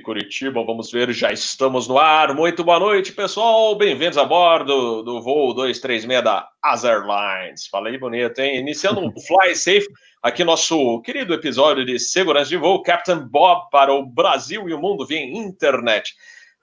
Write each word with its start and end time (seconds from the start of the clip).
Curitiba. 0.00 0.64
Vamos 0.64 0.90
ver, 0.90 1.12
já 1.12 1.30
estamos 1.30 1.86
no 1.86 1.98
ar. 1.98 2.34
Muito 2.34 2.64
boa 2.64 2.78
noite, 2.78 3.12
pessoal. 3.12 3.74
Bem-vindos 3.76 4.16
a 4.16 4.24
bordo 4.24 5.02
do 5.02 5.20
voo 5.20 5.52
236 5.54 6.24
da 6.24 6.48
As 6.62 6.84
Airlines. 6.84 7.66
Falei 7.66 7.98
bonito, 7.98 8.38
hein? 8.40 8.58
Iniciando 8.58 9.00
o 9.00 9.20
Fly 9.20 9.54
Safe, 9.54 9.86
aqui 10.22 10.42
nosso 10.44 11.00
querido 11.02 11.34
episódio 11.34 11.84
de 11.84 11.98
segurança 11.98 12.48
de 12.48 12.56
voo, 12.56 12.82
Captain 12.82 13.18
Bob 13.28 13.68
para 13.70 13.92
o 13.92 14.06
Brasil 14.06 14.68
e 14.68 14.74
o 14.74 14.80
mundo 14.80 15.06
via 15.06 15.22
internet. 15.22 16.14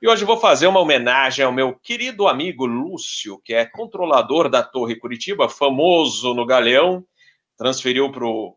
E 0.01 0.07
hoje 0.07 0.25
vou 0.25 0.38
fazer 0.38 0.67
uma 0.67 0.79
homenagem 0.79 1.43
ao 1.43 1.51
meu 1.51 1.73
querido 1.73 2.27
amigo 2.27 2.65
Lúcio, 2.65 3.41
que 3.43 3.54
é 3.54 3.65
controlador 3.65 4.49
da 4.49 4.63
Torre 4.63 4.95
Curitiba, 4.95 5.49
famoso 5.49 6.33
no 6.33 6.45
Galeão 6.45 7.04
transferiu 7.58 8.12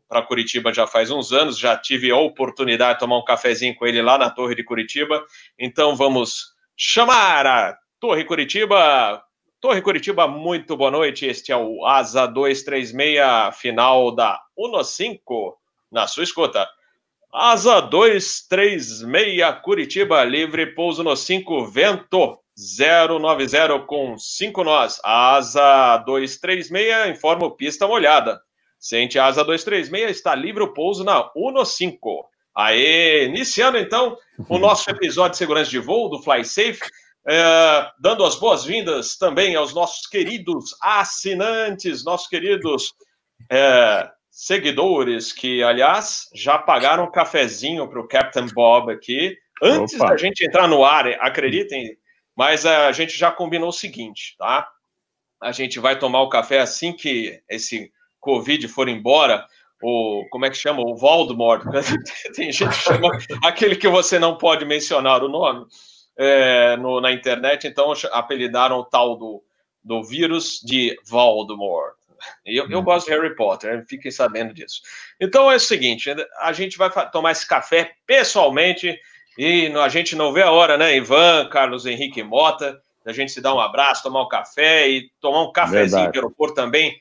para 0.09 0.23
Curitiba 0.23 0.73
já 0.73 0.87
faz 0.87 1.11
uns 1.11 1.33
anos, 1.33 1.59
já 1.59 1.77
tive 1.77 2.11
a 2.11 2.17
oportunidade 2.17 2.95
de 2.95 3.01
tomar 3.01 3.19
um 3.19 3.25
cafezinho 3.25 3.75
com 3.75 3.87
ele 3.87 4.03
lá 4.03 4.19
na 4.19 4.29
Torre 4.29 4.55
de 4.55 4.63
Curitiba. 4.63 5.25
Então 5.59 5.97
vamos 5.97 6.55
chamar 6.77 7.47
a 7.47 7.79
Torre 7.99 8.25
Curitiba. 8.25 9.23
Torre 9.61 9.81
Curitiba, 9.83 10.29
muito 10.29 10.77
boa 10.77 10.91
noite. 10.91 11.27
Este 11.27 11.51
é 11.51 11.57
o 11.57 11.85
Asa 11.87 12.27
236, 12.27 13.59
final 13.59 14.15
da 14.15 14.41
Uno 14.57 14.85
5, 14.85 15.59
na 15.91 16.07
sua 16.07 16.25
escuta. 16.25 16.69
Asa 17.33 17.81
236 17.81 19.61
Curitiba, 19.63 20.25
livre 20.25 20.75
pouso 20.75 21.03
no 21.03 21.17
5, 21.17 21.67
vento 21.67 22.39
090 22.57 23.79
com 23.87 24.19
5 24.19 24.65
nós. 24.65 25.01
Asa 25.03 25.97
236, 25.99 27.17
informo 27.17 27.51
pista 27.53 27.87
molhada. 27.87 28.41
Sente 28.81 29.19
Asa 29.19 29.45
236, 29.45 30.17
está 30.17 30.35
livre 30.35 30.63
o 30.63 30.73
pouso 30.73 31.05
na 31.05 31.31
Uno 31.37 31.67
5. 31.67 32.27
Aê, 32.57 33.27
iniciando 33.27 33.77
então 33.77 34.17
o 34.49 34.59
nosso 34.59 34.89
episódio 34.91 35.33
de 35.33 35.37
segurança 35.37 35.71
de 35.71 35.79
voo 35.79 36.09
do 36.09 36.23
Fly 36.23 36.43
Safe, 36.47 36.81
é, 37.29 37.91
dando 38.01 38.25
as 38.25 38.37
boas-vindas 38.37 39.19
também 39.19 39.55
aos 39.55 39.75
nossos 39.75 40.07
queridos 40.07 40.75
assinantes, 40.81 42.03
nossos 42.03 42.27
queridos 42.27 42.95
é, 43.53 44.11
seguidores, 44.31 45.31
que, 45.31 45.63
aliás, 45.63 46.31
já 46.35 46.59
pagaram 46.59 47.05
um 47.05 47.11
cafezinho 47.11 47.87
para 47.87 48.01
o 48.01 48.09
Captain 48.09 48.47
Bob 48.47 48.91
aqui, 48.91 49.37
antes 49.63 49.95
Opa. 49.97 50.09
da 50.09 50.17
gente 50.17 50.43
entrar 50.43 50.67
no 50.67 50.83
ar, 50.83 51.07
acreditem, 51.21 51.95
mas 52.35 52.65
a 52.65 52.91
gente 52.93 53.17
já 53.19 53.31
combinou 53.31 53.69
o 53.69 53.73
seguinte, 53.73 54.37
tá? 54.39 54.67
A 55.43 55.53
gente 55.53 55.79
vai 55.79 55.99
tomar 55.99 56.23
o 56.23 56.31
café 56.31 56.61
assim 56.61 56.95
que 56.95 57.43
esse 57.49 57.93
Covid 58.21 58.69
for 58.69 58.89
embora, 58.89 59.47
o 59.83 60.27
como 60.31 60.45
é 60.45 60.51
que 60.51 60.57
chama? 60.57 60.83
O 60.83 60.95
Voldemort. 60.95 61.63
Tem 62.35 62.53
gente 62.53 62.69
que 62.69 62.75
chama 62.75 63.11
aquele 63.43 63.77
que 63.77 63.89
você 63.89 64.19
não 64.19 64.37
pode 64.37 64.65
mencionar 64.65 65.25
o 65.25 65.29
nome 65.29 65.67
é, 66.17 66.77
no, 66.77 67.01
na 67.01 67.13
internet, 67.13 67.67
então 67.67 67.93
apelidaram 68.13 68.79
o 68.79 68.85
tal 68.85 69.17
do, 69.17 69.43
do 69.83 70.03
vírus 70.05 70.61
de 70.63 70.97
Voldemort. 71.07 71.95
Eu, 72.45 72.71
eu 72.71 72.83
gosto 72.83 73.07
de 73.07 73.13
Harry 73.13 73.35
Potter, 73.35 73.83
fiquem 73.87 74.11
sabendo 74.11 74.53
disso. 74.53 74.83
Então 75.19 75.51
é 75.51 75.57
o 75.57 75.61
seguinte: 75.61 76.15
a 76.41 76.53
gente 76.53 76.77
vai 76.77 76.91
tomar 77.11 77.33
esse 77.33 77.49
café 77.49 77.93
pessoalmente 78.07 78.99
e 79.39 79.69
a 79.69 79.89
gente 79.89 80.15
não 80.15 80.31
vê 80.31 80.43
a 80.43 80.51
hora, 80.51 80.77
né? 80.77 80.95
Ivan, 80.95 81.49
Carlos 81.49 81.87
Henrique 81.87 82.23
Mota, 82.23 82.79
a 83.07 83.13
gente 83.13 83.33
se 83.33 83.41
dar 83.41 83.55
um 83.55 83.61
abraço, 83.61 84.03
tomar 84.03 84.23
um 84.23 84.29
café 84.29 84.87
e 84.87 85.11
tomar 85.19 85.45
um 85.45 85.53
cafezinho 85.53 86.03
Verdade. 86.03 86.19
no 86.19 86.25
aeroporto 86.25 86.55
também 86.55 87.01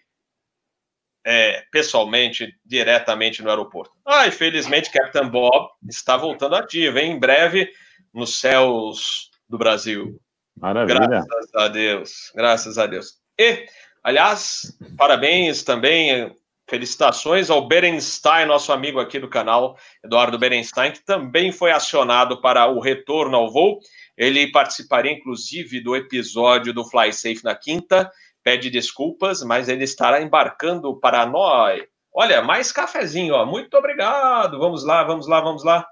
é, 1.30 1.64
pessoalmente, 1.72 2.56
diretamente 2.66 3.44
no 3.44 3.52
aeroporto. 3.52 3.94
Ah, 4.04 4.28
infelizmente, 4.28 4.92
Captain 4.92 5.30
Bob 5.30 5.70
está 5.88 6.18
voltando 6.18 6.56
ativo, 6.56 6.98
hein? 6.98 7.12
em 7.12 7.20
breve, 7.20 7.70
nos 8.12 8.40
céus 8.40 9.30
do 9.48 9.56
Brasil. 9.56 10.20
Maravilha. 10.60 11.08
Graças 11.08 11.56
a 11.56 11.68
Deus, 11.68 12.32
graças 12.36 12.78
a 12.80 12.88
Deus. 12.88 13.20
E, 13.40 13.68
aliás, 14.04 14.76
parabéns 14.98 15.62
também, 15.62 16.36
felicitações 16.68 17.52
ao 17.52 17.68
Berenstein, 17.68 18.48
nosso 18.48 18.74
amigo 18.74 19.00
aqui 19.00 19.20
do 19.20 19.30
canal, 19.30 19.78
Eduardo 20.04 20.40
Berenstein, 20.40 20.94
que 20.94 21.06
também 21.06 21.52
foi 21.52 21.72
acionado 21.72 22.42
para 22.42 22.66
o 22.66 22.80
retorno 22.80 23.38
ao 23.38 23.54
voo. 23.54 23.80
Ele 24.18 24.52
participaria, 24.52 25.12
inclusive, 25.12 25.80
do 25.80 25.96
episódio 25.96 26.74
do 26.74 26.84
Fly 26.84 27.14
Safe 27.14 27.44
na 27.44 27.54
quinta 27.54 28.12
pede 28.50 28.72
desculpas, 28.72 29.44
mas 29.44 29.70
ele 29.70 29.84
estará 29.84 30.20
embarcando 30.20 30.96
para 30.96 31.24
nós. 31.24 31.84
Olha, 32.12 32.42
mais 32.42 32.72
cafezinho, 32.72 33.36
ó. 33.36 33.46
Muito 33.46 33.78
obrigado. 33.78 34.58
Vamos 34.58 34.84
lá, 34.84 35.04
vamos 35.04 35.28
lá, 35.28 35.40
vamos 35.40 35.64
lá. 35.64 35.86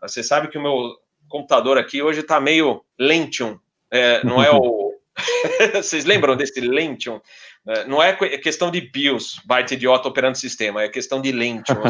Você 0.00 0.22
sabe 0.22 0.46
que 0.46 0.56
o 0.56 0.62
meu 0.62 0.96
computador 1.28 1.76
aqui 1.76 2.00
hoje 2.00 2.20
está 2.20 2.38
meio 2.40 2.84
Lentium. 2.96 3.58
É, 3.90 4.24
não 4.24 4.40
é 4.40 4.52
o. 4.52 4.94
Vocês 5.74 6.04
lembram 6.04 6.36
desse 6.36 6.60
Lentium? 6.60 7.20
É, 7.66 7.84
não 7.86 8.00
é 8.00 8.14
questão 8.38 8.70
de 8.70 8.80
BIOS, 8.80 9.40
byte 9.44 9.74
idiota 9.74 10.06
operando 10.06 10.38
sistema, 10.38 10.84
é 10.84 10.88
questão 10.88 11.20
de 11.20 11.32
Lentium. 11.32 11.74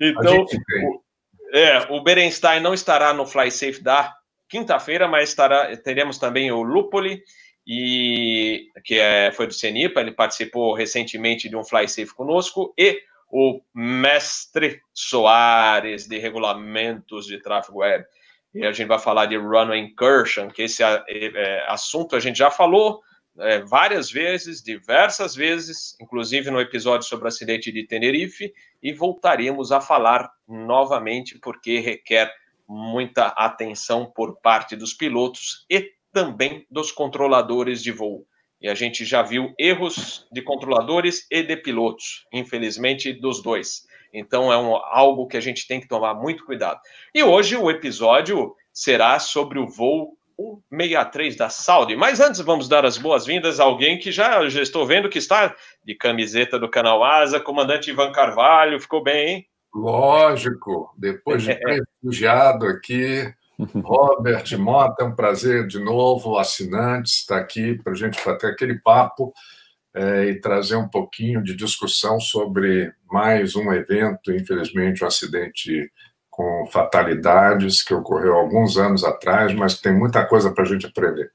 então, 0.00 0.44
o, 0.44 1.02
é, 1.52 1.84
o 1.90 2.00
Berenstein 2.00 2.60
não 2.60 2.72
estará 2.72 3.12
no 3.12 3.26
Fly 3.26 3.50
Safe 3.50 3.82
da 3.82 4.14
quinta-feira, 4.50 5.08
mas 5.08 5.30
estará, 5.30 5.74
teremos 5.76 6.18
também 6.18 6.50
o 6.50 6.62
Lupoli, 6.62 7.22
e, 7.66 8.66
que 8.84 8.98
é, 8.98 9.30
foi 9.32 9.46
do 9.46 9.54
CENIPA, 9.54 10.00
ele 10.00 10.12
participou 10.12 10.74
recentemente 10.74 11.48
de 11.48 11.56
um 11.56 11.64
Fly 11.64 11.88
Safe 11.88 12.12
conosco, 12.14 12.74
e 12.76 13.00
o 13.30 13.60
mestre 13.72 14.80
Soares, 14.92 16.08
de 16.08 16.18
regulamentos 16.18 17.26
de 17.26 17.40
tráfego 17.40 17.78
web. 17.78 18.04
E 18.52 18.66
a 18.66 18.72
gente 18.72 18.88
vai 18.88 18.98
falar 18.98 19.26
de 19.26 19.36
Runway 19.36 19.78
Incursion, 19.78 20.48
que 20.48 20.62
esse 20.62 20.82
é, 20.82 21.64
assunto 21.68 22.16
a 22.16 22.20
gente 22.20 22.36
já 22.36 22.50
falou 22.50 23.00
é, 23.38 23.60
várias 23.60 24.10
vezes, 24.10 24.60
diversas 24.60 25.36
vezes, 25.36 25.96
inclusive 26.00 26.50
no 26.50 26.60
episódio 26.60 27.06
sobre 27.06 27.26
o 27.26 27.28
acidente 27.28 27.70
de 27.70 27.86
Tenerife, 27.86 28.52
e 28.82 28.92
voltaremos 28.92 29.70
a 29.70 29.80
falar 29.80 30.28
novamente, 30.48 31.38
porque 31.38 31.78
requer 31.78 32.32
muita 32.70 33.26
atenção 33.36 34.06
por 34.14 34.40
parte 34.40 34.76
dos 34.76 34.94
pilotos 34.94 35.66
e 35.68 35.90
também 36.12 36.64
dos 36.70 36.92
controladores 36.92 37.82
de 37.82 37.90
voo. 37.90 38.24
E 38.62 38.68
a 38.68 38.74
gente 38.74 39.04
já 39.04 39.22
viu 39.22 39.52
erros 39.58 40.28
de 40.30 40.40
controladores 40.40 41.26
e 41.30 41.42
de 41.42 41.56
pilotos, 41.56 42.26
infelizmente 42.32 43.12
dos 43.12 43.42
dois. 43.42 43.82
Então 44.14 44.52
é 44.52 44.56
um, 44.56 44.76
algo 44.76 45.26
que 45.26 45.36
a 45.36 45.40
gente 45.40 45.66
tem 45.66 45.80
que 45.80 45.88
tomar 45.88 46.14
muito 46.14 46.44
cuidado. 46.44 46.78
E 47.12 47.24
hoje 47.24 47.56
o 47.56 47.70
episódio 47.70 48.54
será 48.72 49.18
sobre 49.18 49.58
o 49.58 49.66
voo 49.66 50.16
163 50.72 51.36
da 51.36 51.48
Saudi. 51.48 51.96
Mas 51.96 52.20
antes 52.20 52.40
vamos 52.40 52.68
dar 52.68 52.84
as 52.84 52.96
boas-vindas 52.96 53.58
a 53.58 53.64
alguém 53.64 53.98
que 53.98 54.12
já, 54.12 54.48
já 54.48 54.62
estou 54.62 54.86
vendo 54.86 55.08
que 55.08 55.18
está 55.18 55.54
de 55.84 55.94
camiseta 55.94 56.58
do 56.58 56.70
canal 56.70 57.02
Asa, 57.02 57.40
comandante 57.40 57.90
Ivan 57.90 58.12
Carvalho. 58.12 58.80
Ficou 58.80 59.02
bem, 59.02 59.28
hein? 59.28 59.49
Lógico, 59.74 60.92
depois 60.96 61.44
de 61.44 61.52
refugiado 61.52 62.66
aqui, 62.66 63.32
Robert 63.82 64.58
Mota, 64.58 65.04
é 65.04 65.06
um 65.06 65.14
prazer 65.14 65.66
de 65.66 65.78
novo, 65.78 66.38
assinante, 66.38 67.10
estar 67.10 67.38
aqui 67.38 67.78
para 67.82 67.92
a 67.92 67.96
gente 67.96 68.22
bater 68.24 68.50
aquele 68.50 68.78
papo 68.78 69.32
é, 69.94 70.26
e 70.26 70.40
trazer 70.40 70.76
um 70.76 70.88
pouquinho 70.88 71.42
de 71.42 71.54
discussão 71.54 72.18
sobre 72.20 72.92
mais 73.10 73.54
um 73.54 73.72
evento, 73.72 74.32
infelizmente, 74.32 75.04
um 75.04 75.06
acidente 75.06 75.90
com 76.28 76.66
fatalidades 76.72 77.82
que 77.82 77.92
ocorreu 77.94 78.34
alguns 78.34 78.76
anos 78.76 79.04
atrás, 79.04 79.52
mas 79.54 79.78
tem 79.78 79.92
muita 79.92 80.24
coisa 80.24 80.50
para 80.52 80.64
a 80.64 80.66
gente 80.66 80.86
aprender. 80.86 81.30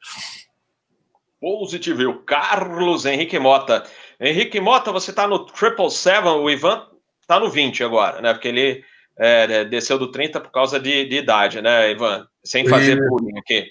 Positivo, 1.40 2.24
Carlos 2.26 3.06
Henrique 3.06 3.38
Mota. 3.38 3.84
Henrique 4.20 4.60
Mota, 4.60 4.92
você 4.92 5.12
está 5.12 5.28
no 5.28 5.46
Triple 5.46 5.92
Seven, 5.92 6.32
o 6.32 6.50
Ivan 6.50 6.95
tá 7.28 7.40
no 7.40 7.50
20 7.50 7.84
agora, 7.84 8.22
né? 8.22 8.34
Porque 8.34 8.48
ele 8.48 8.84
é, 9.18 9.64
desceu 9.66 9.98
do 9.98 10.12
30 10.12 10.40
por 10.42 10.52
causa 10.52 10.80
de, 10.80 11.06
de 11.06 11.18
idade, 11.18 11.62
né, 11.62 11.92
Ivan? 11.92 12.28
Sem 12.44 12.68
fazer 12.68 12.98
e... 12.98 13.08
bullying 13.10 13.38
aqui. 13.40 13.68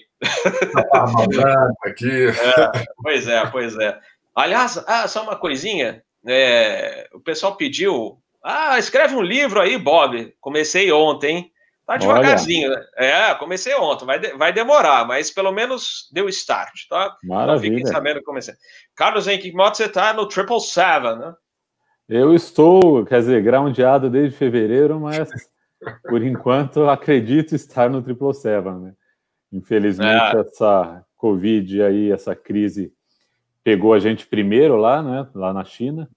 aqui. 1.85 2.27
É, 2.27 2.85
pois 3.01 3.27
é, 3.27 3.45
pois 3.47 3.77
é. 3.77 3.99
Aliás, 4.35 4.83
ah, 4.87 5.07
só 5.07 5.23
uma 5.23 5.35
coisinha. 5.35 6.03
É, 6.27 7.07
o 7.13 7.19
pessoal 7.19 7.55
pediu. 7.55 8.17
Ah, 8.43 8.77
escreve 8.77 9.15
um 9.15 9.21
livro 9.21 9.61
aí, 9.61 9.77
Bob. 9.77 10.33
Comecei 10.39 10.91
ontem, 10.91 11.51
Tá 11.85 11.97
devagarzinho, 11.97 12.71
né? 12.71 12.83
É, 12.97 13.35
comecei 13.35 13.75
ontem, 13.75 14.05
vai, 14.05 14.19
de, 14.19 14.33
vai 14.33 14.51
demorar, 14.51 15.05
mas 15.05 15.29
pelo 15.29 15.51
menos 15.51 16.09
deu 16.11 16.27
start, 16.29 16.87
tá? 16.89 17.15
Maravilha. 17.23 17.75
Então, 17.75 17.77
fiquem 17.77 17.93
sabendo 17.93 18.19
que 18.19 18.25
comecei. 18.25 18.55
Carlos 18.95 19.27
Henrique 19.27 19.53
Moto, 19.53 19.77
você 19.77 19.87
tá 19.87 20.11
no 20.11 20.27
Triple 20.27 20.59
Seven, 20.61 21.17
né? 21.17 21.33
Eu 22.07 22.35
estou, 22.35 23.03
quer 23.05 23.19
dizer, 23.19 23.43
groundeado 23.43 24.09
desde 24.09 24.37
fevereiro, 24.37 24.99
mas 24.99 25.29
por 26.07 26.21
enquanto 26.23 26.87
acredito 26.87 27.55
estar 27.55 27.89
no 27.89 28.01
Triple 28.01 28.33
Seven, 28.33 28.79
né? 28.79 28.93
Infelizmente, 29.51 30.35
é. 30.35 30.39
essa 30.39 31.05
Covid 31.15 31.81
aí, 31.81 32.11
essa 32.11 32.35
crise 32.35 32.93
pegou 33.63 33.93
a 33.93 33.99
gente 33.99 34.27
primeiro 34.27 34.75
lá, 34.75 35.01
né? 35.01 35.27
Lá 35.33 35.51
na 35.51 35.63
China. 35.63 36.07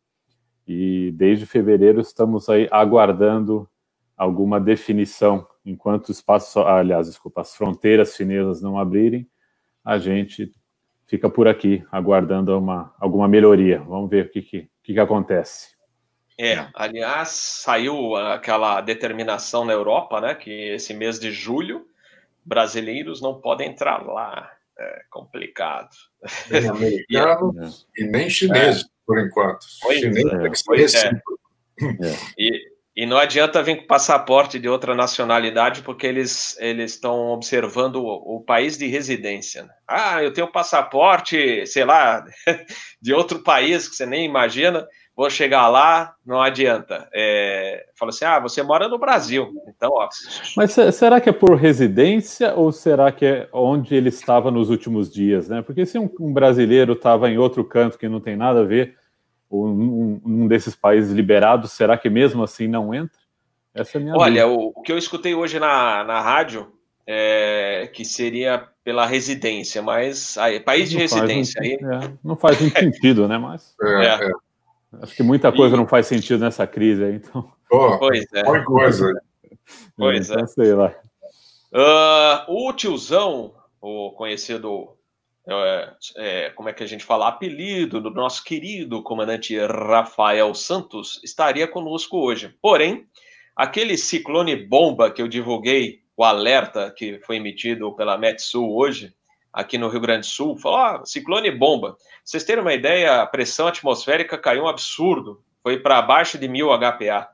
E 0.66 1.10
desde 1.12 1.46
fevereiro 1.46 2.00
estamos 2.00 2.48
aí 2.50 2.68
aguardando 2.70 3.66
alguma 4.14 4.60
definição 4.60 5.46
enquanto 5.64 6.08
o 6.08 6.12
espaço, 6.12 6.60
aliás, 6.60 7.06
desculpa, 7.06 7.40
as 7.40 7.54
fronteiras 7.54 8.14
chinesas 8.14 8.60
não 8.60 8.78
abrirem, 8.78 9.28
a 9.84 9.98
gente 9.98 10.52
fica 11.06 11.30
por 11.30 11.48
aqui 11.48 11.82
aguardando 11.90 12.56
uma, 12.58 12.94
alguma 12.98 13.26
melhoria. 13.26 13.80
Vamos 13.80 14.10
ver 14.10 14.26
o 14.26 14.30
que, 14.30 14.42
que, 14.42 14.68
que 14.82 14.98
acontece. 14.98 15.77
É, 16.40 16.68
aliás, 16.72 17.30
saiu 17.30 18.14
aquela 18.14 18.80
determinação 18.80 19.64
na 19.64 19.72
Europa, 19.72 20.20
né, 20.20 20.34
que 20.34 20.50
esse 20.70 20.94
mês 20.94 21.18
de 21.18 21.32
julho 21.32 21.84
brasileiros 22.44 23.20
não 23.20 23.40
podem 23.40 23.70
entrar 23.70 24.06
lá. 24.06 24.50
É 24.80 25.02
complicado. 25.10 25.90
Nem 26.48 26.68
americanos 26.68 27.86
e, 27.98 28.04
nem 28.04 28.30
chineses, 28.30 28.84
é. 28.84 28.86
por 29.04 29.18
enquanto. 29.18 29.66
Pois, 29.82 29.98
Chinês 29.98 30.94
é. 30.94 31.08
é. 31.08 31.12
E, 32.38 32.50
e 32.96 33.06
não 33.06 33.16
adianta 33.16 33.62
vir 33.62 33.76
com 33.76 33.86
passaporte 33.86 34.58
de 34.58 34.68
outra 34.68 34.94
nacionalidade, 34.94 35.82
porque 35.82 36.06
eles 36.06 36.56
eles 36.60 36.94
estão 36.94 37.28
observando 37.28 37.96
o, 37.96 38.36
o, 38.36 38.40
país 38.40 38.76
de 38.76 38.86
residência. 38.86 39.64
Né? 39.64 39.70
Ah, 39.86 40.22
eu 40.22 40.32
tenho 40.32 40.50
passaporte, 40.50 41.66
sei 41.66 41.84
lá, 41.84 42.24
de 43.02 43.12
outro 43.12 43.40
país 43.40 43.88
que 43.88 43.96
você 43.96 44.06
nem 44.06 44.24
imagina. 44.24 44.86
Vou 45.18 45.28
chegar 45.28 45.66
lá, 45.66 46.14
não 46.24 46.40
adianta. 46.40 47.08
É, 47.12 47.86
fala 47.98 48.10
assim, 48.10 48.24
ah, 48.24 48.38
você 48.38 48.62
mora 48.62 48.86
no 48.86 49.00
Brasil, 49.00 49.52
então, 49.66 49.90
ó. 49.92 50.08
Mas 50.56 50.76
será 50.94 51.20
que 51.20 51.28
é 51.28 51.32
por 51.32 51.56
residência 51.56 52.54
ou 52.54 52.70
será 52.70 53.10
que 53.10 53.26
é 53.26 53.48
onde 53.52 53.96
ele 53.96 54.10
estava 54.10 54.48
nos 54.48 54.70
últimos 54.70 55.12
dias, 55.12 55.48
né? 55.48 55.60
Porque 55.60 55.84
se 55.84 55.98
um, 55.98 56.08
um 56.20 56.32
brasileiro 56.32 56.92
estava 56.92 57.28
em 57.28 57.36
outro 57.36 57.64
canto 57.64 57.98
que 57.98 58.08
não 58.08 58.20
tem 58.20 58.36
nada 58.36 58.60
a 58.60 58.64
ver 58.64 58.96
um, 59.50 60.20
um, 60.24 60.46
desses 60.46 60.76
países 60.76 61.10
liberados, 61.10 61.72
será 61.72 61.98
que 61.98 62.08
mesmo 62.08 62.44
assim 62.44 62.68
não 62.68 62.94
entra? 62.94 63.18
Essa 63.74 63.98
é 63.98 64.00
a 64.00 64.04
minha 64.04 64.14
Olha, 64.16 64.46
o, 64.46 64.72
o, 64.72 64.82
que 64.82 64.92
eu 64.92 64.98
escutei 64.98 65.34
hoje 65.34 65.58
na, 65.58 66.04
na 66.04 66.20
rádio 66.20 66.72
é 67.04 67.90
que 67.92 68.04
seria 68.04 68.68
pela 68.84 69.04
residência, 69.04 69.82
mas 69.82 70.38
aí, 70.38 70.60
país 70.60 70.88
de 70.88 70.94
não 70.94 71.02
residência. 71.02 71.60
aí... 71.60 71.72
É, 71.72 72.12
não 72.22 72.36
faz 72.36 72.60
muito 72.60 72.78
sentido, 72.78 73.26
né? 73.26 73.36
Mas 73.36 73.74
é, 73.82 74.26
é. 74.26 74.30
Acho 75.02 75.14
que 75.14 75.22
muita 75.22 75.52
coisa 75.52 75.74
e... 75.74 75.78
não 75.78 75.86
faz 75.86 76.06
sentido 76.06 76.40
nessa 76.40 76.66
crise 76.66 77.04
aí, 77.04 77.14
então. 77.16 77.50
Oh, 77.70 77.98
pois 77.98 78.24
é. 78.32 78.42
coisa. 78.64 79.12
Pois 79.96 80.30
então, 80.30 80.42
é. 80.42 80.46
Sei 80.46 80.72
lá. 80.74 80.94
Uh, 81.72 82.66
o 82.66 82.72
tiozão, 82.72 83.54
o 83.80 84.12
conhecido 84.12 84.96
é, 85.50 85.92
é, 86.16 86.50
como 86.50 86.68
é 86.68 86.74
que 86.74 86.82
a 86.82 86.86
gente 86.86 87.04
fala, 87.04 87.28
apelido 87.28 88.00
do 88.00 88.10
nosso 88.10 88.44
querido 88.44 89.02
comandante 89.02 89.58
Rafael 89.58 90.54
Santos, 90.54 91.20
estaria 91.24 91.66
conosco 91.66 92.18
hoje. 92.18 92.54
Porém, 92.60 93.06
aquele 93.56 93.96
ciclone 93.96 94.54
bomba 94.54 95.10
que 95.10 95.22
eu 95.22 95.28
divulguei, 95.28 96.02
o 96.14 96.22
alerta 96.22 96.90
que 96.90 97.18
foi 97.20 97.36
emitido 97.36 97.94
pela 97.96 98.18
Metsul 98.18 98.76
hoje, 98.76 99.14
aqui 99.52 99.78
no 99.78 99.88
Rio 99.88 100.00
Grande 100.00 100.26
do 100.26 100.30
Sul, 100.30 100.56
falou: 100.56 100.78
ah, 100.78 101.02
ciclone 101.04 101.50
bomba. 101.50 101.96
Vocês 102.24 102.44
terem 102.44 102.62
uma 102.62 102.74
ideia, 102.74 103.22
a 103.22 103.26
pressão 103.26 103.66
atmosférica 103.66 104.38
caiu 104.38 104.64
um 104.64 104.68
absurdo, 104.68 105.42
foi 105.62 105.78
para 105.78 105.98
abaixo 105.98 106.38
de 106.38 106.48
mil 106.48 106.68
HPA, 106.68 107.28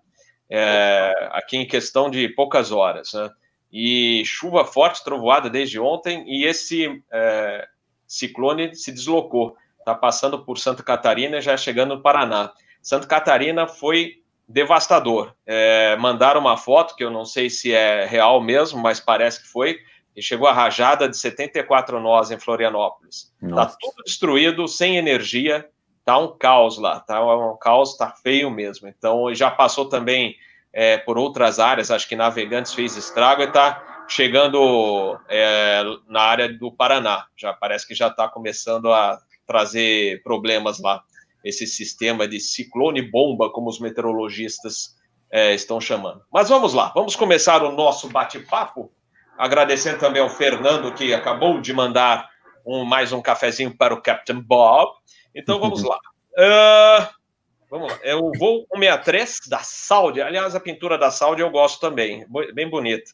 é, 0.49 1.29
aqui 1.33 1.57
em 1.57 1.67
questão 1.67 2.11
de 2.11 2.29
poucas 2.29 2.71
horas. 2.71 3.13
Né? 3.13 3.31
E 3.73 4.23
chuva 4.25 4.65
forte, 4.65 5.03
trovoada 5.03 5.51
desde 5.51 5.81
ontem, 5.81 6.25
e 6.27 6.45
esse 6.45 7.03
é, 7.13 7.67
ciclone 8.07 8.75
se 8.75 8.93
deslocou, 8.93 9.57
está 9.79 9.95
passando 9.95 10.45
por 10.45 10.59
Santa 10.59 10.83
Catarina 10.83 11.39
e 11.39 11.43
já 11.43 11.57
chegando 11.57 11.97
no 11.97 12.03
Paraná. 12.03 12.53
Santa 12.81 13.07
Catarina 13.07 13.67
foi 13.67 14.23
devastador. 14.49 15.35
É, 15.47 15.97
mandaram 15.97 16.41
uma 16.41 16.57
foto, 16.57 16.95
que 16.95 17.03
eu 17.03 17.11
não 17.11 17.25
sei 17.25 17.49
se 17.51 17.73
é 17.73 18.05
real 18.05 18.41
mesmo, 18.41 18.81
mas 18.81 19.01
parece 19.01 19.43
que 19.43 19.49
foi, 19.49 19.79
e 20.17 20.23
chegou 20.23 20.47
a 20.47 20.53
rajada 20.53 21.09
de 21.09 21.17
74 21.17 22.01
nós 22.01 22.31
em 22.31 22.39
Florianópolis. 22.39 23.33
Está 23.43 23.67
tudo 23.67 24.03
destruído, 24.05 24.69
sem 24.69 24.97
energia, 24.97 25.69
tá 26.05 26.19
um 26.19 26.37
caos 26.37 26.79
lá, 26.79 27.01
tá 27.01 27.25
um 27.25 27.57
caos, 27.57 27.97
tá 27.97 28.11
feio 28.11 28.51
mesmo. 28.51 28.89
Então, 28.89 29.35
já 29.35 29.51
passou 29.51 29.89
também 29.89 30.37
é, 30.73 30.99
por 30.99 31.17
outras 31.17 31.59
áreas, 31.59 31.91
acho 31.91 32.09
que 32.09 32.17
Navegantes 32.17 32.75
fez 32.75 32.97
estrago 32.97 33.43
e 33.43 33.47
está 33.47 34.05
chegando 34.09 35.19
é, 35.29 35.83
na 36.09 36.21
área 36.21 36.53
do 36.53 36.71
Paraná. 36.71 37.27
Já 37.37 37.53
parece 37.53 37.87
que 37.87 37.95
já 37.95 38.09
está 38.09 38.29
começando 38.29 38.93
a 38.93 39.19
trazer 39.47 40.23
problemas 40.23 40.81
lá. 40.81 41.03
Esse 41.45 41.67
sistema 41.67 42.27
de 42.27 42.41
ciclone 42.41 43.03
bomba, 43.03 43.51
como 43.51 43.69
os 43.69 43.79
meteorologistas 43.79 44.97
é, 45.31 45.55
estão 45.55 45.81
chamando. 45.81 46.23
Mas 46.33 46.49
vamos 46.49 46.75
lá, 46.75 46.91
vamos 46.95 47.17
começar 47.17 47.63
o 47.63 47.73
nosso 47.73 48.09
bate-papo. 48.09 48.91
Agradecendo 49.39 49.99
também 49.99 50.23
ao 50.23 50.29
Fernando, 50.29 50.93
que 50.93 51.13
acabou 51.13 51.61
de 51.61 51.73
mandar 51.73 52.29
um, 52.65 52.85
mais 52.85 53.13
um 53.13 53.21
cafezinho 53.21 53.77
para 53.77 53.93
o 53.93 54.01
Captain 54.01 54.41
Bob. 54.41 54.93
Então 55.35 55.59
vamos 55.59 55.83
lá. 55.83 55.99
Uh, 56.37 57.09
vamos 57.71 57.93
lá. 57.93 57.99
É 58.03 58.15
o 58.15 58.31
voo 58.39 58.67
163 58.75 59.41
da 59.49 59.59
Saudi. 59.59 60.23
Aliás, 60.23 60.55
a 60.55 60.61
pintura 60.61 60.97
da 60.97 61.11
Saudi 61.11 61.43
eu 61.43 61.51
gosto 61.51 61.81
também, 61.81 62.27
bem 62.55 62.69
bonita. 62.69 63.11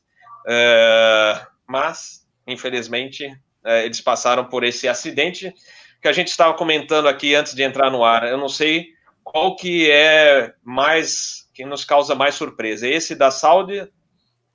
É, 0.46 1.46
mas, 1.66 2.26
infelizmente, 2.46 3.30
é, 3.64 3.84
eles 3.84 4.00
passaram 4.00 4.44
por 4.44 4.64
esse 4.64 4.88
acidente 4.88 5.54
que 6.00 6.08
a 6.08 6.12
gente 6.12 6.28
estava 6.28 6.54
comentando 6.54 7.08
aqui 7.08 7.34
antes 7.34 7.54
de 7.54 7.62
entrar 7.62 7.90
no 7.90 8.04
ar. 8.04 8.26
Eu 8.26 8.38
não 8.38 8.48
sei 8.48 8.88
qual 9.22 9.54
que 9.54 9.90
é 9.90 10.54
mais, 10.62 11.48
que 11.54 11.64
nos 11.64 11.84
causa 11.84 12.14
mais 12.14 12.34
surpresa, 12.34 12.88
esse 12.88 13.14
da 13.14 13.30
Saudi 13.30 13.86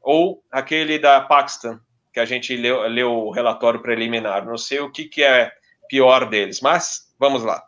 ou 0.06 0.44
aquele 0.52 1.00
da 1.00 1.20
Paquistão, 1.20 1.80
que 2.14 2.20
a 2.20 2.26
gente 2.26 2.56
leu, 2.56 2.88
leu 2.88 3.12
o 3.12 3.32
relatório 3.32 3.82
preliminar. 3.82 4.46
Não 4.46 4.56
sei 4.56 4.80
o 4.80 4.92
que, 4.92 5.06
que 5.06 5.24
é 5.24 5.52
pior 5.90 6.30
deles, 6.30 6.62
mas 6.62 7.12
vamos 7.20 7.44
lá. 7.44 7.64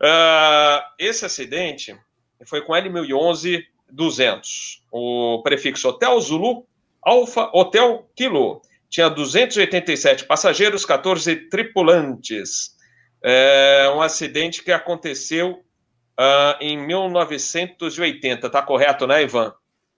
Uh, 0.00 0.80
esse 0.96 1.26
acidente 1.26 1.98
foi 2.46 2.62
com 2.62 2.72
L1011 2.72 3.64
200, 3.90 4.84
o 4.90 5.42
prefixo 5.42 5.88
Hotel 5.88 6.18
Zulu 6.20 6.66
Alfa 7.02 7.50
Hotel 7.52 8.08
Kilo. 8.14 8.62
Tinha 8.88 9.10
287 9.10 10.24
passageiros, 10.24 10.84
14 10.84 11.48
tripulantes. 11.48 12.76
É 13.24 13.90
um 13.94 14.00
acidente 14.00 14.62
que 14.62 14.70
aconteceu 14.70 15.62
uh, 16.18 16.56
em 16.60 16.76
1980. 16.78 18.50
Tá 18.50 18.62
correto, 18.62 19.06
né, 19.06 19.22
Ivan? 19.22 19.52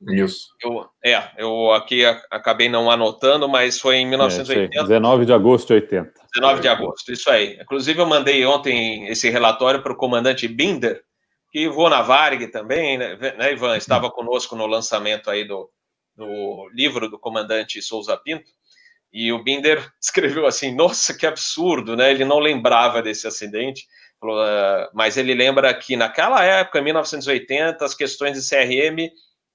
Isso. 0.09 0.49
Eu, 0.63 0.87
é, 1.05 1.31
eu 1.39 1.73
aqui 1.73 2.05
acabei 2.31 2.69
não 2.69 2.91
anotando, 2.91 3.49
mas 3.49 3.81
foi 3.81 3.97
em 3.97 4.07
1980. 4.07 4.77
É, 4.77 4.83
19 4.83 5.25
de 5.25 5.33
agosto 5.33 5.69
de 5.69 5.75
80. 5.75 6.13
19 6.35 6.61
de 6.61 6.69
agosto, 6.69 7.13
isso 7.13 7.31
aí. 7.31 7.59
Inclusive, 7.61 8.01
eu 8.01 8.07
mandei 8.07 8.45
ontem 8.45 9.07
esse 9.09 9.31
relatório 9.31 9.83
para 9.83 9.93
o 9.93 9.97
comandante 9.97 10.47
Binder, 10.49 11.03
que 11.51 11.69
voou 11.69 11.89
na 11.89 12.03
Varg 12.03 12.49
também, 12.49 12.99
né, 12.99 13.17
né 13.17 13.53
Ivan? 13.53 13.77
Estava 13.77 14.11
conosco 14.11 14.57
no 14.57 14.67
lançamento 14.67 15.31
aí 15.31 15.45
do, 15.45 15.71
no 16.17 16.69
livro 16.75 17.09
do 17.09 17.19
comandante 17.19 17.81
Souza 17.81 18.17
Pinto, 18.17 18.51
e 19.13 19.33
o 19.33 19.43
Binder 19.43 19.89
escreveu 20.03 20.47
assim: 20.47 20.75
Nossa, 20.75 21.15
que 21.15 21.27
absurdo, 21.27 21.97
né? 21.97 22.11
Ele 22.11 22.25
não 22.25 22.41
lembrava 22.41 23.01
desse 23.01 23.27
acidente, 23.27 23.87
uh, 24.23 24.91
mas 24.93 25.17
ele 25.17 25.35
lembra 25.35 25.73
que 25.73 25.97
naquela 25.97 26.45
época, 26.45 26.81
em 26.81 26.85
1980, 26.85 27.85
as 27.85 27.95
questões 27.95 28.37
de 28.37 28.49
CRM 28.49 29.11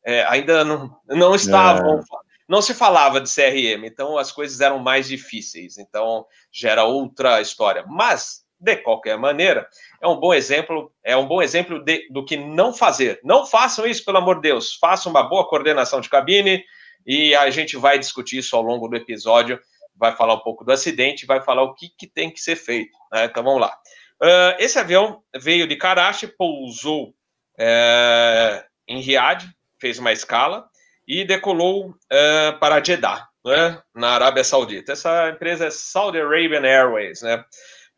é, 0.06 0.24
ainda 0.28 0.64
não, 0.64 0.96
não 1.08 1.36
estavam. 1.36 2.00
É. 2.00 2.30
Não 2.48 2.64
se 2.64 2.74
falava 2.74 3.22
de 3.22 3.30
CRM, 3.30 3.86
então 3.86 4.18
as 4.18 4.32
coisas 4.32 4.60
eram 4.60 4.80
mais 4.80 5.08
difíceis, 5.08 5.78
então 5.78 6.26
gera 6.52 6.84
outra 6.84 7.40
história. 7.40 7.86
Mas, 7.88 8.44
de 8.60 8.76
qualquer 8.78 9.20
maneira, 9.20 9.70
é 10.02 10.08
um 10.08 10.20
bom 10.20 10.34
exemplo, 10.34 10.92
é 11.04 11.16
um 11.16 11.28
bom 11.28 11.44
exemplo 11.44 11.80
de, 11.84 12.08
do 12.10 12.26
que 12.26 12.36
não 12.36 12.74
fazer. 12.74 13.20
Não 13.24 13.46
façam 13.46 13.86
isso, 13.86 14.04
pelo 14.04 14.18
amor 14.18 14.38
de 14.38 14.42
Deus. 14.42 14.76
Façam 14.82 15.12
uma 15.12 15.22
boa 15.22 15.48
coordenação 15.48 16.02
de 16.02 16.10
cabine 16.10 16.64
e 17.06 17.36
a 17.36 17.52
gente 17.52 17.78
vai 17.78 18.00
discutir 18.00 18.40
isso 18.40 18.56
ao 18.56 18.64
longo 18.64 18.88
do 18.88 18.96
episódio. 18.96 19.60
Vai 19.96 20.16
falar 20.16 20.34
um 20.34 20.40
pouco 20.40 20.66
do 20.66 20.72
acidente, 20.72 21.28
vai 21.28 21.42
falar 21.42 21.62
o 21.62 21.76
que, 21.76 21.90
que 21.90 22.08
tem 22.08 22.32
que 22.32 22.42
ser 22.42 22.56
feito. 22.56 22.98
Né? 23.12 23.26
Então 23.26 23.44
vamos 23.44 23.62
lá. 23.62 23.78
Uh, 24.22 24.58
esse 24.58 24.80
avião 24.80 25.22
veio 25.38 25.68
de 25.68 25.76
Karachi, 25.76 26.28
pousou 26.28 27.10
uh, 27.10 28.64
em 28.88 29.00
Riad, 29.02 29.46
fez 29.80 30.00
uma 30.00 30.12
escala 30.12 30.68
e 31.08 31.26
decolou 31.26 31.90
uh, 31.90 32.60
para 32.60 32.84
Jeddah, 32.84 33.28
né? 33.46 33.82
na 33.96 34.10
Arábia 34.10 34.44
Saudita. 34.44 34.94
Essa 34.94 35.30
empresa 35.30 35.66
é 35.66 35.72
Saudi 35.72 36.20
Arabian 36.20 36.62
Airways, 36.62 37.22
né? 37.22 37.44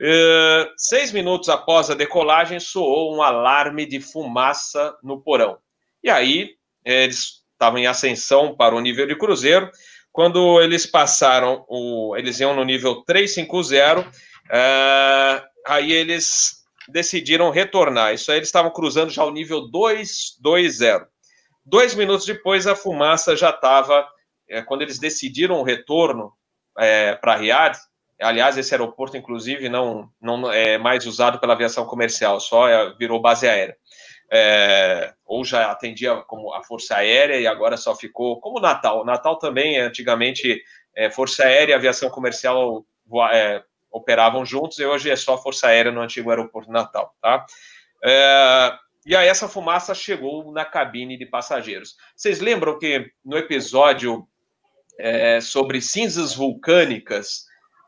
Uh, 0.01 0.71
seis 0.77 1.11
minutos 1.11 1.47
após 1.49 1.91
a 1.91 1.93
decolagem, 1.93 2.59
soou 2.59 3.15
um 3.15 3.21
alarme 3.21 3.85
de 3.85 3.99
fumaça 3.99 4.97
no 5.03 5.21
porão. 5.21 5.59
E 6.03 6.09
aí, 6.09 6.55
eles 6.83 7.41
estavam 7.53 7.77
em 7.77 7.85
ascensão 7.85 8.55
para 8.55 8.75
o 8.75 8.79
nível 8.79 9.05
de 9.05 9.15
cruzeiro. 9.15 9.69
Quando 10.11 10.59
eles 10.59 10.87
passaram, 10.87 11.63
o, 11.69 12.15
eles 12.17 12.39
iam 12.39 12.55
no 12.55 12.63
nível 12.63 13.03
350, 13.03 14.01
uh, 14.01 14.05
eh, 14.51 15.43
aí 15.67 15.93
eles 15.93 16.63
decidiram 16.89 17.51
retornar. 17.51 18.13
Isso 18.13 18.31
aí 18.31 18.37
eles 18.37 18.47
estavam 18.47 18.71
cruzando 18.71 19.11
já 19.11 19.23
o 19.23 19.31
nível 19.31 19.61
220. 19.69 21.10
Dois 21.63 21.93
minutos 21.95 22.25
depois, 22.25 22.65
a 22.67 22.75
fumaça 22.75 23.35
já 23.35 23.49
estava. 23.49 24.07
É, 24.49 24.61
quando 24.61 24.81
eles 24.81 24.99
decidiram 24.99 25.59
o 25.59 25.63
retorno 25.63 26.33
é, 26.77 27.15
para 27.15 27.35
Riad, 27.35 27.77
aliás, 28.21 28.57
esse 28.57 28.73
aeroporto, 28.73 29.17
inclusive, 29.17 29.69
não, 29.69 30.09
não 30.21 30.51
é 30.51 30.77
mais 30.77 31.05
usado 31.05 31.39
pela 31.39 31.53
aviação 31.53 31.85
comercial, 31.85 32.39
só 32.39 32.67
é, 32.67 32.93
virou 32.97 33.21
base 33.21 33.47
aérea. 33.47 33.77
É, 34.33 35.13
ou 35.25 35.43
já 35.43 35.69
atendia 35.69 36.15
como 36.27 36.53
a 36.53 36.63
Força 36.63 36.95
Aérea 36.95 37.37
e 37.37 37.45
agora 37.45 37.75
só 37.75 37.93
ficou 37.93 38.39
como 38.39 38.61
Natal. 38.61 39.03
Natal 39.03 39.37
também, 39.37 39.77
antigamente, 39.77 40.63
é, 40.95 41.09
Força 41.09 41.43
Aérea 41.43 41.73
e 41.73 41.75
aviação 41.75 42.09
comercial 42.09 42.85
é, 43.33 43.61
operavam 43.91 44.45
juntos 44.45 44.79
e 44.79 44.85
hoje 44.85 45.09
é 45.09 45.17
só 45.17 45.37
Força 45.37 45.67
Aérea 45.67 45.91
no 45.91 45.99
antigo 45.99 46.29
aeroporto 46.29 46.71
Natal, 46.71 47.13
tá? 47.21 47.45
E 49.05 49.15
aí 49.15 49.27
essa 49.27 49.47
fumaça 49.47 49.95
chegou 49.95 50.51
na 50.51 50.63
cabine 50.63 51.17
de 51.17 51.25
passageiros. 51.25 51.95
Vocês 52.15 52.39
lembram 52.39 52.77
que 52.77 53.11
no 53.25 53.37
episódio 53.37 54.27
é, 54.99 55.41
sobre 55.41 55.81
cinzas 55.81 56.35
vulcânicas, 56.35 57.45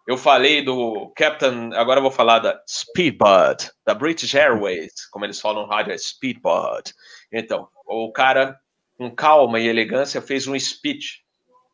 eu 0.08 0.18
falei 0.18 0.64
do 0.64 1.12
Captain, 1.16 1.70
agora 1.76 2.02
vou 2.02 2.12
falar 2.12 2.40
da 2.40 2.60
Speedbird, 2.68 3.72
da 3.86 3.94
British 3.94 4.34
Airways, 4.34 5.08
como 5.12 5.26
eles 5.26 5.40
falam 5.40 5.64
no 5.64 5.70
rádio, 5.70 5.94
é 5.94 5.98
Speedbird. 5.98 6.94
Então, 7.32 7.68
o 7.86 8.12
cara, 8.12 8.60
com 8.98 9.14
calma 9.14 9.60
e 9.60 9.68
elegância, 9.68 10.22
fez 10.22 10.48
um 10.48 10.60
speech, 10.60 11.24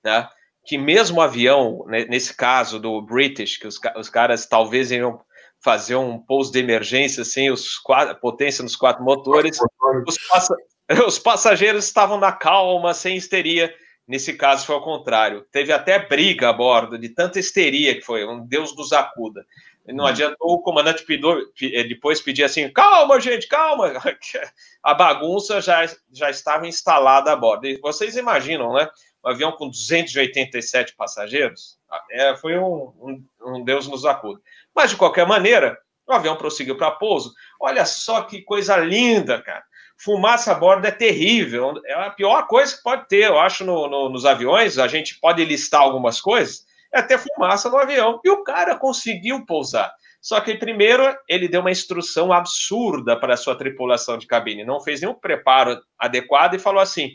né? 0.03 0.27
Que 0.65 0.77
mesmo 0.77 1.17
o 1.17 1.22
avião, 1.22 1.86
né, 1.88 2.05
nesse 2.05 2.36
caso 2.36 2.79
do 2.79 3.01
British, 3.01 3.58
que 3.58 3.65
os, 3.65 3.79
os 3.96 4.10
caras 4.10 4.46
talvez 4.46 4.91
iam 4.91 5.19
fazer 5.61 5.95
um 5.95 6.17
pouso 6.17 6.51
de 6.51 6.59
emergência 6.59 7.23
sem 7.23 7.51
os 7.51 7.77
quatro, 7.77 8.15
potência 8.15 8.63
nos 8.63 8.75
quatro 8.75 9.03
motores. 9.03 9.59
Os, 10.07 10.17
passa, 10.27 10.55
os, 11.05 11.19
passageiros 11.19 11.85
estavam 11.85 12.17
na 12.17 12.31
calma, 12.31 12.93
sem 12.93 13.17
histeria. 13.17 13.73
Nesse 14.07 14.33
caso 14.33 14.65
foi 14.65 14.75
ao 14.75 14.83
contrário. 14.83 15.45
Teve 15.51 15.71
até 15.71 15.99
briga 15.99 16.49
a 16.49 16.53
bordo, 16.53 16.97
de 16.97 17.09
tanta 17.09 17.39
histeria 17.39 17.93
que 17.93 18.01
foi. 18.01 18.25
Um 18.25 18.45
Deus 18.45 18.75
nos 18.75 18.91
acuda. 18.91 19.45
Não 19.85 20.05
hum. 20.05 20.07
adiantou 20.07 20.51
o 20.53 20.61
comandante 20.61 21.03
pediu, 21.03 21.39
eh, 21.61 21.83
depois 21.83 22.21
pedir 22.21 22.43
assim: 22.43 22.71
calma, 22.71 23.19
gente, 23.19 23.47
calma. 23.47 23.93
A 24.83 24.93
bagunça 24.93 25.61
já, 25.61 25.85
já 26.11 26.29
estava 26.29 26.67
instalada 26.67 27.31
a 27.31 27.35
bordo. 27.35 27.67
E 27.67 27.77
vocês 27.81 28.15
imaginam, 28.15 28.73
né? 28.73 28.89
Um 29.23 29.29
avião 29.29 29.51
com 29.51 29.69
287 29.69 30.95
passageiros. 30.95 31.77
É, 32.11 32.35
foi 32.37 32.57
um, 32.57 32.93
um, 33.01 33.25
um 33.41 33.63
Deus 33.63 33.87
nos 33.87 34.05
acuda. 34.05 34.39
Mas, 34.75 34.91
de 34.91 34.97
qualquer 34.97 35.25
maneira, 35.25 35.77
o 36.07 36.13
avião 36.13 36.35
prosseguiu 36.35 36.75
para 36.77 36.91
pouso. 36.91 37.33
Olha 37.59 37.85
só 37.85 38.21
que 38.21 38.41
coisa 38.41 38.77
linda, 38.77 39.41
cara. 39.41 39.63
Fumaça 39.97 40.51
a 40.51 40.55
bordo 40.55 40.85
é 40.88 40.91
terrível. 40.91 41.73
É 41.85 41.93
a 41.93 42.09
pior 42.09 42.47
coisa 42.47 42.75
que 42.75 42.81
pode 42.81 43.07
ter, 43.07 43.25
eu 43.25 43.39
acho, 43.39 43.65
no, 43.65 43.88
no, 43.88 44.09
nos 44.09 44.25
aviões. 44.25 44.79
A 44.79 44.88
gente 44.88 45.19
pode 45.19 45.43
listar 45.43 45.81
algumas 45.81 46.19
coisas. 46.19 46.65
É 46.91 47.01
ter 47.01 47.19
fumaça 47.19 47.69
no 47.69 47.77
avião. 47.77 48.19
E 48.23 48.29
o 48.29 48.43
cara 48.43 48.75
conseguiu 48.75 49.45
pousar. 49.45 49.93
Só 50.21 50.39
que 50.41 50.55
primeiro 50.55 51.15
ele 51.27 51.47
deu 51.47 51.61
uma 51.61 51.71
instrução 51.71 52.33
absurda 52.33 53.17
para 53.17 53.35
a 53.35 53.38
sua 53.38 53.55
tripulação 53.55 54.17
de 54.17 54.27
cabine. 54.27 54.65
Não 54.65 54.81
fez 54.81 55.01
nenhum 55.01 55.13
preparo 55.13 55.81
adequado 55.97 56.55
e 56.55 56.59
falou 56.59 56.81
assim: 56.81 57.11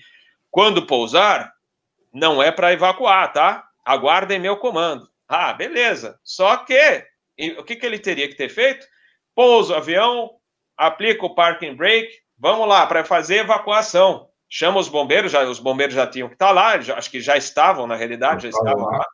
quando 0.50 0.86
pousar, 0.86 1.52
não 2.12 2.42
é 2.42 2.50
para 2.50 2.72
evacuar, 2.72 3.32
tá? 3.32 3.64
Aguardem 3.84 4.38
meu 4.38 4.56
comando. 4.56 5.08
Ah, 5.28 5.52
beleza. 5.52 6.18
Só 6.22 6.56
que 6.58 7.04
e 7.36 7.52
o 7.52 7.64
que, 7.64 7.76
que 7.76 7.84
ele 7.84 7.98
teria 7.98 8.28
que 8.28 8.36
ter 8.36 8.48
feito? 8.48 8.86
Pousa 9.34 9.74
o 9.74 9.76
avião, 9.76 10.30
aplica 10.76 11.26
o 11.26 11.34
parking 11.34 11.74
brake, 11.74 12.20
vamos 12.38 12.68
lá 12.68 12.86
para 12.86 13.04
fazer 13.04 13.38
evacuação. 13.38 14.28
Chama 14.48 14.78
os 14.78 14.88
bombeiros, 14.88 15.32
já, 15.32 15.44
os 15.44 15.58
bombeiros 15.58 15.94
já 15.94 16.06
tinham 16.06 16.28
que 16.28 16.34
estar 16.34 16.48
tá 16.48 16.52
lá, 16.52 16.80
já, 16.80 16.96
acho 16.96 17.10
que 17.10 17.20
já 17.20 17.36
estavam, 17.36 17.86
na 17.86 17.96
realidade, 17.96 18.44
já 18.44 18.48
estavam 18.50 18.84
lá. 18.84 19.06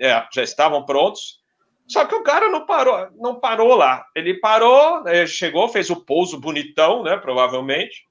É, 0.00 0.26
já 0.32 0.42
estavam 0.42 0.84
prontos. 0.84 1.38
Só 1.86 2.04
que 2.04 2.14
o 2.14 2.22
cara 2.22 2.48
não 2.48 2.64
parou, 2.64 3.08
não 3.16 3.40
parou 3.40 3.74
lá. 3.74 4.06
Ele 4.14 4.34
parou, 4.34 5.06
ele 5.08 5.26
chegou, 5.26 5.68
fez 5.68 5.90
o 5.90 5.96
pouso 5.96 6.38
bonitão, 6.38 7.02
né? 7.02 7.16
Provavelmente. 7.16 8.07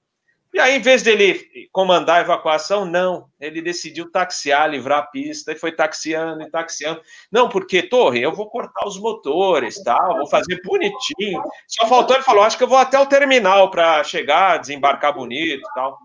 E 0.58 0.60
aí, 0.60 0.78
em 0.78 0.82
vez 0.82 1.04
dele 1.04 1.70
comandar 1.72 2.18
a 2.18 2.22
evacuação, 2.22 2.84
não, 2.84 3.30
ele 3.40 3.62
decidiu 3.62 4.12
taxiar, 4.12 4.68
livrar 4.68 4.98
a 4.98 5.06
pista, 5.06 5.52
e 5.52 5.56
foi 5.56 5.72
taxiando 5.72 6.42
e 6.42 6.50
taxiando. 6.50 7.00
Não, 7.32 7.48
porque, 7.48 7.84
Torre, 7.84 8.24
eu 8.24 8.34
vou 8.34 8.50
cortar 8.50 8.88
os 8.88 9.00
motores, 9.00 9.80
tá? 9.84 9.96
vou 10.16 10.28
fazer 10.28 10.60
bonitinho. 10.66 11.44
Só 11.68 11.86
faltou, 11.86 12.16
ele 12.16 12.26
falou, 12.26 12.44
acho 12.44 12.58
que 12.58 12.64
eu 12.64 12.68
vou 12.68 12.80
até 12.80 12.98
o 12.98 13.06
terminal 13.06 13.70
para 13.70 14.04
chegar, 14.04 14.58
desembarcar 14.58 15.14
bonito 15.14 15.62
tal. 15.76 15.96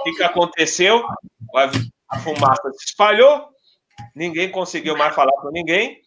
O 0.00 0.02
que, 0.02 0.14
que 0.14 0.22
aconteceu? 0.24 1.06
A 2.10 2.18
fumaça 2.18 2.68
se 2.72 2.86
espalhou, 2.86 3.46
ninguém 4.16 4.50
conseguiu 4.50 4.96
mais 4.96 5.14
falar 5.14 5.30
com 5.40 5.52
ninguém, 5.52 6.00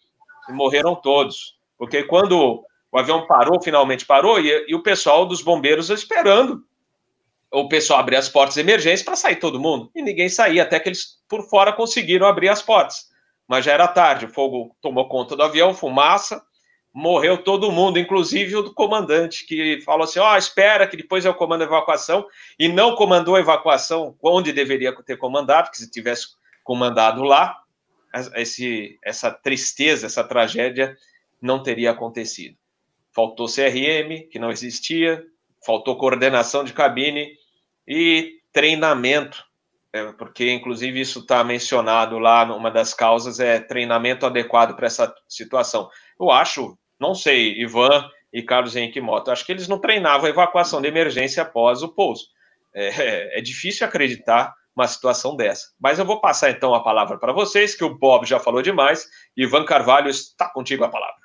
e 0.50 0.52
morreram 0.52 0.96
todos. 0.96 1.58
Porque 1.78 2.04
quando 2.04 2.62
o 2.92 3.00
avião 3.00 3.26
parou, 3.26 3.62
finalmente 3.62 4.06
parou, 4.06 4.38
e, 4.38 4.66
e 4.68 4.76
o 4.76 4.84
pessoal 4.84 5.26
dos 5.26 5.42
bombeiros 5.42 5.90
esperando 5.90 6.68
o 7.52 7.68
pessoal 7.68 8.00
abrir 8.00 8.16
as 8.16 8.30
portas 8.30 8.56
de 8.56 8.62
emergência 8.62 9.04
para 9.04 9.16
sair 9.16 9.38
todo 9.38 9.60
mundo. 9.60 9.90
E 9.96 10.02
ninguém 10.02 10.30
saía, 10.30 10.64
até 10.64 10.80
que 10.80 10.90
eles 10.90 11.20
por 11.28 11.48
fora 11.50 11.74
conseguiram 11.74 12.28
abrir 12.28 12.50
as 12.50 12.62
portas. 12.62 13.08
Mas 13.48 13.66
já 13.66 13.74
era 13.74 13.88
tarde, 13.88 14.26
o 14.26 14.30
fogo 14.30 14.76
tomou 14.80 15.10
conta 15.10 15.36
do 15.36 15.42
avião, 15.42 15.74
fumaça, 15.74 16.42
morreu 16.94 17.38
todo 17.44 17.72
mundo, 17.72 17.98
inclusive 17.98 18.56
o 18.56 18.74
comandante, 18.74 19.46
que 19.46 19.82
falou 19.82 20.04
assim: 20.04 20.20
ó, 20.20 20.34
oh, 20.34 20.38
espera 20.38 20.88
que 20.88 20.98
depois 20.98 21.26
eu 21.26 21.34
comando 21.34 21.64
a 21.64 21.66
evacuação, 21.66 22.28
e 22.60 22.68
não 22.68 22.96
comandou 22.96 23.36
a 23.36 23.40
evacuação 23.40 24.16
onde 24.22 24.54
deveria 24.54 24.96
ter 25.04 25.18
comandado, 25.18 25.68
porque 25.68 25.80
se 25.80 25.90
tivesse 25.90 26.28
comandado 26.64 27.24
lá, 27.24 27.58
esse, 28.36 29.00
essa 29.04 29.32
tristeza, 29.32 30.06
essa 30.06 30.24
tragédia 30.24 30.96
não 31.42 31.64
teria 31.64 31.92
acontecido. 31.92 32.56
Faltou 33.12 33.48
CRM, 33.48 34.30
que 34.30 34.38
não 34.38 34.52
existia, 34.52 35.26
faltou 35.66 35.98
coordenação 35.98 36.64
de 36.64 36.74
cabine 36.74 37.39
e 37.90 38.34
treinamento, 38.54 39.44
é, 39.92 40.12
porque 40.14 40.52
inclusive 40.52 41.02
isso 41.02 41.20
está 41.20 41.44
mencionado 41.44 42.20
lá 42.20 42.46
numa 42.46 42.70
das 42.70 42.94
causas, 42.94 43.40
é 43.40 43.60
treinamento 43.60 44.28
adequado 44.28 44.76
para 44.76 44.86
essa 44.86 45.12
situação. 45.28 45.90
Eu 46.20 46.30
acho, 46.30 46.78
não 47.00 47.16
sei, 47.16 47.60
Ivan 47.60 48.08
e 48.32 48.44
Carlos 48.44 48.76
Henrique 48.76 49.02
Mota, 49.02 49.32
acho 49.32 49.44
que 49.44 49.52
eles 49.52 49.68
não 49.68 49.80
treinavam 49.80 50.28
a 50.28 50.30
evacuação 50.30 50.80
de 50.80 50.88
emergência 50.88 51.42
após 51.42 51.82
o 51.82 51.90
pouso. 51.90 52.28
É, 52.76 53.40
é 53.40 53.42
difícil 53.42 53.88
acreditar 53.88 54.54
uma 54.76 54.88
situação 54.88 55.36
dessa. 55.36 55.70
Mas 55.80 55.98
eu 55.98 56.06
vou 56.06 56.22
passar 56.22 56.52
então 56.52 56.76
a 56.76 56.84
palavra 56.84 57.18
para 57.18 57.34
vocês, 57.34 57.76
que 57.76 57.84
o 57.84 57.98
Bob 57.98 58.26
já 58.26 58.40
falou 58.40 58.62
demais. 58.62 59.08
Ivan 59.36 59.66
Carvalho, 59.66 60.10
está 60.10 60.48
contigo 60.48 60.84
a 60.84 60.90
palavra. 60.90 61.18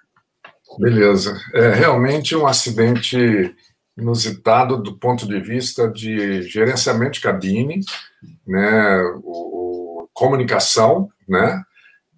Beleza. 0.79 1.39
É 1.53 1.75
realmente 1.75 2.35
um 2.35 2.47
acidente 2.47 3.55
inusitado 3.97 4.77
do 4.83 4.99
ponto 4.99 5.27
de 5.27 5.41
vista 5.41 5.89
de 5.89 6.43
gerenciamento 6.43 7.13
de 7.13 7.21
cabine, 7.21 7.81
né, 8.47 9.03
o, 9.23 10.03
o, 10.03 10.09
comunicação, 10.13 11.09
né, 11.29 11.63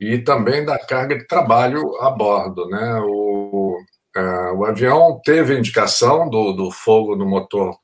e 0.00 0.18
também 0.18 0.64
da 0.64 0.78
carga 0.78 1.16
de 1.16 1.26
trabalho 1.26 1.97
a 2.00 2.11
bordo, 2.11 2.68
né. 2.68 3.00
O, 3.02 3.78
uh, 4.16 4.56
o 4.56 4.64
avião 4.64 5.21
teve 5.25 5.54
a 5.54 5.59
indicação 5.59 6.28
do, 6.28 6.52
do 6.52 6.71
fogo 6.71 7.14
no 7.14 7.26
motor, 7.26 7.76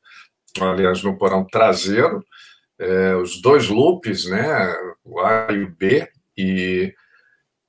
aliás, 0.61 1.03
no 1.03 1.17
porão 1.17 1.45
traseiro, 1.45 2.25
é, 2.79 3.15
os 3.15 3.41
dois 3.41 3.69
loops, 3.69 4.29
né, 4.29 4.75
o 5.05 5.21
A 5.21 5.49
e 5.51 5.63
o 5.63 5.71
B, 5.71 6.09
e 6.37 6.93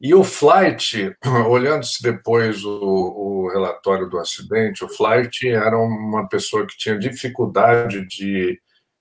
e 0.03 0.13
o 0.13 0.22
Flight, 0.22 1.15
olhando-se 1.48 2.03
depois 2.03 2.65
o, 2.65 3.45
o, 3.45 3.50
relatório 3.53 4.10
do 4.10 4.19
acidente, 4.19 4.83
o 4.83 4.89
Flight 4.89 5.48
era 5.48 5.77
uma 5.77 6.27
pessoa 6.27 6.67
que 6.67 6.77
tinha 6.77 7.00
dificuldade 7.00 8.05
de 8.05 8.60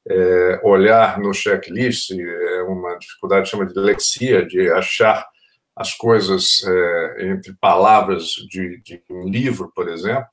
é, 0.08 0.60
olhar 0.62 1.18
no 1.18 1.34
checklist, 1.34 2.12
é 2.12 2.62
uma 2.62 2.96
dificuldade 2.98 3.50
chama 3.50 3.66
de 3.66 3.76
lexia, 3.76 4.46
de 4.46 4.70
achar 4.70 5.26
as 5.74 5.92
coisas 5.92 6.62
é, 6.64 7.30
entre 7.30 7.52
palavras 7.60 8.26
de, 8.48 8.80
de, 8.84 9.02
um 9.10 9.28
livro, 9.28 9.72
por 9.74 9.88
exemplo, 9.88 10.28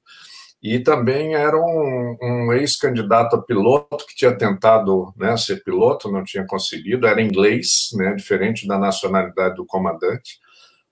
e 0.61 0.77
também 0.77 1.33
era 1.33 1.57
um, 1.57 2.17
um 2.21 2.53
ex-candidato 2.53 3.37
a 3.37 3.41
piloto 3.41 4.05
que 4.05 4.15
tinha 4.15 4.37
tentado 4.37 5.11
né, 5.17 5.35
ser 5.35 5.63
piloto, 5.63 6.11
não 6.11 6.23
tinha 6.23 6.45
conseguido, 6.45 7.07
era 7.07 7.23
inglês, 7.23 7.89
né, 7.93 8.13
diferente 8.13 8.67
da 8.67 8.77
nacionalidade 8.77 9.55
do 9.55 9.65
comandante, 9.65 10.37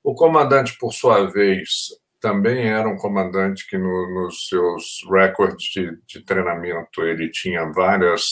o 0.08 0.16
comandante, 0.16 0.78
por 0.78 0.94
sua 0.94 1.30
vez, 1.30 1.90
também 2.22 2.70
era 2.70 2.88
um 2.88 2.96
comandante 2.96 3.68
que 3.70 3.78
no, 3.78 4.10
nos 4.14 4.48
seus 4.48 5.06
recordes 5.12 5.66
de, 5.74 5.98
de, 6.08 6.24
treinamento 6.24 7.04
ele 7.04 7.30
tinha 7.30 7.70
várias 7.74 8.24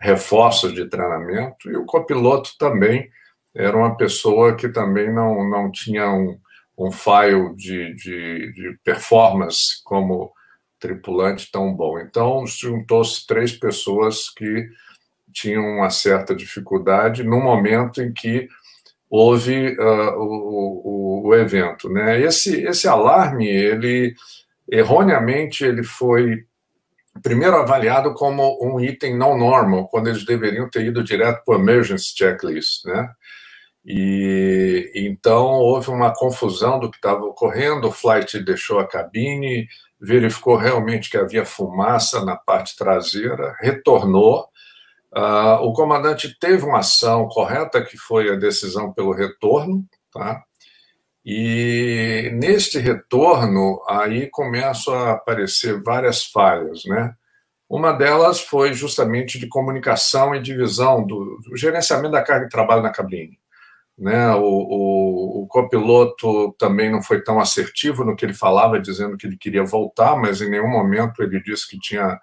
reforços 0.00 0.72
de 0.72 0.88
treinamento 0.88 1.70
e 1.70 1.76
o 1.76 1.84
copiloto 1.84 2.52
também 2.58 3.06
era 3.54 3.76
uma 3.76 3.94
pessoa 3.98 4.56
que 4.56 4.70
também 4.70 5.12
não, 5.12 5.46
não 5.46 5.70
tinha 5.70 6.10
um, 6.10 6.40
um 6.78 6.90
file 6.90 7.54
de, 7.54 7.94
de, 7.96 8.52
de 8.54 8.78
performance 8.82 9.84
como 9.84 10.32
tripulante 10.78 11.50
tão 11.52 11.74
bom. 11.74 11.98
Então, 11.98 12.46
juntou-se 12.46 13.26
três 13.26 13.52
pessoas 13.52 14.30
que 14.30 14.70
tinham 15.34 15.64
uma 15.64 15.90
certa 15.90 16.34
dificuldade 16.34 17.22
no 17.22 17.38
momento 17.38 18.00
em 18.00 18.10
que 18.10 18.48
houve 19.10 19.76
uh, 19.76 20.14
o, 20.16 21.24
o, 21.24 21.28
o, 21.28 21.34
evento. 21.34 21.88
Né? 21.88 22.20
Esse, 22.22 22.62
esse 22.62 22.86
alarme, 22.86 23.48
ele 23.48 24.14
erroneamente, 24.70 25.64
ele 25.64 25.82
foi 25.82 26.44
primeiro 27.22 27.56
avaliado 27.56 28.14
como 28.14 28.56
um 28.62 28.80
item 28.80 29.16
não 29.16 29.36
normal, 29.36 29.88
quando 29.88 30.08
eles 30.08 30.24
deveriam 30.24 30.70
ter 30.70 30.84
ido 30.86 31.02
direto 31.02 31.42
para 31.44 31.56
o 31.56 31.60
emergency 31.60 32.14
checklist, 32.16 32.84
né? 32.86 33.10
E 33.84 34.92
então 34.94 35.44
houve 35.46 35.88
uma 35.90 36.12
confusão 36.12 36.78
do 36.78 36.90
que 36.90 36.98
estava 36.98 37.24
ocorrendo. 37.24 37.88
O 37.88 37.92
flight 37.92 38.38
deixou 38.40 38.78
a 38.78 38.86
cabine, 38.86 39.66
verificou 39.98 40.56
realmente 40.56 41.10
que 41.10 41.16
havia 41.16 41.44
fumaça 41.44 42.24
na 42.24 42.36
parte 42.36 42.76
traseira, 42.76 43.56
retornou. 43.60 44.49
Uh, 45.16 45.62
o 45.62 45.72
comandante 45.72 46.36
teve 46.38 46.64
uma 46.64 46.78
ação 46.78 47.28
correta, 47.28 47.82
que 47.82 47.96
foi 47.96 48.32
a 48.32 48.36
decisão 48.36 48.92
pelo 48.92 49.12
retorno, 49.12 49.84
tá? 50.12 50.42
E 51.24 52.30
neste 52.34 52.78
retorno, 52.78 53.82
aí 53.88 54.28
começam 54.30 54.94
a 54.94 55.12
aparecer 55.12 55.82
várias 55.82 56.24
falhas, 56.24 56.84
né? 56.86 57.14
Uma 57.68 57.92
delas 57.92 58.40
foi 58.40 58.72
justamente 58.72 59.38
de 59.38 59.46
comunicação 59.46 60.34
e 60.34 60.42
divisão 60.42 61.06
do, 61.06 61.38
do 61.38 61.56
gerenciamento 61.56 62.10
da 62.10 62.22
carga 62.22 62.46
de 62.46 62.50
trabalho 62.50 62.82
na 62.82 62.90
cabine. 62.90 63.38
Né? 63.96 64.34
O, 64.34 64.42
o, 64.42 65.42
o, 65.42 65.46
copiloto 65.46 66.52
também 66.58 66.90
não 66.90 67.02
foi 67.02 67.22
tão 67.22 67.38
assertivo 67.38 68.02
no 68.02 68.16
que 68.16 68.24
ele 68.24 68.34
falava, 68.34 68.80
dizendo 68.80 69.16
que 69.16 69.26
ele 69.26 69.36
queria 69.36 69.62
voltar, 69.62 70.16
mas 70.16 70.40
em 70.40 70.50
nenhum 70.50 70.68
momento 70.68 71.22
ele 71.22 71.40
disse 71.40 71.68
que 71.68 71.78
tinha 71.78 72.18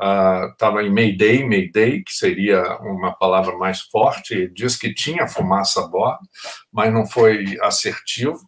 estava 0.00 0.78
uh, 0.78 0.80
em 0.80 0.90
Mayday, 0.90 1.46
Mayday, 1.46 2.02
que 2.02 2.12
seria 2.12 2.78
uma 2.78 3.12
palavra 3.12 3.56
mais 3.58 3.80
forte, 3.82 4.50
disse 4.54 4.78
que 4.78 4.94
tinha 4.94 5.28
fumaça 5.28 5.80
a 5.84 5.86
bordo, 5.86 6.26
mas 6.72 6.92
não 6.92 7.06
foi 7.06 7.58
assertivo. 7.60 8.38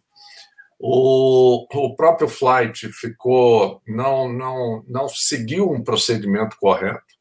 O, 0.79 1.65
o 1.73 1.95
próprio 1.95 2.27
flight 2.27 2.91
ficou, 2.91 3.81
não, 3.87 4.31
não, 4.31 4.83
não 4.87 5.07
seguiu 5.07 5.71
um 5.71 5.83
procedimento 5.83 6.57
correto. 6.59 7.13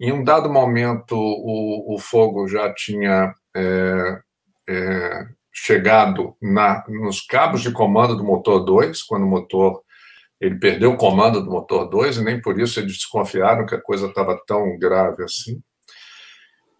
Em 0.00 0.12
um 0.12 0.24
dado 0.24 0.50
momento, 0.50 1.14
o, 1.14 1.94
o 1.94 1.98
fogo 1.98 2.48
já 2.48 2.72
tinha 2.74 3.32
é, 3.54 4.20
é, 4.68 5.26
chegado 5.52 6.36
na, 6.40 6.84
nos 6.88 7.20
cabos 7.20 7.62
de 7.62 7.72
comando 7.72 8.16
do 8.16 8.24
motor 8.24 8.64
2, 8.64 9.02
quando 9.04 9.24
o 9.24 9.30
motor 9.30 9.82
ele 10.40 10.58
perdeu 10.58 10.92
o 10.92 10.96
comando 10.96 11.42
do 11.42 11.50
motor 11.50 11.88
2 11.88 12.18
e 12.18 12.24
nem 12.24 12.40
por 12.40 12.60
isso 12.60 12.78
eles 12.78 12.92
desconfiaram 12.92 13.66
que 13.66 13.74
a 13.74 13.80
coisa 13.80 14.06
estava 14.06 14.40
tão 14.46 14.78
grave 14.78 15.22
assim 15.24 15.62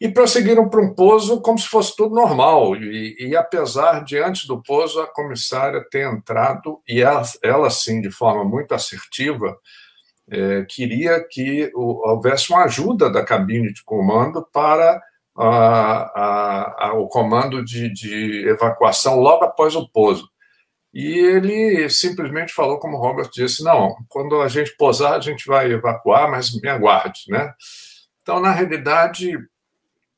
e 0.00 0.08
prosseguiram 0.08 0.68
para 0.68 0.80
um 0.80 0.94
pouso 0.94 1.40
como 1.40 1.58
se 1.58 1.66
fosse 1.68 1.96
tudo 1.96 2.14
normal. 2.14 2.76
E, 2.76 3.16
e, 3.18 3.36
apesar 3.36 4.04
de, 4.04 4.18
antes 4.18 4.46
do 4.46 4.62
pouso, 4.62 5.00
a 5.00 5.06
comissária 5.06 5.84
ter 5.90 6.06
entrado, 6.06 6.80
e 6.86 7.00
ela, 7.00 7.22
ela 7.42 7.70
sim, 7.70 8.00
de 8.00 8.10
forma 8.10 8.44
muito 8.44 8.74
assertiva, 8.74 9.56
é, 10.30 10.64
queria 10.68 11.24
que 11.28 11.70
houvesse 11.74 12.50
uma 12.50 12.64
ajuda 12.64 13.10
da 13.10 13.24
cabine 13.24 13.72
de 13.72 13.82
comando 13.84 14.46
para 14.52 15.00
a, 15.36 15.46
a, 15.46 16.88
a, 16.88 16.94
o 16.94 17.08
comando 17.08 17.64
de, 17.64 17.90
de 17.92 18.48
evacuação 18.48 19.18
logo 19.18 19.44
após 19.44 19.74
o 19.76 19.88
pouso. 19.88 20.28
E 20.98 21.18
ele 21.18 21.90
simplesmente 21.90 22.54
falou, 22.54 22.78
como 22.78 22.96
o 22.96 23.00
Robert 23.00 23.28
disse, 23.30 23.62
não, 23.62 23.94
quando 24.08 24.40
a 24.40 24.48
gente 24.48 24.74
pousar, 24.78 25.16
a 25.16 25.20
gente 25.20 25.46
vai 25.46 25.70
evacuar, 25.70 26.30
mas 26.30 26.58
me 26.58 26.70
aguarde, 26.70 27.20
né? 27.28 27.52
Então, 28.22 28.40
na 28.40 28.50
realidade, 28.50 29.36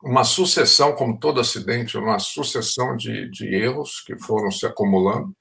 uma 0.01 0.23
sucessão, 0.23 0.95
como 0.95 1.19
todo 1.19 1.41
acidente, 1.41 1.99
uma 1.99 2.21
sucessão 2.21 2.97
de, 2.97 3.29
de 3.29 3.53
erros 3.53 4.01
que 4.07 4.17
foram 4.21 4.53
se 4.53 4.67
acumulando. 4.67 5.35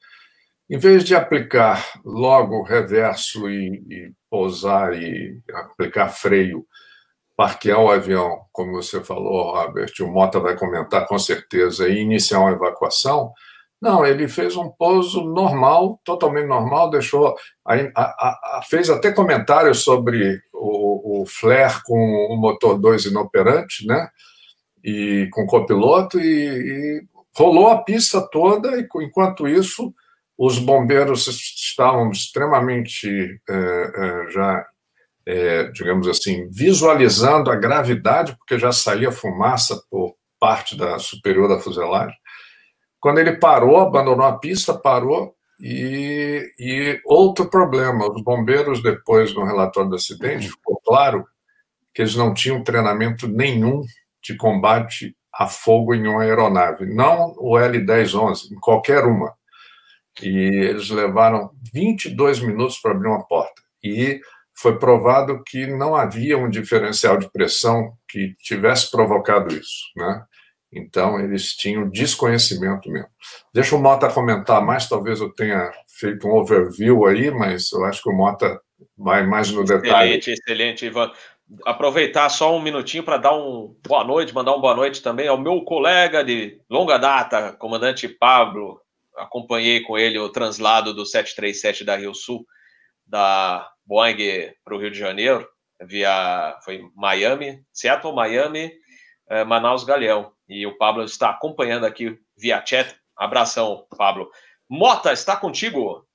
Em 0.67 0.79
vez 0.79 1.03
de 1.03 1.13
aplicar 1.13 1.87
logo 2.03 2.63
reverso 2.63 3.47
e, 3.47 3.75
e 3.91 4.11
pousar 4.31 4.99
e 4.99 5.39
aplicar 5.53 6.09
freio, 6.09 6.65
parquear 7.35 7.79
o 7.79 7.91
avião, 7.91 8.41
como 8.51 8.71
você 8.71 9.03
falou, 9.03 9.53
Robert, 9.53 9.93
o 9.99 10.07
Mota 10.07 10.39
vai 10.39 10.57
comentar 10.57 11.05
com 11.05 11.19
certeza, 11.19 11.87
e 11.87 11.99
iniciar 11.99 12.39
uma 12.39 12.53
evacuação, 12.53 13.31
não, 13.81 14.05
ele 14.05 14.27
fez 14.27 14.55
um 14.55 14.69
pouso 14.69 15.23
normal, 15.23 15.99
totalmente 16.03 16.47
normal, 16.47 16.89
deixou, 16.89 17.35
a, 17.65 17.75
a, 17.95 18.57
a, 18.57 18.61
fez 18.67 18.89
até 18.89 19.11
comentários 19.11 19.83
sobre 19.83 20.41
o, 20.53 21.21
o 21.21 21.25
flare 21.25 21.81
com 21.83 22.27
o 22.29 22.37
motor 22.37 22.79
2 22.79 23.05
inoperante, 23.05 23.85
né? 23.85 24.09
e 24.87 25.27
com 25.31 25.45
copiloto 25.45 26.17
e, 26.17 26.23
e 26.23 27.01
rolou 27.37 27.67
a 27.67 27.83
pista 27.83 28.21
toda 28.21 28.79
e 28.79 28.87
enquanto 29.03 29.47
isso 29.47 29.93
os 30.37 30.59
bombeiros 30.59 31.27
estavam 31.27 32.09
extremamente 32.09 33.41
é, 33.49 33.53
é, 33.53 34.31
já 34.31 34.65
é, 35.25 35.63
digamos 35.71 36.07
assim 36.07 36.49
visualizando 36.49 37.51
a 37.51 37.55
gravidade 37.57 38.35
porque 38.37 38.57
já 38.57 38.71
saía 38.71 39.11
fumaça 39.11 39.81
por 39.89 40.15
parte 40.39 40.77
da 40.77 40.97
superior 40.99 41.49
da 41.49 41.59
fuselagem 41.59 42.15
quando 42.99 43.19
ele 43.19 43.37
parou 43.37 43.77
abandonou 43.77 44.25
a 44.25 44.37
pista 44.37 44.73
parou 44.73 45.35
e, 45.59 46.51
e 46.59 47.01
outro 47.05 47.49
problema 47.49 48.11
os 48.11 48.23
bombeiros 48.23 48.81
depois 48.81 49.33
no 49.33 49.43
relatório 49.43 49.89
do 49.89 49.95
acidente 49.95 50.49
ficou 50.49 50.79
claro 50.85 51.25
que 51.93 52.03
eles 52.03 52.15
não 52.15 52.33
tinham 52.33 52.63
treinamento 52.63 53.27
nenhum 53.27 53.81
de 54.21 54.35
combate 54.35 55.15
a 55.33 55.47
fogo 55.47 55.93
em 55.93 56.07
uma 56.07 56.23
aeronave, 56.23 56.85
não 56.85 57.33
o 57.37 57.57
L-1011, 57.57 58.51
em 58.51 58.59
qualquer 58.59 59.03
uma. 59.05 59.33
E 60.21 60.29
eles 60.29 60.89
levaram 60.89 61.51
22 61.71 62.39
minutos 62.39 62.79
para 62.79 62.91
abrir 62.91 63.07
uma 63.07 63.25
porta. 63.25 63.61
E 63.83 64.19
foi 64.55 64.79
provado 64.79 65.43
que 65.45 65.67
não 65.67 65.95
havia 65.95 66.37
um 66.37 66.49
diferencial 66.49 67.17
de 67.17 67.31
pressão 67.31 67.93
que 68.09 68.33
tivesse 68.39 68.89
provocado 68.89 69.53
isso, 69.53 69.91
né? 69.95 70.23
Então, 70.71 71.19
eles 71.19 71.53
tinham 71.55 71.89
desconhecimento 71.89 72.89
mesmo. 72.89 73.09
Deixa 73.53 73.75
o 73.75 73.79
Mota 73.79 74.11
comentar 74.11 74.61
mais, 74.61 74.87
talvez 74.87 75.21
eu 75.21 75.33
tenha 75.33 75.71
feito 75.99 76.27
um 76.27 76.35
overview 76.35 77.05
aí, 77.05 77.31
mas 77.31 77.71
eu 77.71 77.85
acho 77.85 78.03
que 78.03 78.09
o 78.09 78.15
Mota 78.15 78.59
vai 78.97 79.25
mais 79.25 79.51
no 79.51 79.63
detalhe. 79.63 80.17
Excelente, 80.17 80.31
excelente, 80.31 80.85
Ivan 80.85 81.11
aproveitar 81.65 82.29
só 82.29 82.55
um 82.55 82.61
minutinho 82.61 83.03
para 83.03 83.17
dar 83.17 83.33
um 83.33 83.75
boa 83.87 84.03
noite, 84.03 84.33
mandar 84.33 84.53
um 84.53 84.61
boa 84.61 84.75
noite 84.75 85.01
também 85.01 85.27
ao 85.27 85.37
meu 85.37 85.61
colega 85.61 86.23
de 86.23 86.59
longa 86.69 86.97
data, 86.97 87.53
comandante 87.53 88.07
Pablo. 88.07 88.81
Acompanhei 89.15 89.81
com 89.81 89.97
ele 89.97 90.19
o 90.19 90.29
translado 90.29 90.93
do 90.93 91.05
737 91.05 91.83
da 91.83 91.95
Rio 91.95 92.13
Sul, 92.13 92.45
da 93.05 93.67
Boeing 93.85 94.51
para 94.63 94.75
o 94.75 94.79
Rio 94.79 94.91
de 94.91 94.99
Janeiro, 94.99 95.47
via 95.81 96.57
foi 96.63 96.81
Miami, 96.95 97.63
Seattle, 97.71 98.13
Miami, 98.13 98.71
eh, 99.29 99.43
Manaus, 99.43 99.83
Galeão. 99.83 100.31
E 100.47 100.65
o 100.65 100.77
Pablo 100.77 101.03
está 101.03 101.29
acompanhando 101.29 101.85
aqui 101.85 102.17
via 102.37 102.63
chat. 102.65 102.95
Abração, 103.15 103.85
Pablo. 103.97 104.29
Mota, 104.69 105.11
está 105.11 105.35
contigo. 105.35 106.05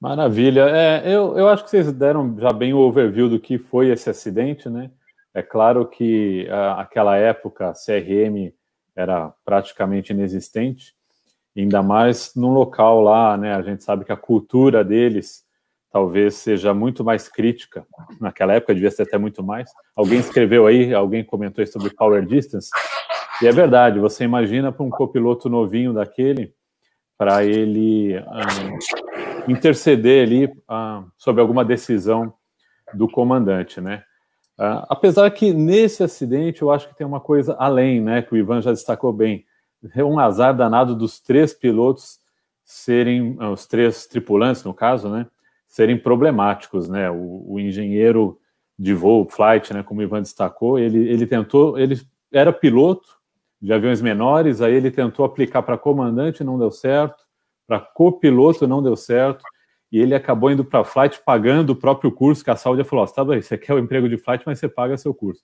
Maravilha. 0.00 0.68
É, 0.68 1.02
eu, 1.06 1.36
eu 1.36 1.48
acho 1.48 1.64
que 1.64 1.70
vocês 1.70 1.92
deram 1.92 2.38
já 2.38 2.52
bem 2.52 2.72
o 2.72 2.78
overview 2.78 3.28
do 3.28 3.40
que 3.40 3.58
foi 3.58 3.88
esse 3.88 4.10
acidente, 4.10 4.68
né? 4.68 4.90
É 5.32 5.42
claro 5.42 5.86
que 5.86 6.48
a, 6.50 6.80
aquela 6.80 7.16
época 7.16 7.68
a 7.68 7.72
CRM 7.72 8.52
era 8.94 9.32
praticamente 9.44 10.12
inexistente, 10.12 10.94
ainda 11.56 11.82
mais 11.82 12.34
num 12.34 12.52
local 12.52 13.00
lá, 13.02 13.36
né? 13.36 13.54
A 13.54 13.62
gente 13.62 13.84
sabe 13.84 14.04
que 14.04 14.12
a 14.12 14.16
cultura 14.16 14.84
deles 14.84 15.44
talvez 15.90 16.34
seja 16.34 16.74
muito 16.74 17.02
mais 17.02 17.28
crítica. 17.28 17.86
Naquela 18.20 18.54
época 18.54 18.74
devia 18.74 18.90
ser 18.90 19.02
até 19.02 19.16
muito 19.16 19.42
mais. 19.42 19.70
Alguém 19.94 20.20
escreveu 20.20 20.66
aí, 20.66 20.92
alguém 20.92 21.24
comentou 21.24 21.66
sobre 21.66 21.90
power 21.90 22.24
distance. 22.24 22.70
E 23.42 23.46
é 23.46 23.52
verdade, 23.52 24.00
você 24.00 24.24
imagina 24.24 24.72
para 24.72 24.84
um 24.84 24.88
copiloto 24.88 25.48
novinho 25.50 25.92
daquele, 25.92 26.54
para 27.18 27.44
ele 27.44 28.18
um, 28.18 29.52
interceder 29.52 30.26
ali 30.26 30.52
ah, 30.66 31.04
sobre 31.18 31.42
alguma 31.42 31.64
decisão 31.64 32.32
do 32.94 33.08
comandante, 33.08 33.80
né? 33.80 34.02
Ah, 34.58 34.86
apesar 34.88 35.30
que 35.30 35.52
nesse 35.52 36.02
acidente 36.02 36.62
eu 36.62 36.70
acho 36.70 36.88
que 36.88 36.96
tem 36.96 37.06
uma 37.06 37.20
coisa 37.20 37.54
além, 37.58 38.00
né? 38.00 38.22
Que 38.22 38.32
o 38.32 38.36
Ivan 38.38 38.62
já 38.62 38.70
destacou 38.70 39.12
bem. 39.12 39.44
É 39.94 40.02
um 40.02 40.18
azar 40.18 40.56
danado 40.56 40.94
dos 40.94 41.20
três 41.20 41.52
pilotos 41.52 42.18
serem, 42.64 43.36
ah, 43.38 43.50
os 43.50 43.66
três 43.66 44.06
tripulantes, 44.06 44.64
no 44.64 44.72
caso, 44.72 45.10
né? 45.10 45.26
Serem 45.68 45.98
problemáticos, 45.98 46.88
né? 46.88 47.10
O, 47.10 47.44
o 47.52 47.60
engenheiro 47.60 48.38
de 48.78 48.94
voo, 48.94 49.28
flight, 49.28 49.74
né? 49.74 49.82
Como 49.82 50.00
o 50.00 50.02
Ivan 50.02 50.22
destacou, 50.22 50.78
ele, 50.78 51.06
ele 51.06 51.26
tentou, 51.26 51.78
ele 51.78 52.00
era 52.32 52.50
piloto 52.50 53.16
de 53.60 53.72
aviões 53.72 54.02
menores, 54.02 54.60
aí 54.60 54.74
ele 54.74 54.90
tentou 54.90 55.24
aplicar 55.24 55.62
para 55.62 55.78
comandante, 55.78 56.44
não 56.44 56.58
deu 56.58 56.70
certo 56.70 57.26
para 57.66 57.80
copiloto 57.80 58.66
não 58.66 58.82
deu 58.82 58.96
certo, 58.96 59.44
e 59.90 59.98
ele 59.98 60.14
acabou 60.14 60.50
indo 60.50 60.64
para 60.64 60.84
flight 60.84 61.20
pagando 61.24 61.70
o 61.70 61.76
próprio 61.76 62.12
curso, 62.12 62.44
que 62.44 62.50
a 62.50 62.56
Saúde 62.56 62.84
falou, 62.84 63.04
oh, 63.04 63.08
tá 63.08 63.24
bem, 63.24 63.42
você 63.42 63.58
quer 63.58 63.74
o 63.74 63.78
emprego 63.78 64.08
de 64.08 64.16
flight, 64.16 64.44
mas 64.46 64.58
você 64.58 64.68
paga 64.68 64.96
seu 64.96 65.12
curso. 65.12 65.42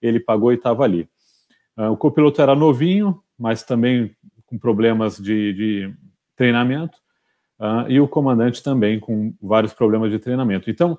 ele 0.00 0.18
pagou 0.18 0.52
e 0.52 0.56
estava 0.56 0.82
ali. 0.82 1.08
Uh, 1.76 1.90
o 1.92 1.96
copiloto 1.96 2.42
era 2.42 2.54
novinho, 2.54 3.22
mas 3.38 3.62
também 3.62 4.14
com 4.46 4.58
problemas 4.58 5.16
de, 5.16 5.52
de 5.52 5.94
treinamento, 6.34 6.98
uh, 7.58 7.88
e 7.88 8.00
o 8.00 8.08
comandante 8.08 8.62
também 8.62 8.98
com 8.98 9.32
vários 9.40 9.72
problemas 9.72 10.10
de 10.10 10.18
treinamento. 10.18 10.68
Então, 10.68 10.98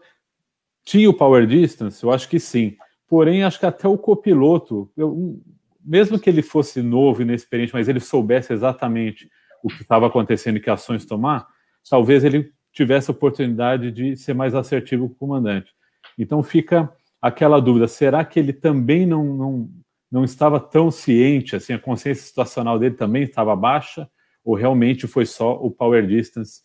tinha 0.85 1.09
o 1.09 1.13
power 1.13 1.45
distance? 1.45 2.01
Eu 2.01 2.11
acho 2.11 2.29
que 2.29 2.39
sim. 2.39 2.77
Porém, 3.07 3.43
acho 3.43 3.59
que 3.59 3.65
até 3.65 3.87
o 3.87 3.97
copiloto, 3.97 4.89
eu, 4.95 5.39
mesmo 5.83 6.19
que 6.19 6.29
ele 6.29 6.41
fosse 6.41 6.81
novo 6.81 7.21
e 7.21 7.23
inexperiente, 7.23 7.73
mas 7.73 7.87
ele 7.87 7.99
soubesse 7.99 8.53
exatamente 8.53 9.29
o 9.63 9.67
que 9.67 9.81
estava 9.81 10.07
acontecendo 10.07 10.57
e 10.57 10.59
que 10.59 10.69
ações 10.69 11.05
tomar, 11.05 11.47
talvez 11.89 12.23
ele 12.23 12.51
tivesse 12.71 13.09
a 13.09 13.13
oportunidade 13.13 13.91
de 13.91 14.15
ser 14.17 14.33
mais 14.33 14.55
assertivo 14.55 15.07
com 15.07 15.13
o 15.13 15.17
comandante. 15.17 15.71
Então 16.17 16.41
fica 16.43 16.91
aquela 17.21 17.59
dúvida: 17.59 17.87
será 17.87 18.25
que 18.25 18.39
ele 18.39 18.51
também 18.51 19.05
não, 19.05 19.23
não, 19.23 19.69
não 20.11 20.23
estava 20.23 20.59
tão 20.59 20.91
ciente, 20.91 21.55
assim, 21.55 21.73
a 21.73 21.79
consciência 21.79 22.23
situacional 22.23 22.77
dele 22.77 22.95
também 22.95 23.23
estava 23.23 23.55
baixa, 23.55 24.09
ou 24.43 24.55
realmente 24.55 25.07
foi 25.07 25.25
só 25.25 25.53
o 25.53 25.71
power 25.71 26.05
distance 26.05 26.61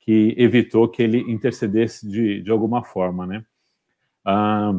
que 0.00 0.34
evitou 0.36 0.88
que 0.88 1.02
ele 1.02 1.18
intercedesse 1.30 2.08
de, 2.08 2.42
de 2.42 2.50
alguma 2.50 2.82
forma, 2.82 3.26
né? 3.26 3.44
Ah, 4.24 4.74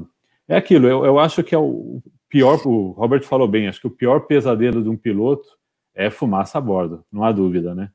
é 0.52 0.58
aquilo, 0.58 0.88
eu, 0.88 1.06
eu 1.06 1.18
acho 1.18 1.44
que 1.44 1.56
é 1.56 1.58
o 1.58 2.02
pior, 2.28 2.60
o 2.66 2.92
Robert 2.92 3.24
falou 3.24 3.48
bem, 3.48 3.68
acho 3.68 3.80
que 3.80 3.88
o 3.88 3.92
pior 3.92 4.22
pesadelo 4.22 4.84
de 4.84 4.90
um 4.90 4.98
piloto 4.98 5.48
é 5.96 6.10
fumaça 6.10 6.58
a 6.58 6.62
bordo, 6.62 7.06
não 7.12 7.24
há 7.24 7.32
dúvida, 7.32 7.74
né? 7.74 7.90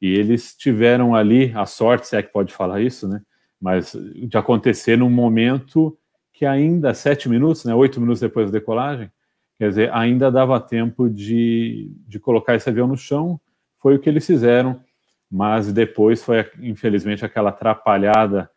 E 0.00 0.12
eles 0.12 0.54
tiveram 0.54 1.14
ali 1.14 1.52
a 1.54 1.64
sorte, 1.64 2.06
se 2.06 2.16
é 2.16 2.22
que 2.22 2.30
pode 2.30 2.52
falar 2.52 2.82
isso, 2.82 3.08
né? 3.08 3.22
Mas 3.58 3.96
de 4.14 4.36
acontecer 4.36 4.98
num 4.98 5.08
momento 5.08 5.96
que 6.34 6.44
ainda 6.44 6.92
sete 6.92 7.30
minutos, 7.30 7.64
né? 7.64 7.74
Oito 7.74 7.98
minutos 7.98 8.20
depois 8.20 8.50
da 8.50 8.58
decolagem, 8.58 9.10
quer 9.58 9.70
dizer, 9.70 9.90
ainda 9.94 10.30
dava 10.30 10.60
tempo 10.60 11.08
de, 11.08 11.90
de 12.06 12.20
colocar 12.20 12.54
esse 12.54 12.68
avião 12.68 12.86
no 12.86 12.96
chão. 12.96 13.40
Foi 13.78 13.94
o 13.94 13.98
que 13.98 14.10
eles 14.10 14.26
fizeram, 14.26 14.82
mas 15.30 15.72
depois 15.72 16.22
foi, 16.22 16.44
infelizmente, 16.60 17.24
aquela 17.24 17.48
atrapalhada 17.48 18.50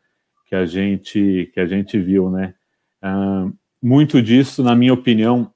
que 0.45 0.55
a 0.55 0.65
gente 0.65 1.49
que 1.53 1.59
a 1.61 1.65
gente 1.65 1.97
viu, 1.97 2.29
né? 2.29 2.55
Uh, 3.03 3.53
muito 3.81 4.21
disso, 4.21 4.63
na 4.63 4.75
minha 4.75 4.93
opinião, 4.93 5.53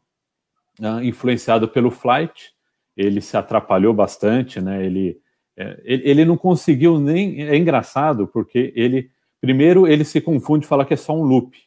uh, 0.80 1.02
influenciado 1.04 1.68
pelo 1.68 1.92
flight. 1.92 2.54
Ele 2.96 3.22
se 3.22 3.36
atrapalhou 3.36 3.94
bastante, 3.94 4.62
né? 4.62 4.86
Ele 4.86 5.22
é, 5.56 5.80
ele, 5.84 6.10
ele, 6.10 6.26
não 6.26 6.38
conseguiu 6.38 7.00
nem. 7.00 7.44
É 7.44 7.56
engraçado, 7.56 8.28
porque 8.28 8.74
ele. 8.76 9.10
Primeiro, 9.40 9.88
ele 9.88 10.04
se 10.04 10.22
confunde 10.22 10.66
e 10.66 10.68
fala 10.68 10.86
que 10.86 10.94
é 10.94 10.98
só 10.98 11.14
um 11.14 11.24
loop. 11.24 11.58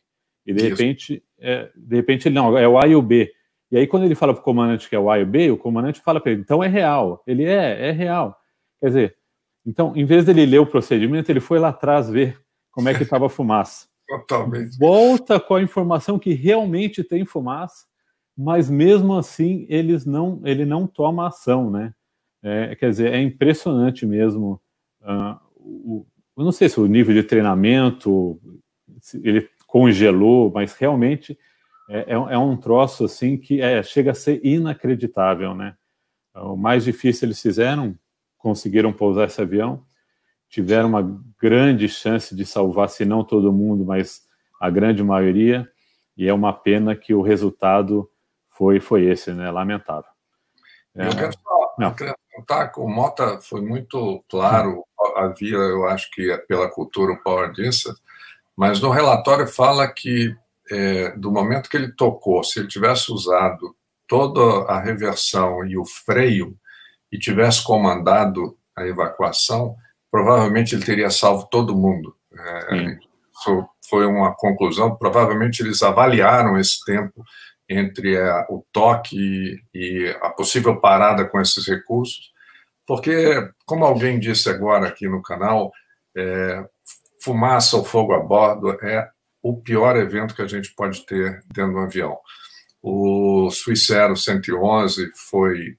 E 0.46 0.52
de 0.52 0.60
Isso. 0.60 0.68
repente, 0.70 1.22
é, 1.38 1.70
de 1.76 1.96
repente, 1.96 2.28
ele 2.28 2.34
não, 2.34 2.56
é 2.56 2.66
o 2.66 2.78
A 2.78 2.86
e 2.86 2.96
o 2.96 3.02
B. 3.02 3.30
E 3.70 3.76
aí, 3.76 3.86
quando 3.86 4.04
ele 4.04 4.14
fala 4.14 4.32
para 4.32 4.40
o 4.40 4.44
comandante 4.44 4.88
que 4.88 4.94
é 4.94 4.98
o 4.98 5.10
A 5.10 5.18
e 5.18 5.22
o 5.22 5.26
B, 5.26 5.50
o 5.50 5.58
comandante 5.58 6.00
fala 6.00 6.20
para 6.20 6.32
ele, 6.32 6.40
então 6.40 6.62
é 6.62 6.68
real. 6.68 7.22
Ele 7.26 7.44
é, 7.44 7.88
é 7.88 7.90
real. 7.90 8.36
Quer 8.80 8.86
dizer, 8.86 9.16
então, 9.66 9.92
em 9.96 10.04
vez 10.04 10.24
dele 10.24 10.46
ler 10.46 10.60
o 10.60 10.66
procedimento, 10.66 11.30
ele 11.30 11.40
foi 11.40 11.58
lá 11.58 11.68
atrás 11.68 12.08
ver 12.08 12.40
como 12.70 12.88
é 12.88 12.94
que 12.94 13.02
estava 13.02 13.26
a 13.26 13.30
fumaça. 13.30 13.88
Totalmente. 14.08 14.78
Volta 14.78 15.40
com 15.40 15.54
a 15.54 15.62
informação 15.62 16.18
que 16.18 16.32
realmente 16.32 17.02
tem 17.02 17.24
fumaça, 17.24 17.86
mas 18.36 18.70
mesmo 18.70 19.16
assim 19.16 19.66
eles 19.68 20.04
não, 20.06 20.40
ele 20.44 20.64
não 20.64 20.86
toma 20.86 21.28
ação, 21.28 21.70
né? 21.70 21.92
É, 22.42 22.76
quer 22.76 22.90
dizer, 22.90 23.12
é 23.12 23.20
impressionante 23.20 24.06
mesmo. 24.06 24.60
Uh, 25.00 25.36
o, 25.56 26.06
eu 26.36 26.44
não 26.44 26.52
sei 26.52 26.68
se 26.68 26.78
o 26.78 26.86
nível 26.86 27.14
de 27.14 27.22
treinamento 27.22 28.40
ele 29.22 29.48
congelou, 29.66 30.50
mas 30.52 30.74
realmente 30.74 31.36
é, 31.88 32.00
é, 32.00 32.14
é 32.14 32.38
um 32.38 32.56
troço 32.56 33.04
assim 33.04 33.36
que 33.36 33.60
é, 33.60 33.82
chega 33.82 34.12
a 34.12 34.14
ser 34.14 34.40
inacreditável, 34.44 35.54
né? 35.54 35.74
O 36.34 36.56
mais 36.56 36.84
difícil 36.84 37.26
eles 37.26 37.40
fizeram, 37.40 37.98
conseguiram 38.36 38.92
pousar 38.92 39.26
esse 39.26 39.40
avião, 39.40 39.82
tiveram 40.48 40.88
uma 40.88 41.20
grande 41.40 41.88
chance 41.88 42.34
de 42.34 42.44
salvar, 42.46 42.88
se 42.88 43.04
não 43.04 43.24
todo 43.24 43.52
mundo, 43.52 43.84
mas 43.84 44.22
a 44.60 44.70
grande 44.70 45.02
maioria, 45.02 45.70
e 46.16 46.26
é 46.26 46.32
uma 46.32 46.52
pena 46.52 46.96
que 46.96 47.12
o 47.12 47.22
resultado 47.22 48.10
foi, 48.48 48.80
foi 48.80 49.04
esse, 49.04 49.32
né? 49.32 49.50
Lamentável. 49.50 50.10
É, 50.94 51.08
eu 51.08 51.16
quero 51.16 51.32
só 51.32 51.84
acrescentar 51.86 52.72
que 52.72 52.80
o 52.80 52.88
Mota 52.88 53.38
foi 53.40 53.60
muito 53.60 54.24
claro, 54.30 54.82
havia, 55.16 55.56
eu 55.56 55.86
acho 55.86 56.10
que 56.10 56.30
é 56.30 56.38
pela 56.38 56.70
cultura 56.70 57.12
o 57.12 57.22
Power 57.22 57.52
Distance, 57.52 58.00
mas 58.56 58.80
no 58.80 58.90
relatório 58.90 59.46
fala 59.46 59.86
que 59.86 60.34
é, 60.70 61.10
do 61.16 61.30
momento 61.30 61.68
que 61.68 61.76
ele 61.76 61.92
tocou, 61.92 62.42
se 62.42 62.58
ele 62.58 62.68
tivesse 62.68 63.12
usado 63.12 63.76
toda 64.08 64.64
a 64.70 64.80
reversão 64.80 65.64
e 65.64 65.76
o 65.76 65.84
freio 65.84 66.56
e 67.12 67.18
tivesse 67.18 67.62
comandado 67.62 68.56
a 68.74 68.86
evacuação, 68.86 69.76
provavelmente 70.10 70.74
ele 70.74 70.84
teria 70.84 71.10
salvo 71.10 71.46
todo 71.50 71.76
mundo. 71.76 72.14
É, 72.38 72.96
foi 73.88 74.06
uma 74.06 74.34
conclusão. 74.34 74.96
Provavelmente 74.96 75.62
eles 75.62 75.82
avaliaram 75.82 76.58
esse 76.58 76.84
tempo 76.84 77.24
entre 77.68 78.18
a, 78.18 78.46
o 78.48 78.64
toque 78.72 79.16
e, 79.16 79.60
e 79.74 80.16
a 80.22 80.30
possível 80.30 80.80
parada 80.80 81.24
com 81.24 81.40
esses 81.40 81.66
recursos, 81.66 82.32
porque, 82.86 83.50
como 83.64 83.84
alguém 83.84 84.20
disse 84.20 84.48
agora 84.48 84.86
aqui 84.86 85.08
no 85.08 85.20
canal, 85.20 85.72
é, 86.16 86.64
fumaça 87.20 87.76
ou 87.76 87.84
fogo 87.84 88.12
a 88.12 88.20
bordo 88.20 88.70
é 88.82 89.08
o 89.42 89.60
pior 89.60 89.96
evento 89.96 90.34
que 90.34 90.42
a 90.42 90.46
gente 90.46 90.72
pode 90.74 91.04
ter 91.04 91.40
dentro 91.52 91.72
do 91.72 91.78
avião. 91.80 92.16
O 92.80 93.50
Suicero 93.50 94.16
111 94.16 95.10
foi, 95.28 95.76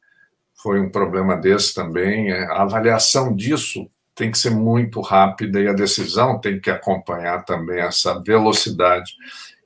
foi 0.61 0.81
um 0.81 0.89
problema 0.89 1.37
desse 1.37 1.73
também. 1.73 2.31
É, 2.31 2.43
a 2.45 2.63
avaliação 2.63 3.33
disso 3.33 3.89
tem 4.17 4.31
que 4.31 4.37
ser 4.39 4.49
muito 4.49 4.99
rápida 4.99 5.61
e 5.61 5.67
a 5.67 5.73
decisão 5.73 6.39
tem 6.39 6.59
que 6.59 6.71
acompanhar 6.71 7.45
também 7.45 7.79
essa 7.79 8.19
velocidade. 8.19 9.13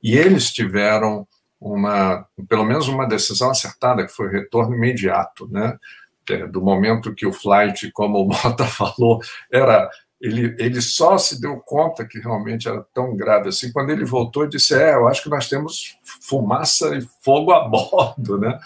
E 0.02 0.16
eles 0.16 0.52
tiveram 0.52 1.26
uma, 1.58 2.26
pelo 2.48 2.64
menos 2.64 2.86
uma 2.86 3.08
decisão 3.08 3.50
acertada, 3.50 4.04
que 4.04 4.12
foi 4.12 4.28
retorno 4.28 4.76
imediato, 4.76 5.48
né? 5.48 5.78
É, 6.30 6.46
do 6.46 6.60
momento 6.60 7.14
que 7.14 7.26
o 7.26 7.32
flight, 7.32 7.90
como 7.92 8.18
o 8.18 8.28
Mota 8.28 8.64
falou, 8.68 9.20
era 9.50 9.88
ele, 10.20 10.54
ele 10.58 10.80
só 10.80 11.18
se 11.18 11.40
deu 11.40 11.56
conta 11.56 12.06
que 12.06 12.20
realmente 12.20 12.68
era 12.68 12.86
tão 12.94 13.16
grave 13.16 13.48
assim 13.48 13.72
quando 13.72 13.90
ele 13.90 14.04
voltou 14.04 14.44
e 14.44 14.48
disse: 14.48 14.74
É, 14.74 14.94
eu 14.94 15.08
acho 15.08 15.22
que 15.22 15.30
nós 15.30 15.48
temos 15.48 15.96
fumaça 16.20 16.96
e 16.96 17.00
fogo 17.24 17.50
a 17.52 17.66
bordo, 17.68 18.38
né? 18.38 18.58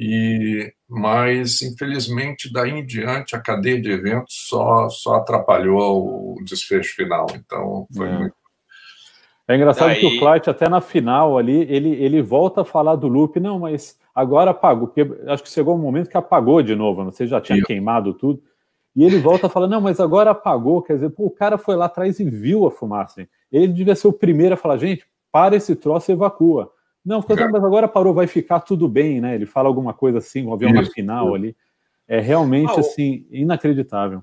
E, 0.00 0.72
mas, 0.88 1.60
infelizmente, 1.60 2.52
daí 2.52 2.70
em 2.70 2.86
diante, 2.86 3.34
a 3.34 3.40
cadeia 3.40 3.80
de 3.80 3.90
eventos 3.90 4.46
só, 4.48 4.88
só 4.88 5.16
atrapalhou 5.16 6.36
o 6.36 6.44
desfecho 6.44 6.94
final. 6.94 7.26
Então, 7.34 7.86
foi 7.92 8.08
é. 8.08 8.18
muito 8.18 8.38
é 9.48 9.56
engraçado 9.56 9.88
Daí... 9.88 10.00
que 10.00 10.06
o 10.06 10.18
Flight, 10.18 10.50
até 10.50 10.68
na 10.68 10.82
final 10.82 11.38
ali, 11.38 11.62
ele, 11.72 11.88
ele 11.94 12.20
volta 12.20 12.60
a 12.60 12.64
falar 12.66 12.96
do 12.96 13.08
loop, 13.08 13.40
não, 13.40 13.58
mas 13.58 13.98
agora 14.14 14.50
apagou, 14.50 14.88
porque 14.88 15.10
acho 15.26 15.42
que 15.42 15.48
chegou 15.48 15.74
um 15.74 15.80
momento 15.80 16.10
que 16.10 16.18
apagou 16.18 16.62
de 16.62 16.76
novo, 16.76 17.02
não 17.02 17.10
sei, 17.10 17.26
já 17.26 17.40
tinha 17.40 17.62
queimado 17.64 18.12
tudo, 18.12 18.42
e 18.94 19.02
ele 19.02 19.18
volta 19.18 19.46
a 19.46 19.50
falar, 19.50 19.66
não, 19.66 19.80
mas 19.80 20.00
agora 20.00 20.32
apagou, 20.32 20.82
quer 20.82 20.94
dizer, 20.94 21.08
pô, 21.10 21.24
o 21.26 21.30
cara 21.30 21.56
foi 21.56 21.76
lá 21.76 21.86
atrás 21.86 22.20
e 22.20 22.28
viu 22.28 22.66
a 22.66 22.70
fumaça. 22.70 23.26
Ele 23.50 23.68
devia 23.68 23.94
ser 23.94 24.08
o 24.08 24.12
primeiro 24.12 24.52
a 24.52 24.56
falar, 24.56 24.76
gente, 24.76 25.06
para 25.32 25.56
esse 25.56 25.74
troço 25.74 26.10
e 26.10 26.14
evacua. 26.14 26.70
Não, 27.08 27.22
ficou, 27.22 27.50
mas 27.50 27.64
agora 27.64 27.88
parou, 27.88 28.12
vai 28.12 28.26
ficar 28.26 28.60
tudo 28.60 28.86
bem, 28.86 29.18
né? 29.18 29.34
Ele 29.34 29.46
fala 29.46 29.66
alguma 29.66 29.94
coisa 29.94 30.18
assim, 30.18 30.44
o 30.44 30.52
avião 30.52 30.70
na 30.70 30.84
final 30.84 31.34
ali. 31.34 31.56
É 32.06 32.20
realmente, 32.20 32.74
ah, 32.76 32.80
assim, 32.80 33.26
inacreditável. 33.30 34.22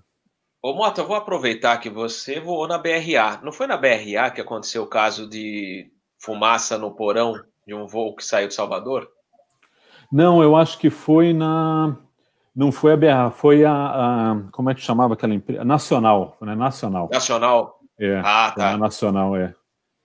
Ô, 0.62 0.72
Mota, 0.72 1.02
eu 1.02 1.08
vou 1.08 1.16
aproveitar 1.16 1.80
que 1.80 1.90
você 1.90 2.40
voou 2.40 2.68
na 2.68 2.78
BRA. 2.78 3.40
Não 3.42 3.52
foi 3.52 3.66
na 3.66 3.76
BRA 3.76 4.30
que 4.30 4.40
aconteceu 4.40 4.84
o 4.84 4.88
caso 4.88 5.28
de 5.28 5.92
fumaça 6.20 6.78
no 6.78 6.92
porão 6.92 7.34
de 7.66 7.74
um 7.74 7.88
voo 7.88 8.16
que 8.16 8.24
saiu 8.24 8.50
de 8.50 8.54
Salvador? 8.54 9.10
Não, 10.12 10.44
eu 10.44 10.56
acho 10.56 10.78
que 10.78 10.92
foi 10.92 11.34
na. 11.34 11.98
Não 12.56 12.72
foi 12.72 12.94
a 12.94 12.98
BRA, 12.98 13.32
foi 13.32 13.66
a. 13.66 13.74
a 13.74 14.42
como 14.52 14.70
é 14.70 14.76
que 14.76 14.82
chamava 14.82 15.16
aquela 15.16 15.34
empresa? 15.34 15.66
Nacional, 15.66 16.38
né? 16.40 16.54
Nacional. 16.54 17.10
Nacional. 17.12 17.80
É. 18.00 18.22
Ah, 18.24 18.54
tá. 18.56 18.78
Nacional, 18.78 19.36
é. 19.36 19.56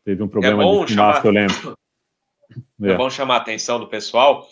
Teve 0.02 0.22
um 0.22 0.28
problema 0.28 0.64
é 0.64 0.66
de 0.66 0.94
fumaça, 0.94 1.20
chamar... 1.20 1.26
eu 1.26 1.32
lembro. 1.32 1.74
É. 2.82 2.90
é 2.90 2.96
bom 2.96 3.10
chamar 3.10 3.34
a 3.34 3.38
atenção 3.38 3.78
do 3.78 3.88
pessoal. 3.88 4.48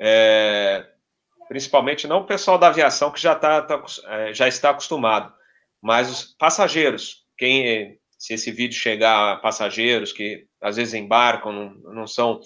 É, 0.00 0.86
principalmente 1.48 2.06
não 2.06 2.20
o 2.20 2.26
pessoal 2.26 2.58
da 2.58 2.68
aviação 2.68 3.10
que 3.10 3.20
já, 3.20 3.34
tá, 3.34 3.62
tá, 3.62 3.82
é, 4.06 4.32
já 4.32 4.48
está 4.48 4.70
acostumado, 4.70 5.32
mas 5.80 6.10
os 6.10 6.24
passageiros, 6.38 7.26
quem 7.36 7.98
se 8.22 8.34
esse 8.34 8.52
vídeo 8.52 8.78
chegar 8.78 9.32
a 9.32 9.36
passageiros 9.36 10.12
que 10.12 10.46
às 10.60 10.76
vezes 10.76 10.94
embarcam, 10.94 11.52
não, 11.52 11.92
não 11.92 12.06
são 12.06 12.40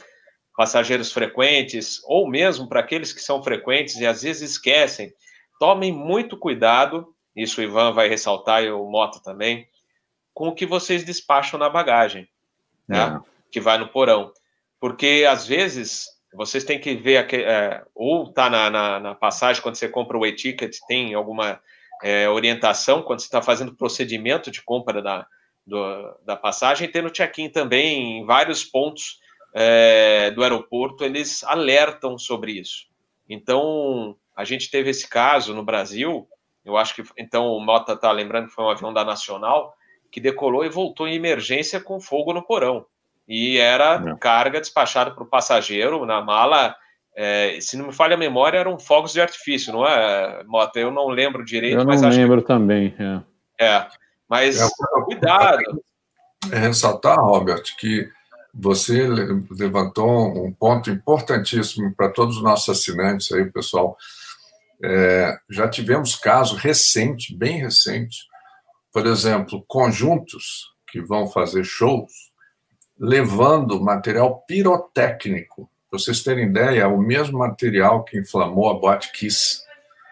passageiros 0.56 1.12
frequentes, 1.12 2.00
ou 2.04 2.28
mesmo 2.28 2.66
para 2.66 2.80
aqueles 2.80 3.12
que 3.12 3.20
são 3.20 3.42
frequentes 3.42 3.96
e 3.96 4.06
às 4.06 4.22
vezes 4.22 4.52
esquecem, 4.52 5.12
tomem 5.60 5.92
muito 5.92 6.38
cuidado, 6.38 7.14
isso 7.36 7.60
o 7.60 7.64
Ivan 7.64 7.92
vai 7.92 8.08
ressaltar 8.08 8.64
e 8.64 8.70
o 8.70 8.86
Mota 8.86 9.20
também, 9.22 9.68
com 10.32 10.48
o 10.48 10.54
que 10.54 10.64
vocês 10.64 11.04
despacham 11.04 11.60
na 11.60 11.68
bagagem, 11.68 12.26
né? 12.88 13.20
É. 13.22 13.30
que 13.52 13.60
vai 13.60 13.76
no 13.76 13.88
porão. 13.88 14.32
Porque 14.86 15.26
às 15.28 15.44
vezes 15.44 16.06
vocês 16.32 16.62
têm 16.62 16.78
que 16.78 16.94
ver, 16.94 17.26
é, 17.34 17.82
ou 17.92 18.32
tá 18.32 18.48
na, 18.48 18.70
na, 18.70 19.00
na, 19.00 19.14
passagem, 19.16 19.60
quando 19.60 19.74
você 19.74 19.88
compra 19.88 20.16
o 20.16 20.24
e-ticket, 20.24 20.78
tem 20.86 21.12
alguma 21.12 21.60
é, 22.04 22.28
orientação, 22.28 23.02
quando 23.02 23.18
você 23.18 23.26
está 23.26 23.42
fazendo 23.42 23.74
procedimento 23.74 24.48
de 24.48 24.62
compra 24.62 25.02
da, 25.02 25.26
do, 25.66 26.16
da 26.24 26.36
passagem, 26.36 26.88
tem 26.88 27.02
no 27.02 27.10
check-in 27.10 27.48
também, 27.48 28.20
em 28.20 28.24
vários 28.24 28.64
pontos 28.64 29.18
é, 29.52 30.30
do 30.30 30.44
aeroporto, 30.44 31.02
eles 31.02 31.42
alertam 31.42 32.16
sobre 32.16 32.52
isso. 32.52 32.86
Então, 33.28 34.16
a 34.36 34.44
gente 34.44 34.70
teve 34.70 34.90
esse 34.90 35.08
caso 35.08 35.52
no 35.52 35.64
Brasil, 35.64 36.28
eu 36.64 36.76
acho 36.76 36.94
que, 36.94 37.02
então, 37.18 37.48
o 37.48 37.58
Mota 37.58 37.94
está 37.94 38.12
lembrando 38.12 38.46
que 38.46 38.54
foi 38.54 38.64
um 38.64 38.70
avião 38.70 38.92
da 38.92 39.04
Nacional, 39.04 39.74
que 40.12 40.20
decolou 40.20 40.64
e 40.64 40.68
voltou 40.68 41.08
em 41.08 41.16
emergência 41.16 41.80
com 41.80 41.98
fogo 41.98 42.32
no 42.32 42.46
porão. 42.46 42.86
E 43.28 43.58
era 43.58 44.02
é. 44.06 44.14
carga 44.16 44.60
despachada 44.60 45.10
para 45.10 45.24
o 45.24 45.28
passageiro 45.28 46.06
na 46.06 46.20
mala. 46.20 46.74
É, 47.16 47.58
se 47.60 47.76
não 47.76 47.86
me 47.86 47.92
falha 47.92 48.14
a 48.14 48.18
memória, 48.18 48.58
eram 48.58 48.78
fogos 48.78 49.12
de 49.12 49.20
artifício, 49.20 49.72
não 49.72 49.86
é, 49.86 50.44
Mota? 50.44 50.78
Eu 50.78 50.90
não 50.90 51.08
lembro 51.08 51.44
direito. 51.44 51.78
Eu 51.78 51.84
não 51.84 52.08
lembro 52.08 52.42
que... 52.42 52.46
também. 52.46 52.94
É, 53.58 53.66
é 53.66 53.86
mas 54.28 54.60
é, 54.60 54.68
cuidado. 55.04 55.82
É 56.52 56.58
ressaltar, 56.58 57.18
Robert, 57.18 57.62
que 57.78 58.08
você 58.54 59.06
levantou 59.50 60.46
um 60.46 60.52
ponto 60.52 60.90
importantíssimo 60.90 61.94
para 61.94 62.08
todos 62.08 62.36
os 62.36 62.42
nossos 62.42 62.68
assinantes 62.68 63.30
aí, 63.32 63.44
pessoal. 63.50 63.96
É, 64.82 65.38
já 65.50 65.68
tivemos 65.68 66.16
casos 66.16 66.58
recentes, 66.58 67.34
bem 67.34 67.60
recentes, 67.60 68.26
por 68.92 69.06
exemplo, 69.06 69.64
conjuntos 69.66 70.74
que 70.88 71.00
vão 71.00 71.26
fazer 71.26 71.64
shows 71.64 72.12
levando 72.98 73.80
material 73.80 74.42
pirotécnico. 74.46 75.68
Para 75.90 75.98
vocês 75.98 76.22
terem 76.22 76.46
ideia, 76.48 76.88
o 76.88 76.98
mesmo 76.98 77.38
material 77.38 78.04
que 78.04 78.18
inflamou 78.18 78.70
a 78.70 78.74
boate 78.74 79.12
Kiss. 79.12 79.64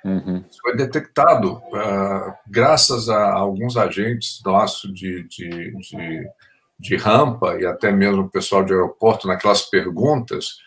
Uhum. 0.04 0.44
Foi 0.60 0.76
detectado 0.76 1.54
uh, 1.54 2.34
graças 2.46 3.08
a 3.08 3.32
alguns 3.32 3.76
agentes 3.76 4.40
nossos 4.44 4.92
de, 4.92 5.26
de, 5.28 5.72
de, 5.78 6.28
de, 6.78 6.96
rampa 6.96 7.56
e 7.58 7.64
até 7.64 7.90
mesmo 7.90 8.22
o 8.22 8.30
pessoal 8.30 8.62
de 8.62 8.74
aeroporto, 8.74 9.26
naquelas 9.26 9.62
perguntas, 9.62 10.58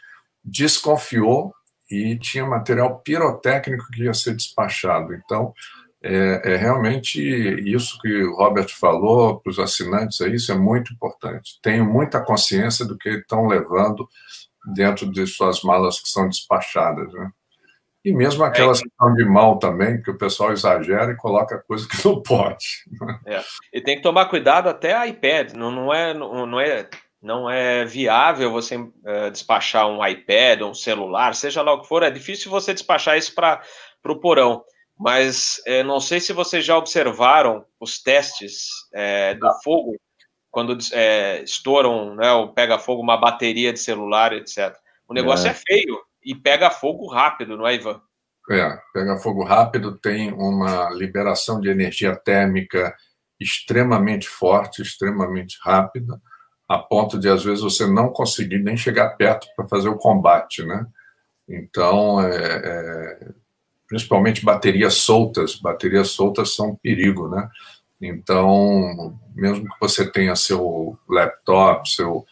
desconfiou 0.44 1.54
e 1.90 2.18
tinha 2.18 2.46
material 2.46 3.00
pirotécnico 3.00 3.88
que 3.92 4.04
ia 4.04 4.14
ser 4.14 4.36
despachado. 4.36 5.14
Então, 5.14 5.54
é, 6.02 6.54
é, 6.54 6.56
realmente 6.56 7.20
isso 7.20 7.98
que 8.00 8.24
o 8.24 8.36
Robert 8.36 8.70
falou 8.70 9.40
para 9.40 9.50
os 9.50 9.60
assinantes, 9.60 10.22
é 10.22 10.28
isso 10.28 10.52
é 10.52 10.56
muito 10.56 10.94
importante. 10.94 11.60
Tenho 11.62 11.86
muita 11.86 12.24
consciência 12.24 12.86
do 12.86 12.98
que 12.98 13.10
estão 13.10 13.48
levando 13.48 14.08
dentro 14.74 15.10
de 15.12 15.26
suas 15.26 15.64
malas 15.64 16.00
que 16.00 16.10
são 16.10 16.30
despachadas, 16.30 17.12
né? 17.14 17.32
E 18.06 18.14
mesmo 18.14 18.44
aquelas 18.44 18.80
é. 18.80 18.84
que 18.84 18.88
estão 18.88 19.14
de 19.16 19.26
mão 19.26 19.60
também, 19.60 20.02
que 20.02 20.12
o 20.12 20.18
pessoal 20.18 20.54
exagera 20.54 21.12
e 21.12 21.18
coloca 21.18 21.62
coisa 21.68 21.88
que 21.90 22.08
não 22.08 22.22
pode. 22.22 22.66
É. 23.26 23.42
E 23.74 23.82
tem 23.82 23.98
que 23.98 24.04
tomar 24.04 24.28
cuidado 24.28 24.70
até 24.70 25.06
iPad, 25.08 25.54
não, 25.54 25.72
não, 25.72 25.94
é, 25.94 26.14
não, 26.14 26.60
é 26.60 26.88
não 27.22 27.50
é 27.50 27.84
viável 27.84 28.52
você 28.52 28.78
uh, 28.78 29.32
despachar 29.32 29.88
um 29.88 30.06
iPad, 30.06 30.62
um 30.62 30.74
celular, 30.74 31.36
seja 31.36 31.62
lá 31.62 31.74
o 31.74 31.82
que 31.82 31.88
for, 31.88 32.04
é 32.04 32.10
difícil 32.10 32.50
você 32.50 32.74
despachar 32.74 33.18
isso 33.18 33.36
para 33.36 33.62
o 34.06 34.20
porão 34.20 34.64
mas 35.00 35.62
é, 35.66 35.84
não 35.84 36.00
sei 36.00 36.20
se 36.20 36.34
vocês 36.34 36.66
já 36.66 36.76
observaram 36.76 37.64
os 37.80 38.02
testes 38.02 38.68
é, 38.94 39.36
do 39.36 39.48
fogo 39.64 39.96
quando 40.50 40.76
é, 40.92 41.44
estouram, 41.44 42.16
né, 42.16 42.32
ou 42.32 42.52
pega 42.52 42.80
fogo 42.80 43.02
uma 43.02 43.18
bateria 43.18 43.72
de 43.72 43.80
celular, 43.80 44.34
etc. 44.34 44.76
O 45.08 45.14
negócio 45.14 45.48
é. 45.48 45.52
é, 45.52 45.54
feio 45.54 46.00
e 46.24 46.34
pega 46.34 46.72
fogo 46.72 47.08
rápido, 47.08 47.56
não 47.56 47.68
é, 47.68 47.76
Ivan? 47.76 48.02
É, 48.50 48.80
pega 48.94 49.18
fogo 49.18 49.44
rápido, 49.44 50.00
tem 50.00 50.34
uma 50.34 50.90
liberação 50.90 51.60
de 51.62 51.70
energia 51.70 52.16
térmica 52.16 52.96
extremamente 53.40 54.28
forte, 54.28 54.82
extremamente 54.82 55.60
rápida, 55.62 56.20
a 56.68 56.80
ponto 56.80 57.20
de 57.20 57.30
às 57.30 57.44
vezes 57.44 57.62
você 57.62 57.86
não 57.86 58.10
conseguir 58.10 58.60
nem 58.60 58.76
chegar 58.76 59.12
perto 59.12 59.48
para 59.56 59.68
fazer 59.68 59.90
o 59.90 59.98
combate, 59.98 60.66
né? 60.66 60.88
Então, 61.48 62.20
é, 62.22 62.62
é 62.64 63.30
principalmente 63.88 64.46
baterias 64.46 64.96
soltas. 64.96 65.56
Baterias 65.56 66.10
soltas 66.10 66.56
são 66.56 66.72
um 66.72 66.76
perigo, 66.76 67.28
né? 67.28 67.50
Então, 68.02 69.18
mesmo 69.36 69.66
que 69.66 69.80
você 69.80 70.10
tenha 70.10 70.36
seu 70.36 70.98
laptop, 71.10 71.90
seu 71.90 72.26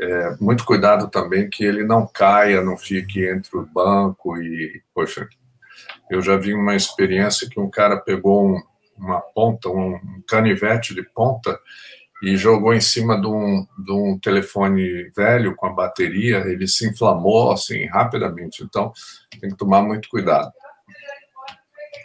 é, 0.00 0.36
muito 0.40 0.64
cuidado 0.64 1.08
também 1.08 1.48
que 1.48 1.64
ele 1.64 1.84
não 1.84 2.06
caia, 2.06 2.62
não 2.62 2.76
fique 2.76 3.26
entre 3.26 3.56
o 3.56 3.66
banco 3.66 4.36
e, 4.36 4.82
poxa, 4.94 5.28
eu 6.10 6.22
já 6.22 6.36
vi 6.36 6.54
uma 6.54 6.76
experiência 6.76 7.48
que 7.48 7.58
um 7.58 7.70
cara 7.70 7.96
pegou 7.96 8.48
um, 8.48 8.62
uma 8.96 9.20
ponta, 9.20 9.68
um 9.68 9.98
canivete 10.26 10.94
de 10.94 11.02
ponta 11.02 11.58
e 12.22 12.36
jogou 12.36 12.74
em 12.74 12.80
cima 12.80 13.20
de 13.20 13.26
um, 13.26 13.66
de 13.78 13.92
um 13.92 14.18
telefone 14.18 15.10
velho 15.16 15.54
com 15.54 15.66
a 15.66 15.72
bateria, 15.72 16.38
ele 16.38 16.66
se 16.66 16.88
inflamou 16.88 17.52
assim 17.52 17.86
rapidamente. 17.86 18.62
Então, 18.62 18.92
tem 19.40 19.50
que 19.50 19.56
tomar 19.56 19.82
muito 19.82 20.08
cuidado. 20.08 20.52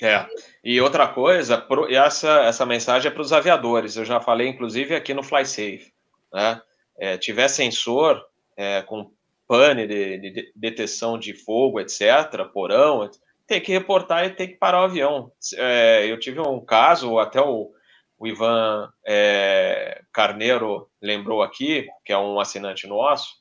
É. 0.01 0.25
E 0.63 0.79
outra 0.82 1.08
coisa, 1.08 1.58
pro, 1.58 1.91
essa, 1.93 2.43
essa 2.43 2.65
mensagem 2.65 3.10
é 3.10 3.13
para 3.13 3.21
os 3.21 3.34
aviadores. 3.34 3.95
Eu 3.95 4.06
já 4.06 4.19
falei, 4.19 4.47
inclusive, 4.47 4.95
aqui 4.95 5.13
no 5.13 5.23
FlySafe. 5.23 5.93
Né? 6.32 6.62
É, 6.97 7.17
tiver 7.17 7.47
sensor 7.47 8.23
é, 8.56 8.82
com 8.82 9.12
pane 9.47 9.88
de, 9.88 10.17
de, 10.17 10.51
detecção 10.56 11.17
de 11.17 11.34
fogo, 11.34 11.79
etc., 11.79 12.45
porão, 12.51 13.10
tem 13.45 13.62
que 13.62 13.71
reportar 13.71 14.25
e 14.25 14.29
tem 14.29 14.47
que 14.47 14.56
parar 14.56 14.82
o 14.82 14.86
avião. 14.86 15.32
É, 15.56 16.06
eu 16.10 16.19
tive 16.19 16.39
um 16.39 16.63
caso, 16.63 17.19
até 17.19 17.41
o, 17.41 17.71
o 18.17 18.27
Ivan 18.27 18.89
é, 19.06 20.01
Carneiro 20.13 20.89
lembrou 21.01 21.41
aqui, 21.41 21.88
que 22.06 22.13
é 22.13 22.17
um 22.17 22.39
assinante 22.39 22.88
nosso, 22.88 23.36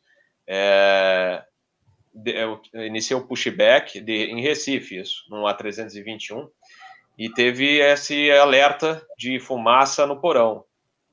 é, 0.47 1.43
eu 2.27 2.61
iniciei 2.75 3.17
o 3.17 3.27
pushback 3.27 4.01
de, 4.01 4.27
em 4.27 4.41
Recife, 4.41 4.99
isso, 4.99 5.25
no 5.29 5.45
A321, 5.45 6.49
e 7.19 7.29
teve 7.31 7.79
esse 7.81 8.31
alerta 8.31 9.07
de 9.19 9.39
fumaça 9.39 10.07
no 10.07 10.21
porão. 10.21 10.65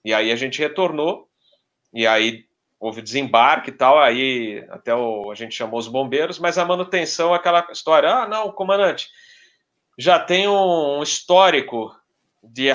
E 0.04 0.14
aí 0.14 0.32
a 0.32 0.36
gente 0.36 0.60
retornou, 0.60 1.28
e 1.94 2.08
aí 2.08 2.46
houve 2.80 3.02
desembarque 3.02 3.70
e 3.70 3.74
tal, 3.74 4.00
aí 4.00 4.66
até 4.70 4.96
o, 4.96 5.30
a 5.32 5.36
gente 5.36 5.56
chamou 5.56 5.80
os 5.80 5.88
bombeiros, 5.88 6.40
mas 6.40 6.58
a 6.58 6.66
manutenção, 6.66 7.34
aquela 7.34 7.68
história, 7.72 8.10
ah, 8.10 8.28
não, 8.28 8.52
comandante, 8.52 9.10
já 9.98 10.18
tem 10.18 10.48
um 10.48 11.04
histórico 11.04 11.94
de 12.42 12.70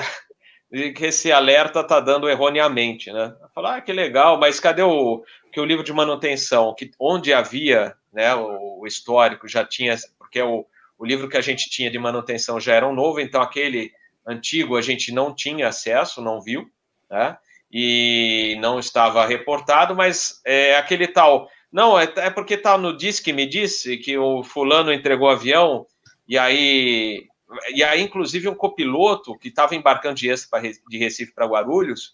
que 0.93 1.05
esse 1.05 1.31
alerta 1.31 1.81
está 1.81 1.99
dando 1.99 2.29
erroneamente, 2.29 3.11
né? 3.11 3.35
Falar, 3.53 3.77
ah, 3.77 3.81
que 3.81 3.93
legal, 3.93 4.39
mas 4.39 4.59
cadê 4.59 4.81
o, 4.81 5.23
que 5.51 5.59
o 5.59 5.65
livro 5.65 5.83
de 5.83 5.93
manutenção, 5.93 6.75
que 6.75 6.91
onde 6.99 7.33
havia 7.33 7.95
né, 8.11 8.35
o, 8.35 8.81
o 8.81 8.87
histórico 8.87 9.47
já 9.47 9.63
tinha, 9.63 9.95
porque 10.17 10.41
o, 10.41 10.65
o 10.97 11.05
livro 11.05 11.29
que 11.29 11.37
a 11.37 11.41
gente 11.41 11.69
tinha 11.69 11.89
de 11.89 11.97
manutenção 11.97 12.59
já 12.59 12.73
era 12.73 12.87
um 12.87 12.93
novo, 12.93 13.19
então 13.19 13.41
aquele 13.41 13.91
antigo 14.27 14.75
a 14.75 14.81
gente 14.81 15.11
não 15.11 15.33
tinha 15.33 15.67
acesso, 15.67 16.21
não 16.21 16.41
viu, 16.41 16.69
né, 17.09 17.37
e 17.71 18.57
não 18.59 18.79
estava 18.79 19.25
reportado, 19.25 19.95
mas 19.95 20.41
é 20.45 20.75
aquele 20.75 21.07
tal, 21.07 21.49
não, 21.71 21.99
é, 21.99 22.11
é 22.17 22.29
porque 22.29 22.57
tá 22.57 22.77
no 22.77 22.95
Disque 22.95 23.33
me 23.33 23.45
disse 23.45 23.97
que 23.97 24.17
o 24.17 24.43
fulano 24.43 24.91
entregou 24.91 25.27
o 25.27 25.31
avião, 25.31 25.85
e 26.27 26.37
aí, 26.37 27.27
e 27.73 27.83
aí 27.83 28.01
inclusive 28.01 28.49
um 28.49 28.55
copiloto 28.55 29.37
que 29.37 29.49
estava 29.49 29.75
embarcando 29.75 30.15
de, 30.15 30.33
de 30.87 30.97
Recife 30.97 31.33
para 31.33 31.45
Guarulhos, 31.45 32.13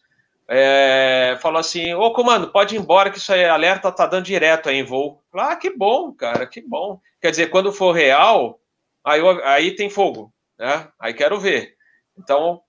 é, 0.54 1.38
falou 1.42 1.60
assim: 1.60 1.94
Ô 1.94 2.12
comando, 2.12 2.52
pode 2.52 2.76
ir 2.76 2.80
embora, 2.80 3.10
que 3.10 3.18
isso 3.18 3.32
aí, 3.32 3.46
alerta 3.46 3.92
tá 3.92 4.06
dando 4.06 4.26
direto 4.26 4.68
aí 4.68 4.76
em 4.78 4.84
voo. 4.84 5.24
Ah, 5.34 5.56
que 5.56 5.70
bom, 5.70 6.12
cara, 6.12 6.46
que 6.46 6.62
bom. 6.62 7.00
Quer 7.22 7.32
dizer, 7.32 7.50
quando 7.50 7.72
for 7.72 7.94
real, 7.94 8.60
aí, 9.02 9.22
aí 9.46 9.76
tem 9.76 9.90
fogo, 9.90 10.34
né? 10.60 10.90
Aí 11.00 11.14
quero 11.14 11.40
ver. 11.40 11.76
Então, 12.18 12.62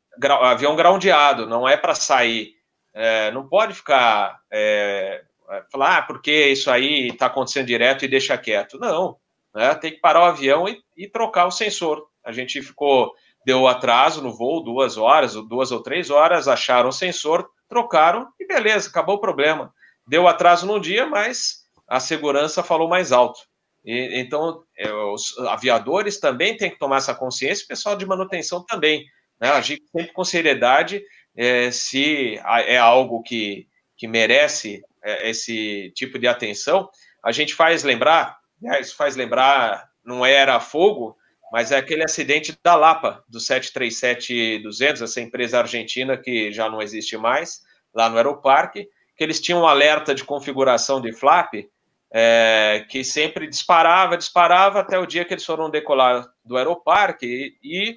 avião 0.43 0.77
groundeado, 0.77 1.47
não 1.47 1.69
é 1.69 1.77
para 1.77 1.95
sair. 1.95 2.55
É, 2.95 3.33
não 3.33 3.49
pode 3.49 3.75
ficar. 3.75 4.41
É, 4.51 5.25
falar, 5.71 5.99
ah, 5.99 6.03
porque 6.03 6.49
isso 6.49 6.71
aí 6.71 7.09
está 7.09 7.27
acontecendo 7.27 7.67
direto 7.67 8.05
e 8.05 8.09
deixa 8.09 8.39
quieto. 8.39 8.79
Não, 8.79 9.19
né? 9.53 9.75
tem 9.75 9.91
que 9.91 10.01
parar 10.01 10.21
o 10.21 10.27
avião 10.27 10.69
e, 10.69 10.81
e 10.97 11.09
trocar 11.09 11.47
o 11.47 11.51
sensor. 11.51 12.07
A 12.25 12.33
gente 12.33 12.63
ficou, 12.63 13.13
deu 13.45 13.67
atraso 13.67 14.23
no 14.23 14.33
voo, 14.33 14.63
duas 14.63 14.97
horas, 14.97 15.35
duas 15.35 15.73
ou 15.73 15.83
três 15.83 16.11
horas, 16.11 16.49
acharam 16.49 16.89
o 16.89 16.93
sensor, 16.93 17.49
trocaram 17.69 18.29
e 18.39 18.47
beleza, 18.47 18.89
acabou 18.89 19.17
o 19.17 19.21
problema. 19.21 19.73
Deu 20.07 20.29
atraso 20.29 20.67
no 20.67 20.81
dia, 20.81 21.07
mas 21.07 21.63
a 21.89 22.01
segurança 22.01 22.63
falou 22.63 22.89
mais 22.89 23.13
alto. 23.13 23.41
E, 23.85 24.21
então, 24.21 24.63
é, 24.77 24.93
os 24.93 25.37
aviadores 25.49 26.21
também 26.21 26.57
têm 26.57 26.71
que 26.71 26.79
tomar 26.79 26.99
essa 26.99 27.15
consciência, 27.15 27.65
o 27.65 27.69
pessoal 27.69 27.97
de 27.97 28.07
manutenção 28.07 28.65
também. 28.65 29.05
Né? 29.41 29.51
Agir 29.51 29.81
sempre 29.91 30.13
com 30.13 30.25
seriedade, 30.25 31.03
é, 31.37 31.71
se 31.71 32.39
é 32.67 32.79
algo 32.79 33.23
que, 33.23 33.67
que 33.97 34.07
merece 34.07 34.83
é, 35.03 35.31
esse 35.31 35.93
tipo 35.97 36.19
de 36.19 36.29
atenção, 36.29 36.89
a 37.25 37.33
gente 37.33 37.55
faz 37.55 37.83
lembrar, 37.83 38.39
né, 38.61 38.81
isso 38.81 38.97
faz 38.97 39.17
lembrar, 39.17 39.89
não 40.05 40.25
era 40.25 40.61
fogo, 40.61 41.17
mas 41.53 41.71
é 41.71 41.77
aquele 41.77 42.03
acidente 42.03 42.59
da 42.65 42.75
Lapa, 42.75 43.23
do 43.29 43.39
737-200, 43.39 45.03
essa 45.03 45.21
empresa 45.21 45.59
argentina 45.59 46.17
que 46.17 46.51
já 46.51 46.71
não 46.71 46.81
existe 46.81 47.15
mais, 47.19 47.61
lá 47.95 48.09
no 48.09 48.17
Aeroparque, 48.17 48.89
que 49.15 49.23
eles 49.23 49.39
tinham 49.39 49.61
um 49.61 49.67
alerta 49.67 50.15
de 50.15 50.25
configuração 50.25 50.99
de 50.99 51.13
flap 51.13 51.53
é, 52.11 52.87
que 52.89 53.05
sempre 53.05 53.47
disparava, 53.47 54.17
disparava, 54.17 54.81
até 54.81 54.99
o 54.99 55.05
dia 55.05 55.27
que 55.27 55.35
eles 55.35 55.45
foram 55.45 55.69
decolar 55.69 56.27
do 56.43 56.57
Aeroparque 56.57 57.27
e, 57.63 57.91
e 57.91 57.97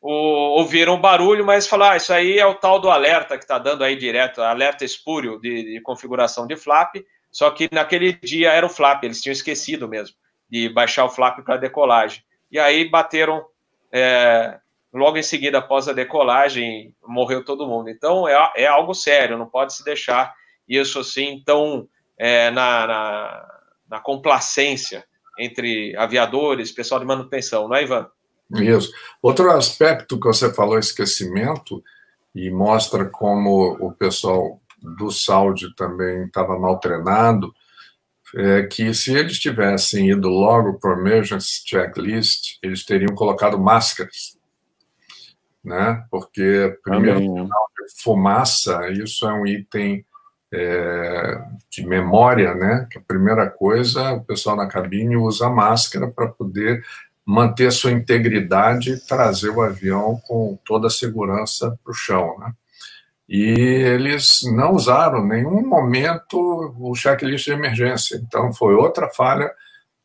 o, 0.00 0.12
ouviram 0.60 0.94
um 0.94 1.00
barulho, 1.00 1.44
mas 1.44 1.66
falaram, 1.66 1.94
ah, 1.94 1.96
isso 1.96 2.12
aí 2.12 2.38
é 2.38 2.46
o 2.46 2.54
tal 2.54 2.78
do 2.78 2.88
alerta 2.88 3.36
que 3.36 3.42
está 3.42 3.58
dando 3.58 3.82
aí 3.82 3.96
direto, 3.96 4.40
alerta 4.40 4.84
espúrio 4.84 5.40
de, 5.40 5.74
de 5.74 5.80
configuração 5.80 6.46
de 6.46 6.54
flap, 6.54 6.94
só 7.32 7.50
que 7.50 7.68
naquele 7.72 8.12
dia 8.12 8.52
era 8.52 8.64
o 8.64 8.70
flap, 8.70 9.02
eles 9.02 9.20
tinham 9.20 9.32
esquecido 9.32 9.88
mesmo 9.88 10.14
de 10.48 10.68
baixar 10.68 11.04
o 11.04 11.10
flap 11.10 11.42
para 11.42 11.56
decolagem 11.56 12.22
e 12.50 12.58
aí 12.58 12.88
bateram 12.88 13.44
é, 13.92 14.58
logo 14.92 15.16
em 15.16 15.22
seguida, 15.22 15.58
após 15.58 15.88
a 15.88 15.92
decolagem, 15.92 16.94
morreu 17.06 17.44
todo 17.44 17.66
mundo. 17.66 17.90
Então 17.90 18.28
é, 18.28 18.52
é 18.56 18.66
algo 18.66 18.94
sério, 18.94 19.38
não 19.38 19.46
pode 19.46 19.74
se 19.74 19.84
deixar 19.84 20.34
isso 20.68 20.98
assim 20.98 21.42
tão 21.44 21.88
é, 22.18 22.50
na, 22.50 22.86
na, 22.86 23.48
na, 23.90 24.00
complacência 24.00 25.04
entre 25.38 25.94
aviadores, 25.96 26.72
pessoal 26.72 26.98
de 26.98 27.06
manutenção, 27.06 27.68
não 27.68 27.76
é, 27.76 27.82
Ivan? 27.82 28.08
Isso. 28.54 28.90
Outro 29.20 29.50
aspecto 29.50 30.18
que 30.18 30.26
você 30.26 30.52
falou, 30.52 30.78
esquecimento, 30.78 31.82
e 32.34 32.50
mostra 32.50 33.06
como 33.06 33.76
o 33.80 33.92
pessoal 33.92 34.60
do 34.80 35.10
Saudi 35.10 35.74
também 35.74 36.24
estava 36.24 36.58
mal 36.58 36.78
treinado, 36.78 37.52
é 38.38 38.62
que 38.64 38.92
se 38.92 39.16
eles 39.16 39.38
tivessem 39.38 40.10
ido 40.10 40.28
logo 40.28 40.74
para 40.74 40.94
o 40.94 41.00
emergency 41.00 41.62
checklist, 41.64 42.58
eles 42.62 42.84
teriam 42.84 43.14
colocado 43.14 43.58
máscaras, 43.58 44.36
né? 45.64 46.04
Porque 46.10 46.78
primeiro 46.84 47.48
fumaça, 48.02 48.90
isso 48.90 49.26
é 49.26 49.32
um 49.32 49.46
item 49.46 50.04
é, 50.52 51.42
de 51.70 51.86
memória, 51.86 52.54
né? 52.54 52.86
Que 52.90 52.98
a 52.98 53.00
primeira 53.00 53.48
coisa, 53.48 54.12
o 54.12 54.24
pessoal 54.24 54.54
na 54.54 54.68
cabine 54.68 55.16
usa 55.16 55.48
máscara 55.48 56.06
para 56.06 56.28
poder 56.28 56.84
manter 57.24 57.68
a 57.68 57.72
sua 57.72 57.90
integridade 57.90 58.92
e 58.92 59.00
trazer 59.00 59.48
o 59.48 59.62
avião 59.62 60.20
com 60.26 60.58
toda 60.62 60.88
a 60.88 60.90
segurança 60.90 61.76
para 61.82 61.90
o 61.90 61.94
chão, 61.94 62.38
né? 62.38 62.52
E 63.28 63.44
eles 63.44 64.40
não 64.54 64.72
usaram 64.72 65.18
em 65.18 65.28
nenhum 65.28 65.66
momento 65.66 66.38
o 66.78 66.94
checklist 66.94 67.46
de 67.46 67.52
emergência. 67.52 68.16
Então, 68.16 68.52
foi 68.52 68.74
outra 68.74 69.08
falha 69.08 69.50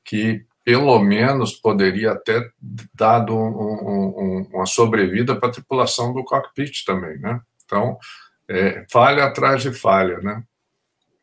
que, 0.04 0.44
pelo 0.64 1.00
menos, 1.00 1.54
poderia 1.54 2.16
ter 2.16 2.52
dado 2.94 3.36
um, 3.36 3.48
um, 3.48 4.48
uma 4.52 4.66
sobrevida 4.66 5.36
para 5.36 5.50
a 5.50 5.52
tripulação 5.52 6.14
do 6.14 6.24
cockpit 6.24 6.84
também, 6.84 7.20
né? 7.20 7.40
Então, 7.64 7.98
é, 8.50 8.86
falha 8.90 9.26
atrás 9.26 9.62
de 9.62 9.72
falha, 9.72 10.18
né? 10.20 10.44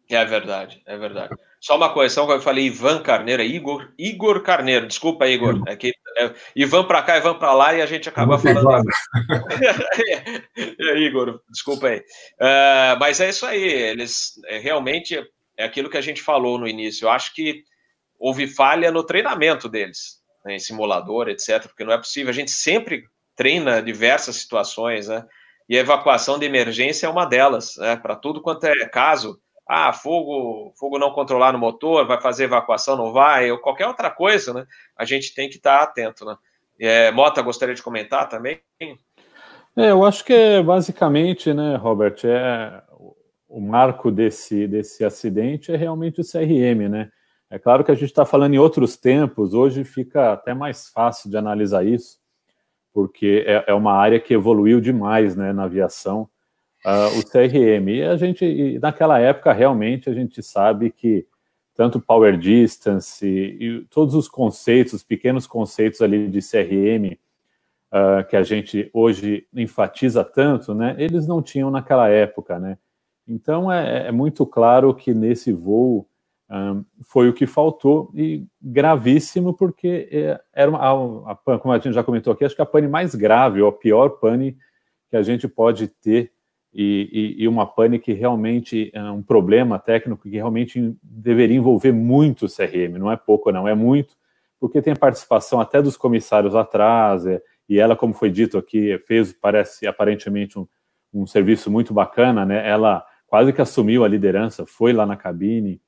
É 0.09 0.25
verdade, 0.25 0.81
é 0.87 0.97
verdade. 0.97 1.35
Só 1.61 1.77
uma 1.77 1.93
correção, 1.93 2.31
eu 2.31 2.41
falei 2.41 2.67
Ivan 2.67 3.03
Carneiro, 3.03 3.43
é 3.43 3.45
Igor, 3.45 3.89
Igor 3.99 4.43
Carneiro, 4.43 4.87
desculpa, 4.87 5.27
Igor. 5.27 5.63
É 5.67 5.77
que 5.77 5.93
é, 6.19 6.35
Ivan 6.57 6.85
para 6.85 7.03
cá, 7.03 7.17
Ivan 7.17 7.39
para 7.39 7.53
lá, 7.53 7.75
e 7.75 7.81
a 7.81 7.87
gente 7.87 8.09
acaba 8.09 8.39
falando. 8.39 8.89
é, 10.81 10.99
Igor, 10.99 11.41
desculpa 11.49 11.89
aí. 11.89 11.99
Uh, 11.99 12.99
mas 12.99 13.21
é 13.21 13.29
isso 13.29 13.47
aí, 13.47 13.63
eles 13.63 14.33
é, 14.47 14.59
realmente 14.59 15.19
é 15.57 15.65
aquilo 15.65 15.89
que 15.89 15.97
a 15.97 16.03
gente 16.03 16.23
falou 16.23 16.59
no 16.59 16.67
início. 16.67 17.05
Eu 17.05 17.11
acho 17.11 17.35
que 17.35 17.63
houve 18.19 18.47
falha 18.47 18.91
no 18.91 19.05
treinamento 19.05 19.69
deles, 19.69 20.19
né, 20.45 20.57
em 20.57 20.59
simulador, 20.59 21.29
etc., 21.29 21.63
porque 21.63 21.85
não 21.85 21.93
é 21.93 21.99
possível. 21.99 22.31
A 22.31 22.35
gente 22.35 22.51
sempre 22.51 23.05
treina 23.37 23.81
diversas 23.81 24.37
situações, 24.37 25.09
né? 25.09 25.25
E 25.69 25.77
a 25.77 25.81
evacuação 25.81 26.39
de 26.39 26.47
emergência 26.47 27.07
é 27.07 27.11
uma 27.11 27.27
delas, 27.27 27.77
né? 27.77 27.97
Para 27.97 28.17
tudo 28.17 28.43
quanto 28.43 28.65
é 28.65 28.89
caso 28.89 29.39
ah, 29.69 29.93
fogo, 29.93 30.73
fogo 30.79 30.99
não 30.99 31.13
controlar 31.13 31.53
no 31.53 31.59
motor, 31.59 32.07
vai 32.07 32.21
fazer 32.21 32.45
evacuação, 32.45 32.97
não 32.97 33.13
vai, 33.13 33.51
ou 33.51 33.59
qualquer 33.59 33.87
outra 33.87 34.11
coisa, 34.11 34.55
né? 34.55 34.67
A 34.97 35.05
gente 35.05 35.35
tem 35.35 35.49
que 35.49 35.57
estar 35.57 35.83
atento, 35.83 36.25
né? 36.25 36.37
É, 36.81 37.11
Mota, 37.11 37.43
gostaria 37.43 37.75
de 37.75 37.83
comentar 37.83 38.29
também? 38.29 38.61
É, 39.77 39.91
eu 39.91 40.05
acho 40.05 40.25
que 40.25 40.33
é 40.33 40.63
basicamente, 40.63 41.53
né, 41.53 41.77
Robert, 41.77 42.17
é 42.25 42.83
o 43.49 43.61
marco 43.61 44.11
desse, 44.11 44.67
desse 44.67 45.05
acidente 45.05 45.73
é 45.73 45.77
realmente 45.77 46.21
o 46.21 46.25
CRM, 46.25 46.89
né? 46.89 47.11
É 47.51 47.59
claro 47.59 47.83
que 47.83 47.91
a 47.91 47.95
gente 47.95 48.11
está 48.11 48.27
falando 48.27 48.53
em 48.55 48.59
outros 48.59 48.97
tempos, 48.97 49.55
hoje 49.55 49.83
fica 49.85 50.35
até 50.35 50.53
mais 50.53 50.89
fácil 50.89 51.31
de 51.31 51.37
analisar 51.37 51.85
isso, 51.85 52.19
porque 52.93 53.45
é, 53.47 53.65
é 53.69 53.75
uma 53.75 53.95
área 53.95 54.21
que 54.21 54.35
evoluiu 54.35 54.81
demais 54.81 55.35
né, 55.35 55.53
na 55.53 55.65
aviação 55.65 56.29
uh, 56.85 57.19
o 57.19 57.25
CRM. 57.25 57.89
E 57.89 58.03
a 58.03 58.17
gente, 58.17 58.45
e 58.45 58.79
naquela 58.79 59.19
época, 59.19 59.53
realmente, 59.53 60.09
a 60.09 60.15
gente 60.15 60.43
sabe 60.43 60.91
que 60.91 61.27
tanto 61.75 62.01
Power 62.01 62.37
Distance 62.37 63.25
e, 63.25 63.65
e 63.65 63.85
todos 63.85 64.15
os 64.15 64.29
conceitos, 64.29 64.95
os 64.95 65.03
pequenos 65.03 65.47
conceitos 65.47 66.01
ali 66.01 66.29
de 66.29 66.41
CRM, 66.41 67.13
uh, 67.13 67.19
ah, 67.93 68.25
que 68.25 68.37
a 68.37 68.43
gente 68.43 68.91
hoje 68.93 69.47
enfatiza 69.55 70.25
tanto, 70.25 70.75
né, 70.75 70.97
eles 70.99 71.27
não 71.27 71.41
tinham 71.41 71.71
naquela 71.71 72.09
época, 72.09 72.59
né? 72.59 72.79
Então, 73.27 73.71
é, 73.71 74.09
é 74.09 74.13
muito 74.13 74.45
claro 74.47 74.93
que 74.95 75.13
nesse 75.15 75.53
voo 75.53 76.09
um, 76.51 76.55
ah, 76.55 76.81
foi 77.03 77.29
o 77.29 77.33
que 77.33 77.47
faltou 77.47 78.11
e 78.15 78.45
gravíssimo, 78.61 79.55
porque 79.55 80.09
é, 80.11 80.41
era 80.53 80.71
uma, 80.71 81.31
a, 81.31 81.59
como 81.59 81.73
a 81.73 81.79
gente 81.79 81.93
já 81.93 82.03
comentou 82.03 82.33
aqui, 82.33 82.45
acho 82.45 82.57
que 82.57 82.63
a 82.63 82.67
pane 82.67 82.89
mais 82.89 83.15
grave, 83.15 83.61
ou 83.61 83.69
a 83.69 83.73
pior 83.73 84.09
pane 84.19 84.57
que 85.11 85.17
a 85.17 85.23
gente 85.23 85.47
pode 85.47 85.89
ter 85.89 86.33
e, 86.81 87.37
e, 87.41 87.43
e, 87.43 87.49
uma 87.49 87.67
pane 87.67 87.99
que 87.99 88.13
realmente 88.13 88.89
é 88.95 89.03
um 89.03 89.21
problema 89.21 89.81
técnico 89.81 90.23
que 90.23 90.37
realmente 90.37 90.97
deveria 91.03 91.57
envolver 91.57 91.91
muito 91.91 92.47
o 92.47 92.49
CRM, 92.49 92.97
não 92.97 93.11
é 93.11 93.17
pouco, 93.17 93.51
não, 93.51 93.67
é 93.67 93.75
muito, 93.75 94.15
porque 94.61 94.81
tem 94.81 94.93
a 94.93 94.97
participação 94.97 95.61
até 95.61 95.83
dos 95.83 95.97
comissários 95.97 96.55
atrás, 96.55 97.27
é, 97.27 97.43
e 97.69 97.81
ela, 97.81 97.97
como 97.97 98.15
foi 98.15 98.31
dito 98.31 98.57
aqui, 98.57 98.97
fez, 99.09 99.33
parece, 99.33 99.89
aparentemente 99.89 100.57
um, 100.57 100.69
um 101.13 101.27
serviço 101.27 101.69
muito 101.69 101.93
bacana, 101.93 102.47
né? 102.47 102.69
Ela 102.69 103.05
quase 103.27 103.53
que 103.53 103.61
assumiu 103.61 104.05
a 104.05 104.09
liderança, 104.09 104.65
foi 104.65 104.93
lá 104.93 105.05
na 105.05 105.17
cabine, 105.17 105.81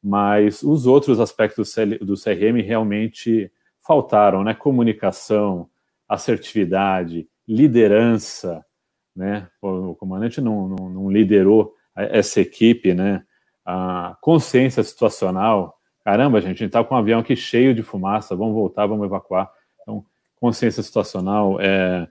mas 0.00 0.62
os 0.62 0.86
outros 0.86 1.18
aspectos 1.18 1.74
do 2.00 2.14
CRM 2.14 2.64
realmente 2.64 3.50
faltaram, 3.80 4.44
né? 4.44 4.54
Comunicação, 4.54 5.68
assertividade, 6.08 7.28
liderança, 7.46 8.64
né? 9.14 9.48
O 9.60 9.94
comandante 9.94 10.40
não, 10.40 10.68
não, 10.68 10.88
não 10.88 11.10
liderou 11.10 11.74
essa 11.94 12.40
equipe, 12.40 12.94
né? 12.94 13.22
A 13.64 14.16
consciência 14.20 14.82
situacional. 14.82 15.78
Caramba, 16.04 16.40
gente, 16.40 16.48
a 16.48 16.58
gente 16.58 16.64
está 16.66 16.82
com 16.82 16.94
um 16.94 16.98
avião 16.98 17.20
aqui 17.20 17.36
cheio 17.36 17.74
de 17.74 17.82
fumaça, 17.82 18.34
vamos 18.34 18.54
voltar, 18.54 18.86
vamos 18.86 19.06
evacuar. 19.06 19.50
Então, 19.82 20.04
consciência 20.36 20.82
situacional 20.82 21.60
é, 21.60 22.08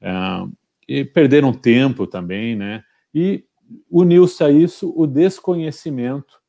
é 0.00 0.12
e 0.86 1.04
perderam 1.04 1.52
tempo 1.52 2.06
também, 2.06 2.54
né? 2.54 2.84
E 3.14 3.44
uniu-se 3.90 4.44
a 4.44 4.50
isso 4.50 4.92
o 4.94 5.06
desconhecimento 5.06 6.40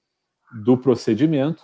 do 0.63 0.77
procedimento, 0.77 1.63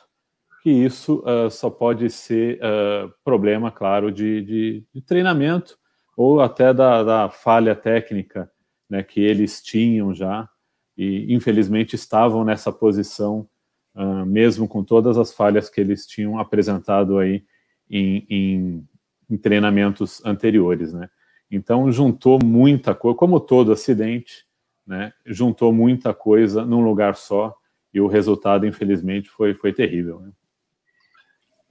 que 0.64 0.70
isso 0.70 1.24
uh, 1.26 1.50
só 1.50 1.70
pode 1.70 2.10
ser 2.10 2.60
uh, 2.60 3.12
problema, 3.24 3.72
claro, 3.72 4.12
de, 4.12 4.42
de, 4.42 4.84
de 4.94 5.02
treinamento 5.02 5.78
ou 6.22 6.40
até 6.40 6.72
da, 6.72 7.04
da 7.04 7.30
falha 7.32 7.76
técnica 7.76 8.52
né, 8.88 9.02
que 9.02 9.20
eles 9.20 9.60
tinham 9.60 10.14
já 10.14 10.48
e 10.96 11.34
infelizmente 11.34 11.96
estavam 11.96 12.44
nessa 12.46 12.72
posição 12.72 13.50
uh, 13.96 14.24
mesmo 14.24 14.68
com 14.68 14.84
todas 14.84 15.18
as 15.18 15.34
falhas 15.34 15.68
que 15.68 15.82
eles 15.82 16.06
tinham 16.06 16.38
apresentado 16.38 17.18
aí 17.18 17.44
em, 17.90 18.28
em, 18.30 18.88
em 19.32 19.38
treinamentos 19.38 20.24
anteriores, 20.24 20.94
né? 20.94 21.10
Então 21.50 21.92
juntou 21.92 22.40
muita 22.44 22.94
coisa, 22.94 23.18
como 23.18 23.40
todo 23.40 23.72
acidente, 23.72 24.46
né? 24.86 25.12
Juntou 25.26 25.74
muita 25.74 26.14
coisa 26.14 26.64
num 26.64 26.82
lugar 26.82 27.16
só 27.16 27.54
e 27.92 28.00
o 28.00 28.08
resultado 28.08 28.68
infelizmente 28.68 29.28
foi 29.28 29.56
foi 29.56 29.74
terrível. 29.74 30.20
Né? 30.20 30.32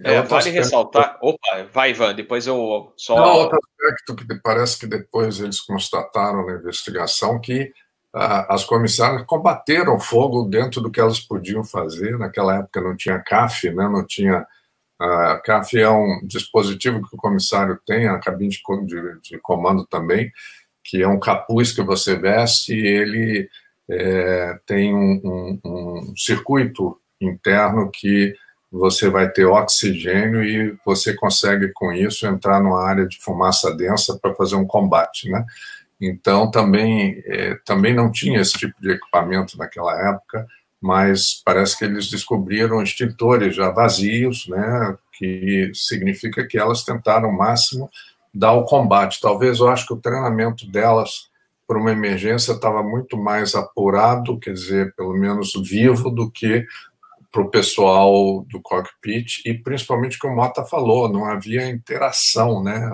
É, 0.03 0.15
é 0.15 0.23
vale 0.23 0.35
aspecto... 0.39 0.57
ressaltar. 0.57 1.19
Opa, 1.21 1.69
vai, 1.73 1.91
Ivan, 1.91 2.15
depois 2.15 2.47
eu 2.47 2.93
só. 2.97 3.17
Não, 3.17 3.35
outro 3.37 3.59
aspecto 3.59 4.17
que 4.17 4.35
parece 4.43 4.79
que 4.79 4.87
depois 4.87 5.41
eles 5.41 5.61
constataram 5.61 6.47
na 6.47 6.55
investigação 6.55 7.39
que 7.41 7.73
ah, 8.13 8.55
as 8.55 8.65
comissárias 8.65 9.25
combateram 9.25 10.01
fogo 10.01 10.45
dentro 10.45 10.81
do 10.81 10.91
que 10.91 11.01
elas 11.01 11.21
podiam 11.21 11.63
fazer. 11.63 12.19
Naquela 12.19 12.59
época 12.59 12.81
não 12.81 12.97
tinha 12.97 13.19
CAF, 13.21 13.71
né? 13.71 13.89
não 13.89 14.07
tinha. 14.07 14.47
A 14.99 15.33
ah, 15.33 15.41
CAF 15.41 15.79
é 15.79 15.89
um 15.89 16.21
dispositivo 16.25 17.07
que 17.07 17.15
o 17.15 17.19
comissário 17.19 17.79
tem, 17.87 18.09
a 18.09 18.19
cabine 18.19 18.51
de, 18.51 18.87
de, 18.87 19.21
de 19.23 19.39
comando 19.39 19.87
também, 19.87 20.31
que 20.85 21.03
é 21.03 21.09
um 21.09 21.19
capuz 21.19 21.73
que 21.73 21.83
você 21.83 22.17
veste 22.17 22.75
e 22.75 22.87
ele 22.87 23.49
é, 23.89 24.59
tem 24.67 24.95
um, 24.95 25.21
um, 25.25 25.61
um 25.65 26.17
circuito 26.17 27.01
interno 27.21 27.91
que 27.91 28.35
você 28.71 29.09
vai 29.09 29.29
ter 29.29 29.47
oxigênio 29.47 30.45
e 30.45 30.77
você 30.85 31.15
consegue, 31.15 31.73
com 31.73 31.93
isso, 31.93 32.27
entrar 32.27 32.63
numa 32.63 32.83
área 32.83 33.07
de 33.07 33.19
fumaça 33.19 33.75
densa 33.75 34.19
para 34.19 34.35
fazer 34.35 34.55
um 34.55 34.67
combate, 34.67 35.29
né? 35.29 35.45
Então, 36.01 36.51
também, 36.51 37.23
é, 37.27 37.57
também 37.65 37.95
não 37.95 38.11
tinha 38.11 38.41
esse 38.41 38.53
tipo 38.53 38.75
de 38.81 38.93
equipamento 38.93 39.59
naquela 39.59 40.09
época, 40.09 40.47
mas 40.81 41.43
parece 41.45 41.77
que 41.77 41.85
eles 41.85 42.09
descobriram 42.09 42.83
extintores 42.83 43.55
já 43.55 43.71
vazios, 43.71 44.47
né? 44.49 44.97
Que 45.19 45.71
significa 45.75 46.47
que 46.47 46.57
elas 46.57 46.85
tentaram 46.85 47.29
o 47.29 47.37
máximo 47.37 47.91
dar 48.33 48.53
o 48.53 48.65
combate. 48.65 49.21
Talvez 49.21 49.59
eu 49.59 49.69
acho 49.69 49.87
que 49.87 49.93
o 49.93 50.01
treinamento 50.01 50.67
delas 50.71 51.29
para 51.67 51.79
uma 51.79 51.93
emergência 51.93 52.53
estava 52.53 52.83
muito 52.83 53.17
mais 53.17 53.55
apurado, 53.55 54.41
quer 54.41 54.55
dizer, 54.55 54.95
pelo 54.97 55.13
menos 55.13 55.53
vivo, 55.69 56.11
do 56.11 56.31
que 56.31 56.67
para 57.31 57.43
o 57.43 57.51
pessoal 57.51 58.45
do 58.49 58.61
cockpit 58.61 59.43
e 59.47 59.55
principalmente 59.55 60.17
o 60.17 60.21
que 60.21 60.27
o 60.27 60.35
Mota 60.35 60.65
falou, 60.65 61.09
não 61.09 61.25
havia 61.25 61.69
interação, 61.69 62.63
né? 62.63 62.91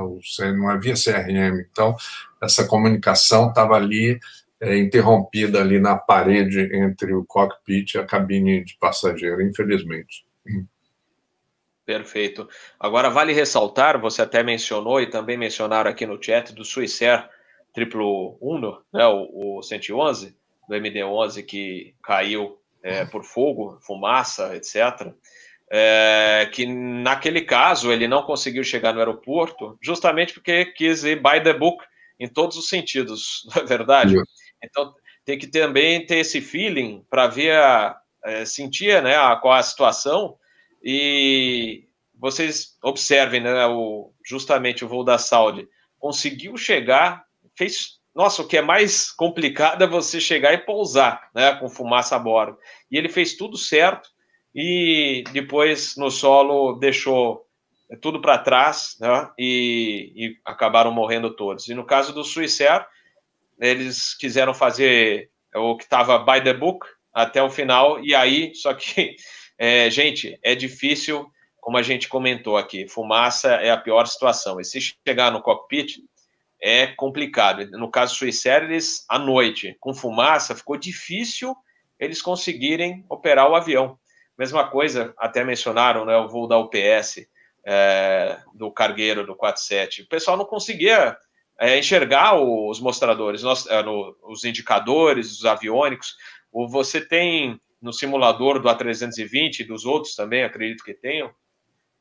não 0.55 0.69
havia 0.69 0.95
CRM, 0.95 1.61
então 1.61 1.97
essa 2.43 2.67
comunicação 2.67 3.49
estava 3.49 3.75
ali 3.75 4.19
é, 4.61 4.77
interrompida 4.77 5.61
ali 5.61 5.81
na 5.81 5.97
parede 5.97 6.61
entre 6.75 7.15
o 7.15 7.25
cockpit 7.25 7.95
e 7.95 7.99
a 7.99 8.05
cabine 8.05 8.65
de 8.65 8.77
passageiro, 8.79 9.43
infelizmente. 9.43 10.27
Perfeito. 11.85 12.49
Agora 12.81 13.09
vale 13.09 13.33
ressaltar, 13.33 14.01
você 14.01 14.21
até 14.21 14.43
mencionou 14.43 15.01
e 15.01 15.09
também 15.09 15.37
mencionaram 15.37 15.91
aqui 15.91 16.05
no 16.05 16.23
chat 16.23 16.53
do 16.53 16.65
Suicer 16.65 17.29
triplo 17.73 18.37
Uno, 18.41 18.83
né, 18.93 19.07
o, 19.07 19.59
o 19.59 19.63
111 19.63 20.37
do 20.69 20.75
MD11 20.75 21.45
que 21.45 21.95
caiu 22.03 22.59
é, 22.83 23.05
por 23.05 23.25
fogo, 23.25 23.79
fumaça, 23.81 24.55
etc. 24.57 25.13
É, 25.71 26.49
que 26.53 26.67
naquele 26.67 27.43
caso 27.43 27.91
ele 27.93 28.07
não 28.07 28.23
conseguiu 28.23 28.63
chegar 28.63 28.93
no 28.93 29.01
aeroporto, 29.01 29.77
justamente 29.83 30.33
porque 30.33 30.67
quis 30.67 31.03
ir 31.05 31.17
by 31.17 31.43
the 31.43 31.53
book 31.53 31.85
em 32.19 32.29
todos 32.29 32.57
os 32.57 32.69
sentidos, 32.69 33.47
não 33.55 33.63
é 33.63 33.67
verdade? 33.67 34.15
Então 34.63 34.95
tem 35.25 35.39
que 35.39 35.47
também 35.47 36.07
ter 36.07 36.19
esse 36.19 36.41
feeling 36.41 37.05
para 37.11 37.27
ver, 37.27 37.53
a, 37.53 38.01
é, 38.25 38.45
sentir 38.45 39.03
né, 39.03 39.17
a, 39.17 39.35
qual 39.37 39.55
a 39.55 39.63
situação 39.63 40.39
e 40.83 41.85
vocês 42.15 42.77
observem 42.83 43.41
né, 43.41 43.67
o, 43.67 44.13
justamente 44.25 44.85
o 44.85 44.89
voo 44.89 45.05
da 45.05 45.19
Saudi 45.19 45.69
conseguiu 45.99 46.57
chegar, 46.57 47.25
fez 47.57 47.99
nossa, 48.17 48.41
o 48.41 48.49
que 48.49 48.57
é 48.57 48.63
mais 48.63 49.13
complicado 49.13 49.85
é 49.85 49.87
você 49.87 50.19
chegar 50.19 50.55
e 50.55 50.65
pousar, 50.65 51.29
né, 51.35 51.55
com 51.57 51.69
fumaça 51.69 52.17
a 52.17 52.19
bordo. 52.19 52.57
E 52.91 52.97
ele 52.97 53.11
fez 53.11 53.37
tudo 53.37 53.59
certo 53.59 54.09
e 54.55 55.23
depois 55.33 55.97
no 55.99 56.11
solo 56.11 56.79
deixou 56.79 57.47
tudo 58.01 58.19
para 58.19 58.39
trás, 58.39 58.97
né, 58.99 59.31
e, 59.39 60.13
e, 60.17 60.37
acabaram 60.47 60.91
morrendo 60.91 61.37
todos. 61.37 61.69
E 61.69 61.75
no 61.75 61.85
caso 61.85 62.15
do 62.15 62.25
Suicer, 62.25 62.87
eles 63.61 64.15
quiseram 64.15 64.55
fazer 64.55 65.31
o 65.55 65.77
que 65.77 65.85
estava 65.85 66.19
by 66.19 66.43
the 66.43 66.55
book 66.55 66.87
até 67.13 67.43
o 67.43 67.51
final, 67.51 68.03
e 68.03 68.15
aí, 68.15 68.55
só 68.55 68.73
que, 68.73 69.17
é, 69.59 69.91
gente, 69.91 70.39
é 70.43 70.55
difícil, 70.55 71.31
como 71.61 71.77
a 71.77 71.83
gente 71.83 72.09
comentou 72.09 72.57
aqui, 72.57 72.89
fumaça 72.89 73.57
é 73.57 73.71
a 73.71 73.77
pior 73.77 74.07
situação. 74.07 74.59
E 74.59 74.65
se 74.65 74.81
chegar 75.07 75.31
no 75.31 75.43
cockpit, 75.43 75.99
é 76.61 76.87
complicado. 76.89 77.71
No 77.73 77.91
caso 77.91 78.15
Suicero, 78.15 78.67
eles, 78.67 79.05
à 79.09 79.19
noite, 79.19 79.77
com 79.81 79.95
fumaça, 79.95 80.55
ficou 80.55 80.77
difícil 80.77 81.55
eles 81.99 82.21
conseguirem 82.21 83.05
operar 83.09 83.51
o 83.51 83.55
avião. 83.55 83.99
Mesma 84.39 84.69
coisa, 84.69 85.15
até 85.19 85.43
mencionaram 85.43 86.05
né, 86.05 86.17
o 86.17 86.29
voo 86.29 86.47
da 86.47 86.59
UPS, 86.59 87.27
é, 87.65 88.39
do 88.55 88.71
cargueiro 88.71 89.27
do 89.27 89.35
47. 89.35 90.03
O 90.03 90.09
pessoal 90.09 90.37
não 90.37 90.45
conseguia 90.45 91.17
é, 91.59 91.79
enxergar 91.79 92.39
os 92.39 92.79
mostradores, 92.81 93.43
nós, 93.43 93.67
é, 93.67 93.83
no, 93.83 94.17
os 94.23 94.45
indicadores, 94.45 95.33
os 95.33 95.45
aviônicos. 95.45 96.17
Você 96.53 97.01
tem 97.01 97.61
no 97.81 97.93
simulador 97.93 98.61
do 98.61 98.69
A320 98.69 99.61
e 99.61 99.65
dos 99.65 99.85
outros 99.85 100.15
também, 100.15 100.45
acredito 100.45 100.85
que 100.85 100.95
tenham, 100.95 101.31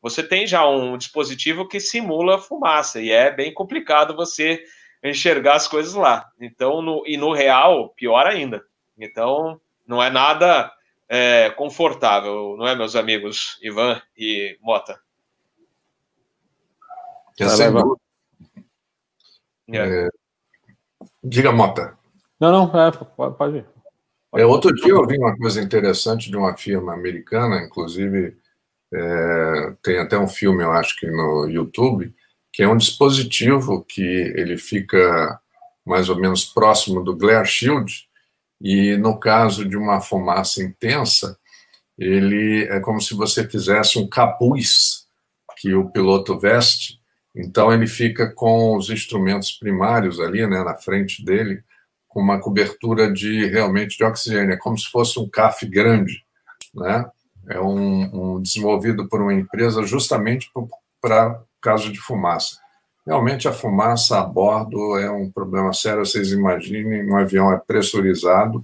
você 0.05 0.21
tem 0.21 0.45
já 0.45 0.69
um 0.69 0.99
dispositivo 0.99 1.67
que 1.67 1.79
simula 1.79 2.37
fumaça 2.37 3.01
e 3.01 3.09
é 3.09 3.31
bem 3.31 3.51
complicado 3.51 4.15
você 4.15 4.63
enxergar 5.03 5.55
as 5.55 5.67
coisas 5.67 5.95
lá. 5.95 6.29
Então, 6.39 6.79
no, 6.79 7.03
e 7.07 7.17
no 7.17 7.33
real, 7.33 7.89
pior 7.89 8.27
ainda. 8.27 8.63
Então, 8.95 9.59
não 9.83 10.03
é 10.03 10.11
nada 10.11 10.71
é, 11.09 11.49
confortável, 11.49 12.55
não 12.55 12.67
é, 12.67 12.75
meus 12.75 12.95
amigos 12.95 13.57
Ivan 13.63 13.99
e 14.15 14.55
Mota? 14.61 14.99
É 17.39 17.49
sem 17.49 17.71
dúvida. 17.71 17.99
É. 19.73 20.07
Diga, 21.23 21.51
Mota. 21.51 21.97
Não, 22.39 22.51
não, 22.51 22.79
é, 22.79 22.91
pode 23.31 23.57
ir. 23.57 23.65
É, 24.35 24.45
outro 24.45 24.71
dia 24.71 24.91
eu 24.91 25.07
vi 25.07 25.17
uma 25.17 25.35
coisa 25.35 25.59
interessante 25.59 26.29
de 26.29 26.37
uma 26.37 26.55
firma 26.55 26.93
americana, 26.93 27.63
inclusive 27.65 28.37
é, 28.93 29.73
tem 29.81 29.99
até 29.99 30.17
um 30.17 30.27
filme, 30.27 30.63
eu 30.63 30.71
acho 30.71 30.97
que 30.97 31.07
no 31.07 31.47
YouTube, 31.47 32.13
que 32.51 32.63
é 32.63 32.67
um 32.67 32.77
dispositivo 32.77 33.83
que 33.83 34.01
ele 34.01 34.57
fica 34.57 35.39
mais 35.85 36.09
ou 36.09 36.19
menos 36.19 36.45
próximo 36.45 37.03
do 37.03 37.15
glare 37.15 37.47
shield 37.47 38.07
e 38.61 38.95
no 38.97 39.19
caso 39.19 39.67
de 39.67 39.77
uma 39.77 40.01
fumaça 40.01 40.63
intensa, 40.63 41.37
ele 41.97 42.63
é 42.65 42.79
como 42.79 43.01
se 43.01 43.13
você 43.13 43.47
fizesse 43.47 43.99
um 43.99 44.07
capuz 44.07 45.05
que 45.57 45.73
o 45.73 45.89
piloto 45.89 46.37
veste, 46.37 46.99
então 47.35 47.71
ele 47.71 47.87
fica 47.87 48.31
com 48.31 48.75
os 48.75 48.89
instrumentos 48.89 49.51
primários 49.51 50.19
ali, 50.19 50.45
né, 50.47 50.63
na 50.63 50.75
frente 50.75 51.23
dele, 51.23 51.63
com 52.07 52.21
uma 52.21 52.39
cobertura 52.39 53.11
de 53.11 53.45
realmente 53.47 53.97
de 53.97 54.03
oxigênio, 54.03 54.53
é 54.53 54.57
como 54.57 54.77
se 54.77 54.89
fosse 54.89 55.19
um 55.19 55.29
CAF 55.29 55.65
grande, 55.65 56.23
né? 56.73 57.05
É 57.49 57.59
um, 57.59 58.35
um 58.35 58.41
desenvolvido 58.41 59.07
por 59.07 59.21
uma 59.21 59.33
empresa 59.33 59.83
justamente 59.83 60.49
para 61.01 61.41
caso 61.61 61.91
de 61.91 61.99
fumaça. 61.99 62.57
Realmente 63.05 63.47
a 63.47 63.53
fumaça 63.53 64.19
a 64.19 64.23
bordo 64.23 64.97
é 64.97 65.09
um 65.11 65.29
problema 65.31 65.71
sério. 65.73 66.05
Vocês 66.05 66.31
imaginem, 66.31 67.09
um 67.09 67.17
avião 67.17 67.51
é 67.53 67.57
pressurizado, 67.57 68.63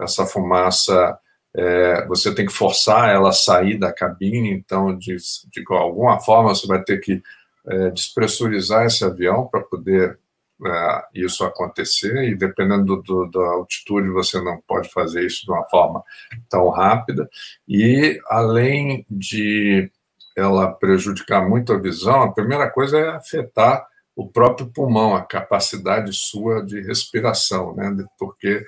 essa 0.00 0.26
fumaça 0.26 1.18
é, 1.54 2.04
você 2.06 2.34
tem 2.34 2.44
que 2.44 2.52
forçar 2.52 3.08
ela 3.08 3.30
a 3.30 3.32
sair 3.32 3.78
da 3.78 3.92
cabine, 3.92 4.50
então 4.50 4.96
de, 4.96 5.16
de 5.16 5.64
alguma 5.70 6.20
forma 6.20 6.54
você 6.54 6.66
vai 6.66 6.82
ter 6.82 6.98
que 6.98 7.22
é, 7.66 7.90
despressurizar 7.90 8.84
esse 8.84 9.04
avião 9.04 9.46
para 9.46 9.62
poder 9.62 10.18
é, 10.64 11.04
isso 11.14 11.44
acontecer, 11.44 12.24
e 12.24 12.34
dependendo 12.34 12.84
do, 12.84 13.02
do, 13.02 13.30
da 13.30 13.46
altitude, 13.52 14.08
você 14.08 14.40
não 14.40 14.60
pode 14.66 14.88
fazer 14.90 15.24
isso 15.24 15.44
de 15.44 15.50
uma 15.50 15.64
forma 15.64 16.02
tão 16.48 16.68
rápida. 16.70 17.28
E 17.68 18.20
além 18.28 19.04
de 19.10 19.90
ela 20.36 20.72
prejudicar 20.72 21.46
muito 21.48 21.72
a 21.72 21.78
visão, 21.78 22.22
a 22.22 22.32
primeira 22.32 22.70
coisa 22.70 22.98
é 22.98 23.08
afetar 23.10 23.86
o 24.14 24.26
próprio 24.26 24.68
pulmão, 24.68 25.14
a 25.14 25.22
capacidade 25.22 26.10
sua 26.14 26.64
de 26.64 26.80
respiração, 26.80 27.76
né? 27.76 27.94
Porque 28.18 28.64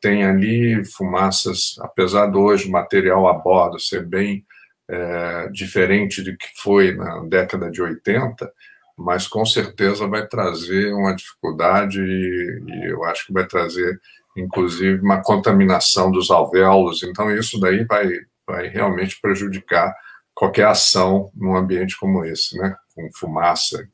tem 0.00 0.24
ali 0.24 0.84
fumaças, 0.84 1.76
apesar 1.80 2.26
de 2.26 2.36
hoje 2.36 2.68
o 2.68 2.72
material 2.72 3.28
a 3.28 3.32
bordo 3.32 3.78
ser 3.78 4.04
bem 4.04 4.44
é, 4.90 5.48
diferente 5.52 6.20
do 6.22 6.36
que 6.36 6.48
foi 6.56 6.96
na 6.96 7.20
década 7.24 7.70
de 7.70 7.80
80, 7.80 8.52
mas 8.98 9.28
com 9.28 9.46
certeza 9.46 10.08
vai 10.08 10.26
trazer 10.26 10.92
uma 10.92 11.14
dificuldade 11.14 12.00
e, 12.00 12.62
e, 12.66 12.90
eu 12.90 13.04
acho 13.04 13.26
que 13.26 13.32
vai 13.32 13.46
trazer, 13.46 14.00
inclusive, 14.36 15.00
uma 15.00 15.22
contaminação 15.22 16.10
dos 16.10 16.32
alvéolos. 16.32 17.04
Então, 17.04 17.32
isso 17.32 17.60
daí 17.60 17.84
vai, 17.84 18.08
vai 18.44 18.66
realmente 18.66 19.20
prejudicar 19.20 19.94
qualquer 20.34 20.66
ação 20.66 21.30
num 21.32 21.56
ambiente 21.56 21.96
como 21.96 22.24
esse, 22.24 22.58
né? 22.58 22.74
Com 22.92 23.08
fumaça. 23.14 23.88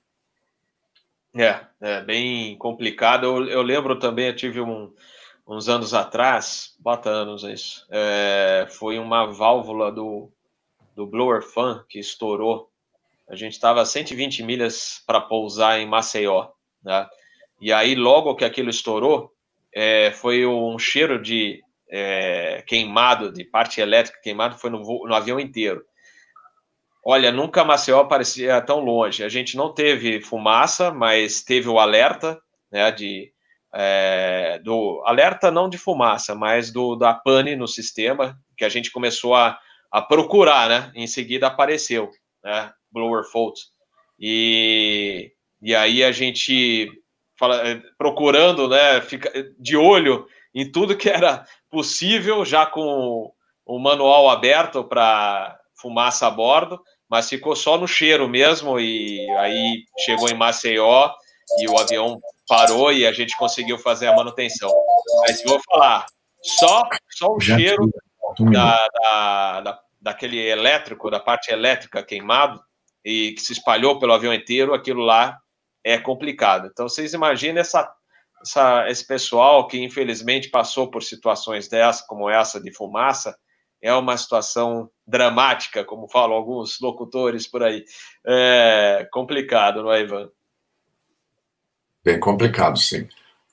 É, 1.36 1.60
é 1.80 2.00
bem 2.00 2.56
complicado. 2.56 3.26
Eu, 3.26 3.46
eu 3.46 3.62
lembro 3.62 3.98
também, 3.98 4.28
eu 4.28 4.36
tive 4.36 4.62
um, 4.62 4.90
uns 5.46 5.68
anos 5.68 5.92
atrás, 5.92 6.74
bota 6.80 7.10
anos 7.10 7.42
isso, 7.42 7.86
é, 7.90 8.66
foi 8.70 8.98
uma 8.98 9.30
válvula 9.30 9.92
do, 9.92 10.30
do 10.96 11.06
blower 11.06 11.42
fan 11.42 11.84
que 11.90 11.98
estourou 11.98 12.70
a 13.28 13.34
gente 13.34 13.52
estava 13.52 13.80
a 13.80 13.86
120 13.86 14.42
milhas 14.42 15.02
para 15.06 15.20
pousar 15.20 15.80
em 15.80 15.86
Maceió, 15.86 16.48
né? 16.82 17.06
E 17.60 17.72
aí, 17.72 17.94
logo 17.94 18.34
que 18.34 18.44
aquilo 18.44 18.68
estourou, 18.68 19.32
é, 19.72 20.10
foi 20.10 20.44
um 20.46 20.78
cheiro 20.78 21.20
de 21.20 21.62
é, 21.90 22.62
queimado, 22.66 23.32
de 23.32 23.44
parte 23.44 23.80
elétrica 23.80 24.20
queimado, 24.22 24.58
foi 24.58 24.70
no, 24.70 24.80
no, 24.80 25.14
avião 25.14 25.40
inteiro. 25.40 25.84
Olha, 27.04 27.30
nunca 27.30 27.64
Maceió 27.64 28.04
parecia 28.04 28.60
tão 28.60 28.80
longe. 28.80 29.24
A 29.24 29.28
gente 29.28 29.56
não 29.56 29.72
teve 29.72 30.20
fumaça, 30.20 30.90
mas 30.90 31.42
teve 31.42 31.68
o 31.68 31.78
alerta, 31.78 32.40
né, 32.70 32.90
de 32.90 33.32
é, 33.76 34.60
do 34.62 35.02
alerta 35.04 35.50
não 35.50 35.68
de 35.68 35.76
fumaça, 35.76 36.34
mas 36.34 36.70
do 36.70 36.94
da 36.94 37.12
pane 37.12 37.56
no 37.56 37.66
sistema, 37.66 38.38
que 38.56 38.64
a 38.64 38.68
gente 38.68 38.90
começou 38.90 39.34
a, 39.34 39.58
a 39.90 40.00
procurar, 40.00 40.68
né? 40.68 40.92
Em 40.94 41.06
seguida 41.06 41.48
apareceu, 41.48 42.10
né? 42.44 42.72
Blower 42.92 43.24
fault. 43.24 43.60
E, 44.20 45.32
e 45.60 45.74
aí 45.74 46.04
a 46.04 46.12
gente 46.12 46.90
fala, 47.36 47.66
é, 47.66 47.82
procurando, 47.98 48.68
né? 48.68 49.00
Fica 49.00 49.32
de 49.58 49.76
olho 49.76 50.26
em 50.54 50.70
tudo 50.70 50.96
que 50.96 51.08
era 51.08 51.44
possível, 51.70 52.44
já 52.44 52.64
com 52.66 53.32
o 53.66 53.78
manual 53.78 54.30
aberto 54.30 54.84
para 54.84 55.58
fumaça 55.80 56.26
a 56.26 56.30
bordo, 56.30 56.80
mas 57.08 57.28
ficou 57.28 57.56
só 57.56 57.76
no 57.76 57.88
cheiro 57.88 58.28
mesmo. 58.28 58.78
E 58.78 59.28
aí 59.38 59.84
chegou 60.04 60.28
em 60.28 60.34
Maceió 60.34 61.10
e 61.58 61.68
o 61.68 61.78
avião 61.78 62.20
parou 62.48 62.92
e 62.92 63.06
a 63.06 63.12
gente 63.12 63.36
conseguiu 63.36 63.78
fazer 63.78 64.06
a 64.06 64.16
manutenção. 64.16 64.70
Mas 65.26 65.42
vou 65.42 65.60
falar, 65.64 66.06
só, 66.42 66.82
só 67.10 67.28
o 67.28 67.40
cheiro 67.40 67.90
da, 68.50 68.88
da, 68.88 69.60
da, 69.60 69.80
daquele 70.04 70.38
elétrico, 70.38 71.10
da 71.10 71.18
parte 71.18 71.50
elétrica 71.50 72.04
queimado, 72.04 72.62
e 73.02 73.32
que 73.32 73.40
se 73.40 73.54
espalhou 73.54 73.98
pelo 73.98 74.12
avião 74.12 74.34
inteiro, 74.34 74.74
aquilo 74.74 75.00
lá 75.00 75.38
é 75.82 75.98
complicado. 75.98 76.68
Então, 76.70 76.86
vocês 76.86 77.14
imaginem 77.14 77.60
essa, 77.60 77.90
essa, 78.42 78.86
esse 78.90 79.06
pessoal 79.06 79.66
que, 79.66 79.82
infelizmente, 79.82 80.50
passou 80.50 80.90
por 80.90 81.02
situações 81.02 81.68
dessa, 81.68 82.04
como 82.06 82.28
essa 82.28 82.60
de 82.60 82.70
fumaça, 82.70 83.34
é 83.80 83.94
uma 83.94 84.16
situação 84.18 84.90
dramática, 85.06 85.82
como 85.82 86.06
falam 86.08 86.36
alguns 86.36 86.78
locutores 86.80 87.46
por 87.46 87.62
aí. 87.62 87.82
É 88.26 89.08
complicado, 89.10 89.82
não 89.82 89.92
é, 89.92 90.02
Ivan? 90.02 90.30
Bem 92.04 92.20
complicado, 92.20 92.78
sim. 92.78 93.08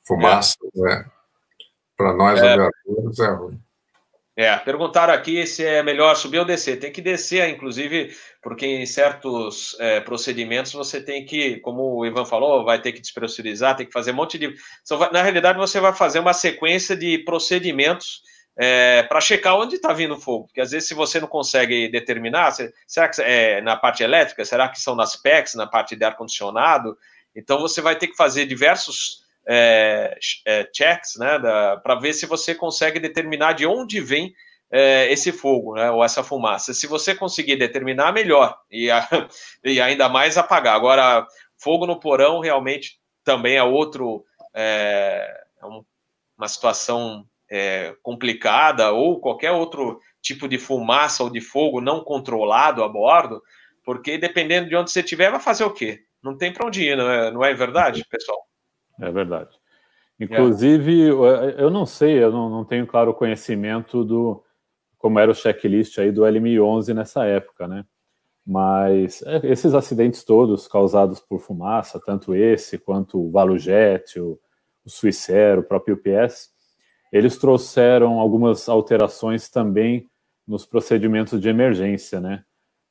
Fumaça, 0.06 0.58
é. 0.76 0.82
né? 0.82 1.12
Para 1.96 2.14
nós, 2.14 2.42
é. 2.42 2.54
aviadores, 2.54 3.20
é 3.20 3.30
ruim. 3.30 3.71
É, 4.36 4.56
perguntaram 4.58 5.14
aqui 5.14 5.46
se 5.46 5.66
é 5.66 5.84
melhor 5.84 6.16
subir 6.16 6.40
ou 6.40 6.46
descer. 6.46 6.80
Tem 6.80 6.92
que 6.92 7.02
descer, 7.02 7.50
inclusive, 7.50 8.16
porque 8.42 8.66
em 8.66 8.86
certos 8.86 9.76
é, 9.80 10.00
procedimentos 10.00 10.72
você 10.72 11.02
tem 11.04 11.26
que, 11.26 11.60
como 11.60 11.98
o 11.98 12.06
Ivan 12.06 12.24
falou, 12.24 12.64
vai 12.64 12.82
ter 12.82 12.94
que 12.94 13.02
despressurizar, 13.02 13.76
tem 13.76 13.86
que 13.86 13.92
fazer 13.92 14.12
um 14.12 14.16
monte 14.16 14.38
de. 14.38 14.56
Na 15.12 15.22
realidade, 15.22 15.58
você 15.58 15.80
vai 15.82 15.94
fazer 15.94 16.20
uma 16.20 16.34
sequência 16.34 16.96
de 16.96 17.18
procedimentos 17.20 18.22
é, 18.58 19.04
para 19.04 19.20
checar 19.20 19.58
onde 19.58 19.76
está 19.76 19.92
vindo 19.92 20.18
fogo. 20.18 20.46
Porque 20.46 20.62
às 20.62 20.72
vezes, 20.72 20.88
se 20.88 20.94
você 20.94 21.20
não 21.20 21.28
consegue 21.28 21.90
determinar, 21.90 22.52
será 22.88 23.10
que 23.10 23.22
é 23.22 23.60
na 23.62 23.76
parte 23.76 24.02
elétrica? 24.02 24.46
Será 24.46 24.70
que 24.70 24.80
são 24.80 24.96
nas 24.96 25.16
PECs, 25.16 25.56
na 25.56 25.68
parte 25.68 25.96
de 25.96 26.06
ar-condicionado? 26.06 26.98
Então 27.36 27.60
você 27.60 27.82
vai 27.82 27.98
ter 27.98 28.08
que 28.08 28.16
fazer 28.16 28.46
diversos 28.46 29.21
é, 29.48 30.18
é, 30.46 30.70
checks, 30.74 31.16
né, 31.18 31.40
para 31.84 31.96
ver 31.96 32.14
se 32.14 32.26
você 32.26 32.54
consegue 32.54 33.00
determinar 33.00 33.54
de 33.54 33.66
onde 33.66 34.00
vem 34.00 34.34
é, 34.72 35.12
esse 35.12 35.32
fogo, 35.32 35.76
né, 35.76 35.92
ou 35.92 36.04
essa 36.04 36.24
fumaça. 36.24 36.74
Se 36.74 36.88
você 36.88 37.14
conseguir 37.14 37.58
determinar, 37.58 38.12
melhor, 38.12 38.58
e, 38.70 38.90
a, 38.90 39.08
e 39.64 39.82
ainda 39.82 40.08
mais 40.08 40.38
apagar. 40.38 40.76
Agora, 40.76 41.26
fogo 41.58 41.86
no 41.86 42.00
porão 42.00 42.40
realmente 42.40 43.00
também 43.24 43.56
é 43.56 43.64
outro, 43.64 44.24
é, 44.54 45.28
é 45.62 45.66
uma 46.38 46.48
situação 46.48 47.26
é, 47.50 47.94
complicada, 48.02 48.92
ou 48.92 49.20
qualquer 49.20 49.52
outro 49.52 50.00
tipo 50.22 50.48
de 50.48 50.58
fumaça 50.58 51.24
ou 51.24 51.30
de 51.30 51.42
fogo 51.42 51.82
não 51.82 52.04
controlado 52.04 52.84
a 52.84 52.88
bordo, 52.88 53.42
porque 53.84 54.18
dependendo 54.18 54.70
de 54.70 54.76
onde 54.76 54.92
você 54.92 55.02
estiver, 55.02 55.30
vai 55.32 55.40
fazer 55.40 55.66
o 55.66 55.74
quê? 55.74 56.00
Não 56.24 56.38
tem 56.38 56.54
para 56.54 56.66
onde 56.66 56.84
ir, 56.84 56.96
não 56.96 57.10
é, 57.10 57.32
não 57.32 57.44
é 57.44 57.54
verdade, 57.54 58.06
pessoal? 58.10 58.40
É 59.02 59.12
verdade. 59.12 59.50
Inclusive, 60.20 61.10
é. 61.10 61.56
eu 61.58 61.70
não 61.70 61.86
sei, 61.86 62.24
eu 62.24 62.32
não, 62.32 62.50
não 62.50 62.64
tenho 62.64 62.86
claro 62.86 63.14
conhecimento 63.14 64.04
do 64.04 64.44
como 64.98 65.18
era 65.18 65.32
o 65.32 65.36
checklist 65.36 65.98
aí 65.98 66.12
do 66.12 66.22
LM11 66.22 66.94
nessa 66.94 67.26
época, 67.26 67.68
né? 67.68 67.84
Mas 68.46 69.24
é, 69.24 69.42
esses 69.44 69.74
acidentes 69.74 70.24
todos 70.24 70.68
causados 70.68 71.20
por 71.20 71.40
fumaça, 71.40 72.00
tanto 72.00 72.36
esse 72.36 72.78
quanto 72.78 73.20
o 73.20 73.32
Valujet, 73.32 74.20
o, 74.20 74.40
o 74.86 74.90
Suicero, 74.90 75.62
o 75.62 75.64
próprio 75.64 75.96
UPS, 75.96 76.50
eles 77.12 77.38
trouxeram 77.38 78.20
algumas 78.20 78.70
alterações 78.70 79.50
também 79.50 80.08
nos 80.48 80.68
procedimentos 80.68 81.42
de 81.42 81.50
emergência, 81.50 82.20
né? 82.20 82.44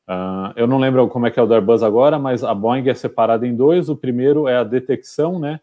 Uh, 0.08 0.50
eu 0.56 0.66
não 0.66 0.78
lembro 0.78 1.06
como 1.08 1.28
é 1.28 1.30
que 1.30 1.38
é 1.38 1.42
o 1.42 1.52
Airbus 1.52 1.84
agora, 1.84 2.18
mas 2.18 2.42
a 2.42 2.52
Boeing 2.52 2.88
é 2.88 2.94
separada 2.94 3.46
em 3.46 3.54
dois. 3.54 3.88
O 3.88 3.96
primeiro 3.96 4.48
é 4.48 4.56
a 4.56 4.64
detecção, 4.64 5.38
né, 5.38 5.60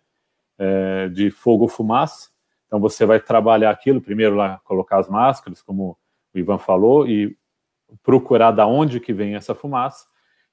é, 0.58 1.10
de 1.10 1.30
fogo-fumaça. 1.30 2.30
Então 2.66 2.80
você 2.80 3.06
vai 3.06 3.20
trabalhar 3.20 3.70
aquilo, 3.70 4.02
primeiro 4.02 4.36
lá 4.36 4.60
colocar 4.64 5.00
as 5.00 5.08
máscaras, 5.08 5.62
como 5.62 5.98
o 6.34 6.40
Ivan 6.40 6.58
falou, 6.58 7.08
e 7.08 7.38
procurar 8.04 8.52
da 8.52 8.68
onde 8.68 9.00
que 9.00 9.14
vem 9.14 9.36
essa 9.36 9.56
fumaça. 9.56 10.06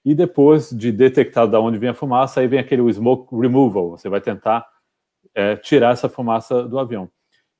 E 0.04 0.14
depois 0.14 0.70
de 0.70 0.92
detectar 0.92 1.48
da 1.48 1.60
onde 1.60 1.78
vem 1.78 1.90
a 1.90 1.94
fumaça, 1.94 2.40
aí 2.40 2.46
vem 2.46 2.58
aquele 2.58 2.92
smoke 2.92 3.34
removal. 3.34 3.90
Você 3.90 4.08
vai 4.08 4.20
tentar 4.20 4.66
é, 5.34 5.56
tirar 5.56 5.92
essa 5.92 6.08
fumaça 6.08 6.62
do 6.62 6.78
avião. 6.78 7.10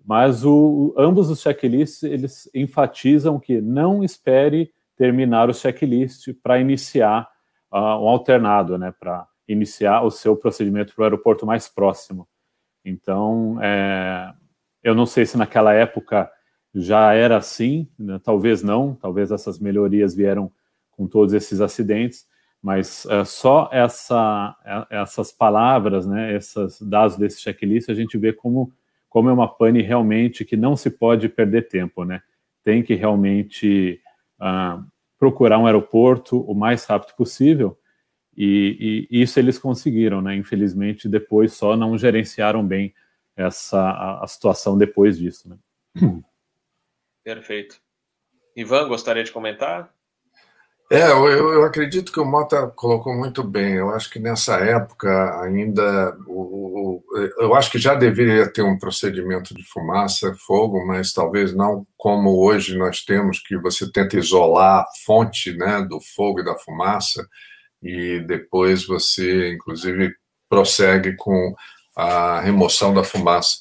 Mas 0.05 0.45
o, 0.45 0.95
ambos 0.99 1.31
os 1.31 1.41
checklists 1.41 2.03
eles 2.03 2.49
enfatizam 2.55 3.41
que 3.41 3.61
não 3.61 4.05
espere 4.05 4.71
terminar 4.97 5.49
o 5.49 5.55
checklist 5.55 6.29
para 6.43 6.61
iniciar 6.61 7.27
uh, 7.73 7.77
um 7.77 8.09
alternado, 8.09 8.79
né, 8.79 8.93
para 8.99 9.27
iniciar 9.49 10.03
o 10.03 10.11
seu 10.11 10.37
procedimento 10.37 10.95
para 10.95 11.03
o 11.03 11.05
aeroporto 11.05 11.47
mais 11.47 11.69
próximo. 11.69 12.29
Então, 12.85 13.59
é, 13.63 14.33
eu 14.83 14.95
não 14.95 15.07
sei 15.07 15.25
se 15.25 15.39
naquela 15.39 15.73
época 15.73 16.31
já 16.75 17.15
era 17.15 17.37
assim, 17.37 17.89
né, 17.99 18.21
talvez 18.23 18.63
não, 18.63 18.95
talvez 18.95 19.31
essas 19.31 19.59
melhorias 19.59 20.15
vieram 20.15 20.51
com 20.91 21.07
todos 21.07 21.33
esses 21.33 21.61
acidentes, 21.61 22.27
mas 22.61 23.07
é, 23.07 23.25
só 23.25 23.69
essa, 23.73 24.57
é, 24.65 25.03
essas 25.03 25.31
palavras, 25.31 26.07
né, 26.07 26.35
esses 26.35 26.81
dados 26.81 27.17
desse 27.17 27.41
checklist, 27.41 27.89
a 27.89 27.95
gente 27.95 28.19
vê 28.19 28.33
como, 28.33 28.73
como 29.09 29.29
é 29.29 29.33
uma 29.33 29.49
pane 29.49 29.83
realmente 29.83 30.45
que 30.45 30.57
não 30.57 30.75
se 30.75 30.91
pode 30.91 31.29
perder 31.29 31.69
tempo, 31.69 32.05
né? 32.05 32.23
Tem 32.63 32.83
que 32.83 32.95
realmente 32.95 34.01
uh, 34.41 34.83
procurar 35.19 35.59
um 35.59 35.67
aeroporto 35.67 36.41
o 36.41 36.55
mais 36.55 36.87
rápido 36.87 37.15
possível, 37.15 37.79
e, 38.37 39.09
e, 39.11 39.23
isso 39.23 39.39
eles 39.39 39.59
conseguiram, 39.59 40.21
né? 40.21 40.35
Infelizmente, 40.37 41.09
depois 41.09 41.53
só 41.53 41.77
não 41.77 41.97
gerenciaram 41.97 42.67
bem 42.67 42.95
essa 43.37 43.79
a, 43.79 44.25
a 44.25 44.27
situação 44.27 44.77
depois 44.79 45.19
disso, 45.19 45.49
né? 45.49 45.57
Perfeito. 47.25 47.81
Ivan, 48.57 48.87
gostaria 48.89 49.25
de 49.25 49.33
comentar? 49.33 49.93
É, 50.93 51.11
eu, 51.11 51.27
eu, 51.27 51.65
acredito 51.65 52.13
que 52.13 52.21
o 52.21 52.25
Mota 52.27 52.67
colocou 52.69 53.15
muito 53.15 53.43
bem. 53.43 53.75
Eu 53.75 53.91
acho 53.91 54.11
que 54.11 54.19
nessa 54.19 54.57
época 54.57 55.43
ainda, 55.43 56.17
o, 56.27 57.03
o, 57.03 57.05
eu 57.39 57.55
acho 57.55 57.71
que 57.71 57.79
já 57.79 57.95
deveria 57.95 58.53
ter 58.53 58.63
um 58.63 58.79
procedimento 58.79 59.55
de 59.55 59.65
fumaça, 59.65 60.35
fogo, 60.47 60.87
mas 60.87 61.13
talvez 61.13 61.55
não 61.55 61.87
como 61.97 62.39
hoje 62.39 62.77
nós 62.77 63.03
temos, 63.03 63.41
que 63.41 63.57
você 63.57 63.91
tenta 63.91 64.19
isolar 64.19 64.83
a 64.83 64.87
fonte 65.07 65.57
né, 65.57 65.81
do 65.89 65.99
fogo 66.01 66.41
e 66.41 66.45
da 66.45 66.55
fumaça, 66.55 67.27
e 67.85 68.21
depois 68.21 68.87
você, 68.87 69.53
inclusive, 69.53 70.15
prossegue 70.49 71.15
com 71.17 71.55
a 71.95 72.41
remoção 72.41 72.95
da 72.95 73.05
fumaça. 73.05 73.59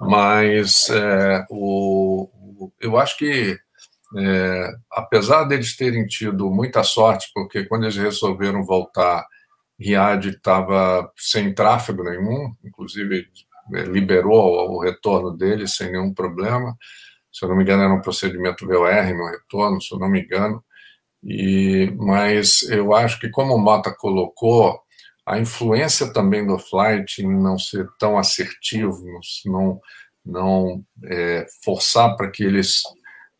Mas 0.00 0.88
é, 0.90 1.44
o, 1.50 2.72
eu 2.80 2.96
acho 2.96 3.16
que 3.18 3.58
é, 4.16 4.72
apesar 4.90 5.44
deles 5.44 5.76
terem 5.76 6.06
tido 6.06 6.50
muita 6.50 6.82
sorte, 6.82 7.30
porque 7.34 7.64
quando 7.64 7.84
eles 7.84 7.96
resolveram 7.96 8.64
voltar, 8.64 9.26
Riad 9.78 10.28
estava 10.28 11.10
sem 11.16 11.52
tráfego 11.54 12.02
nenhum, 12.02 12.54
inclusive 12.64 13.26
é, 13.74 13.82
liberou 13.82 14.70
o 14.70 14.80
retorno 14.80 15.36
deles 15.36 15.74
sem 15.74 15.92
nenhum 15.92 16.14
problema. 16.14 16.76
Se 17.32 17.44
eu 17.44 17.50
não 17.50 17.56
me 17.56 17.62
engano, 17.62 17.82
era 17.82 17.92
um 17.92 18.00
procedimento 18.00 18.66
VOR 18.66 19.14
no 19.14 19.30
retorno, 19.30 19.82
se 19.82 19.94
eu 19.94 19.98
não 19.98 20.08
me 20.08 20.22
engano. 20.22 20.64
E, 21.26 21.92
mas 21.96 22.62
eu 22.70 22.94
acho 22.94 23.18
que, 23.18 23.28
como 23.28 23.54
o 23.54 23.58
Mota 23.58 23.92
colocou, 23.92 24.80
a 25.26 25.40
influência 25.40 26.12
também 26.12 26.46
do 26.46 26.56
flight 26.56 27.20
em 27.20 27.42
não 27.42 27.58
ser 27.58 27.88
tão 27.98 28.16
assertivo, 28.16 29.02
não, 29.44 29.80
não 30.24 30.84
é, 31.04 31.44
forçar 31.64 32.16
para 32.16 32.30
que 32.30 32.44
eles 32.44 32.82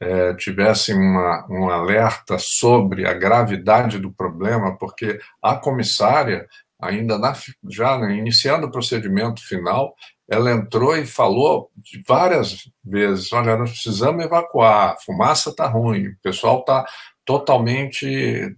é, 0.01 0.34
tivessem 0.34 0.97
uma, 0.97 1.47
um 1.49 1.70
alerta 1.70 2.39
sobre 2.39 3.07
a 3.07 3.14
gravidade 3.14 4.01
do 4.01 4.12
problema, 4.12 4.76
porque 4.76 5.20
a 5.41 5.55
comissária, 5.55 6.45
ainda 6.80 7.16
na, 7.16 7.34
já 7.70 7.97
iniciando 8.11 8.66
o 8.66 8.70
procedimento 8.70 9.47
final, 9.47 9.95
ela 10.28 10.51
entrou 10.51 10.97
e 10.97 11.07
falou 11.07 11.70
várias 12.07 12.68
vezes: 12.84 13.32
olha, 13.32 13.57
nós 13.57 13.70
precisamos 13.70 14.24
evacuar, 14.24 14.91
a 14.91 14.97
fumaça 14.99 15.51
está 15.51 15.68
ruim, 15.68 16.09
o 16.09 16.18
pessoal 16.20 16.61
está 16.61 16.84
totalmente 17.26 18.06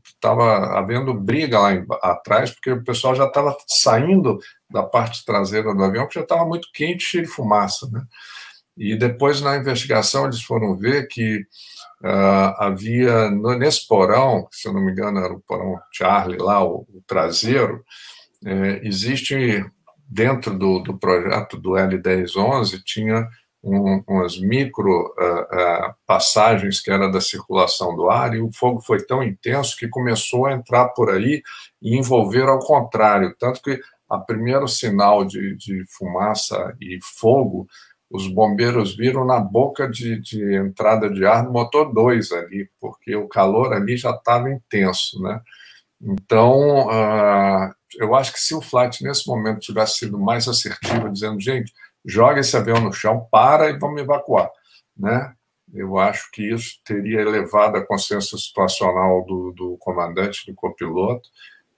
estava 0.04 0.78
havendo 0.78 1.14
briga 1.14 1.58
lá 1.58 1.72
em, 1.72 1.86
atrás, 2.02 2.50
porque 2.50 2.70
o 2.70 2.84
pessoal 2.84 3.14
já 3.14 3.24
estava 3.24 3.56
saindo 3.66 4.38
da 4.70 4.82
parte 4.82 5.24
traseira 5.24 5.74
do 5.74 5.82
avião, 5.82 6.06
que 6.06 6.14
já 6.14 6.20
estava 6.20 6.44
muito 6.44 6.68
quente, 6.72 7.02
cheio 7.02 7.24
de 7.24 7.30
fumaça. 7.30 7.88
Né? 7.90 8.02
E 8.76 8.94
depois, 8.94 9.40
na 9.40 9.56
investigação, 9.56 10.26
eles 10.26 10.42
foram 10.42 10.76
ver 10.76 11.08
que 11.08 11.38
uh, 12.04 12.54
havia, 12.58 13.30
nesse 13.30 13.88
porão, 13.88 14.46
se 14.52 14.68
eu 14.68 14.74
não 14.74 14.82
me 14.82 14.92
engano 14.92 15.18
era 15.18 15.32
o 15.32 15.40
porão 15.40 15.80
Charlie, 15.90 16.38
lá, 16.38 16.62
o, 16.62 16.86
o 16.92 17.02
traseiro, 17.06 17.82
é, 18.44 18.86
existe, 18.86 19.64
dentro 20.06 20.56
do, 20.56 20.80
do 20.80 20.96
projeto 20.96 21.56
do 21.56 21.70
L1011, 21.70 22.82
tinha 22.84 23.26
um, 23.62 24.02
umas 24.06 24.38
micro 24.38 25.14
uh, 25.18 25.88
uh, 25.90 25.94
passagens 26.06 26.80
que 26.80 26.90
era 26.90 27.10
da 27.10 27.20
circulação 27.20 27.94
do 27.96 28.08
ar 28.08 28.34
e 28.34 28.40
o 28.40 28.52
fogo 28.52 28.80
foi 28.80 29.04
tão 29.04 29.22
intenso 29.22 29.76
que 29.76 29.88
começou 29.88 30.46
a 30.46 30.52
entrar 30.52 30.88
por 30.90 31.10
aí 31.10 31.42
e 31.82 31.96
envolver 31.96 32.48
ao 32.48 32.60
contrário, 32.60 33.34
tanto 33.38 33.60
que 33.62 33.80
a 34.08 34.18
primeiro 34.18 34.66
sinal 34.66 35.24
de, 35.24 35.56
de 35.56 35.84
fumaça 35.88 36.74
e 36.80 36.98
fogo 37.18 37.66
os 38.10 38.26
bombeiros 38.26 38.96
viram 38.96 39.24
na 39.24 39.38
boca 39.38 39.88
de, 39.88 40.18
de 40.18 40.54
entrada 40.56 41.10
de 41.10 41.26
ar 41.26 41.44
do 41.44 41.52
motor 41.52 41.92
2 41.92 42.32
ali, 42.32 42.70
porque 42.80 43.14
o 43.14 43.28
calor 43.28 43.72
ali 43.74 43.96
já 43.96 44.10
estava 44.10 44.50
intenso, 44.50 45.20
né? 45.22 45.40
Então, 46.00 46.86
uh, 46.86 47.74
eu 47.98 48.14
acho 48.14 48.32
que 48.32 48.40
se 48.40 48.54
o 48.54 48.62
flight 48.62 49.02
nesse 49.02 49.26
momento 49.26 49.60
tivesse 49.60 49.98
sido 49.98 50.18
mais 50.18 50.48
assertivo, 50.48 51.10
dizendo, 51.10 51.38
gente, 51.40 51.72
joga 52.08 52.40
esse 52.40 52.56
avião 52.56 52.80
no 52.80 52.92
chão, 52.92 53.28
para 53.30 53.68
e 53.68 53.78
vamos 53.78 54.00
evacuar, 54.00 54.50
né? 54.96 55.34
Eu 55.74 55.98
acho 55.98 56.30
que 56.30 56.42
isso 56.50 56.80
teria 56.82 57.20
elevado 57.20 57.76
a 57.76 57.86
consciência 57.86 58.38
situacional 58.38 59.22
do, 59.26 59.52
do 59.52 59.76
comandante, 59.76 60.46
do 60.46 60.54
copiloto, 60.54 61.28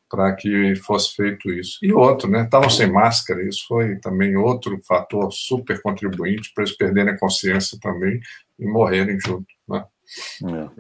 para 0.08 0.32
que 0.34 0.76
fosse 0.76 1.14
feito 1.16 1.50
isso. 1.50 1.78
E 1.82 1.92
outro, 1.92 2.30
né? 2.30 2.42
Estavam 2.42 2.70
sem 2.70 2.90
máscara, 2.90 3.42
isso 3.42 3.66
foi 3.66 3.96
também 3.96 4.36
outro 4.36 4.80
fator 4.86 5.32
super 5.32 5.82
contribuinte 5.82 6.52
para 6.54 6.62
eles 6.62 6.76
perderem 6.76 7.14
a 7.14 7.18
consciência 7.18 7.78
também 7.80 8.20
e 8.58 8.66
morrerem 8.66 9.18
junto, 9.18 9.48
né? 9.68 9.84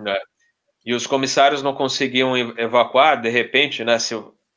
É. 0.06 0.20
E 0.86 0.94
os 0.94 1.06
comissários 1.06 1.62
não 1.62 1.74
conseguiam 1.74 2.36
evacuar, 2.36 3.20
de 3.20 3.28
repente, 3.28 3.84
né? 3.84 3.98
Se, 3.98 4.14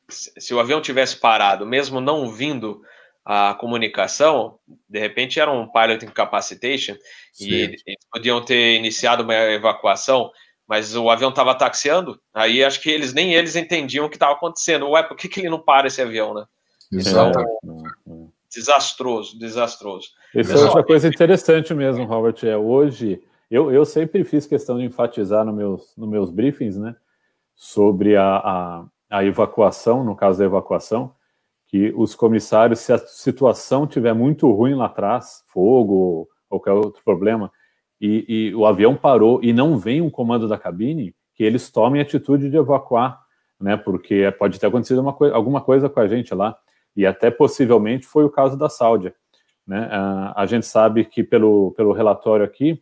se 0.08 0.54
o 0.54 0.60
avião 0.60 0.80
tivesse 0.80 1.16
parado, 1.16 1.66
mesmo 1.66 2.00
não 2.00 2.30
vindo 2.30 2.82
a 3.24 3.54
comunicação, 3.54 4.58
de 4.88 4.98
repente 4.98 5.40
era 5.40 5.50
um 5.50 5.66
pilot 5.66 6.04
incapacitation 6.04 6.94
Sim. 7.32 7.48
e 7.48 7.54
eles 7.54 7.82
podiam 8.12 8.44
ter 8.44 8.76
iniciado 8.76 9.22
uma 9.22 9.34
evacuação, 9.34 10.30
mas 10.68 10.94
o 10.94 11.08
avião 11.08 11.30
estava 11.30 11.54
taxiando, 11.54 12.20
aí 12.32 12.62
acho 12.62 12.80
que 12.80 12.90
eles 12.90 13.14
nem 13.14 13.34
eles 13.34 13.56
entendiam 13.56 14.06
o 14.06 14.10
que 14.10 14.16
estava 14.16 14.32
acontecendo. 14.32 14.88
Ué, 14.90 15.02
por 15.02 15.16
que, 15.16 15.28
que 15.28 15.40
ele 15.40 15.48
não 15.48 15.60
para 15.60 15.86
esse 15.86 16.02
avião, 16.02 16.34
né? 16.34 16.44
Exato. 16.92 17.40
Então, 17.40 18.30
desastroso, 18.54 19.38
desastroso. 19.38 20.08
Isso 20.34 20.52
é 20.52 20.64
outra 20.64 20.84
coisa 20.84 21.08
interessante 21.08 21.74
mesmo, 21.74 22.04
Robert, 22.04 22.36
é 22.44 22.56
hoje, 22.56 23.22
eu, 23.50 23.72
eu 23.72 23.84
sempre 23.84 24.22
fiz 24.22 24.46
questão 24.46 24.78
de 24.78 24.84
enfatizar 24.84 25.44
nos 25.44 25.54
meus, 25.54 25.96
nos 25.96 26.08
meus 26.08 26.30
briefings, 26.30 26.76
né, 26.76 26.94
sobre 27.54 28.16
a, 28.16 28.36
a, 28.36 28.84
a 29.10 29.24
evacuação, 29.24 30.04
no 30.04 30.14
caso 30.14 30.38
da 30.38 30.44
evacuação, 30.44 31.14
que 31.74 31.92
os 31.96 32.14
comissários, 32.14 32.78
se 32.78 32.92
a 32.92 32.98
situação 32.98 33.84
tiver 33.84 34.14
muito 34.14 34.48
ruim 34.52 34.74
lá 34.74 34.86
atrás, 34.86 35.42
fogo, 35.48 36.28
qualquer 36.48 36.70
outro 36.70 37.02
problema, 37.04 37.50
e, 38.00 38.24
e, 38.28 38.54
o 38.54 38.64
avião 38.64 38.94
parou 38.94 39.40
e 39.42 39.52
não 39.52 39.76
vem 39.76 40.00
um 40.00 40.08
comando 40.08 40.46
da 40.46 40.56
cabine, 40.56 41.12
que 41.34 41.42
eles 41.42 41.72
tomem 41.72 42.00
atitude 42.00 42.48
de 42.48 42.56
evacuar, 42.56 43.20
né? 43.60 43.76
Porque 43.76 44.32
pode 44.38 44.60
ter 44.60 44.68
acontecido 44.68 45.00
uma 45.00 45.12
coi 45.12 45.32
alguma 45.32 45.60
coisa 45.60 45.88
com 45.88 45.98
a 45.98 46.06
gente 46.06 46.32
lá, 46.32 46.56
e 46.94 47.04
até 47.04 47.28
possivelmente 47.28 48.06
foi 48.06 48.22
o 48.24 48.30
caso 48.30 48.56
da 48.56 48.68
Sáudia. 48.68 49.12
Né? 49.66 49.88
A, 49.90 50.42
a 50.42 50.46
gente 50.46 50.66
sabe 50.66 51.04
que 51.04 51.24
pelo, 51.24 51.72
pelo 51.72 51.90
relatório 51.90 52.44
aqui, 52.44 52.80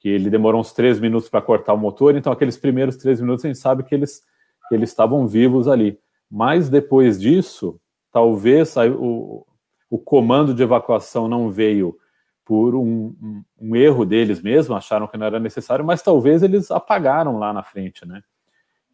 que 0.00 0.08
ele 0.08 0.28
demorou 0.28 0.60
uns 0.60 0.72
três 0.72 0.98
minutos 0.98 1.28
para 1.28 1.40
cortar 1.40 1.74
o 1.74 1.78
motor, 1.78 2.16
então 2.16 2.32
aqueles 2.32 2.56
primeiros 2.56 2.96
três 2.96 3.20
minutos 3.20 3.44
a 3.44 3.48
gente 3.48 3.60
sabe 3.60 3.84
que 3.84 3.94
eles, 3.94 4.20
que 4.68 4.74
eles 4.74 4.90
estavam 4.90 5.28
vivos 5.28 5.68
ali. 5.68 5.96
Mas 6.28 6.68
depois 6.68 7.20
disso, 7.20 7.80
talvez 8.16 8.74
o, 8.98 9.46
o 9.90 9.98
comando 9.98 10.54
de 10.54 10.62
evacuação 10.62 11.28
não 11.28 11.50
veio 11.50 11.98
por 12.46 12.74
um, 12.74 13.14
um, 13.22 13.44
um, 13.60 13.76
erro 13.76 14.06
deles 14.06 14.40
mesmo, 14.40 14.74
acharam 14.74 15.06
que 15.06 15.18
não 15.18 15.26
era 15.26 15.38
necessário, 15.38 15.84
mas 15.84 16.00
talvez 16.00 16.42
eles 16.42 16.70
apagaram 16.70 17.38
lá 17.38 17.52
na 17.52 17.62
frente, 17.62 18.06
né? 18.06 18.22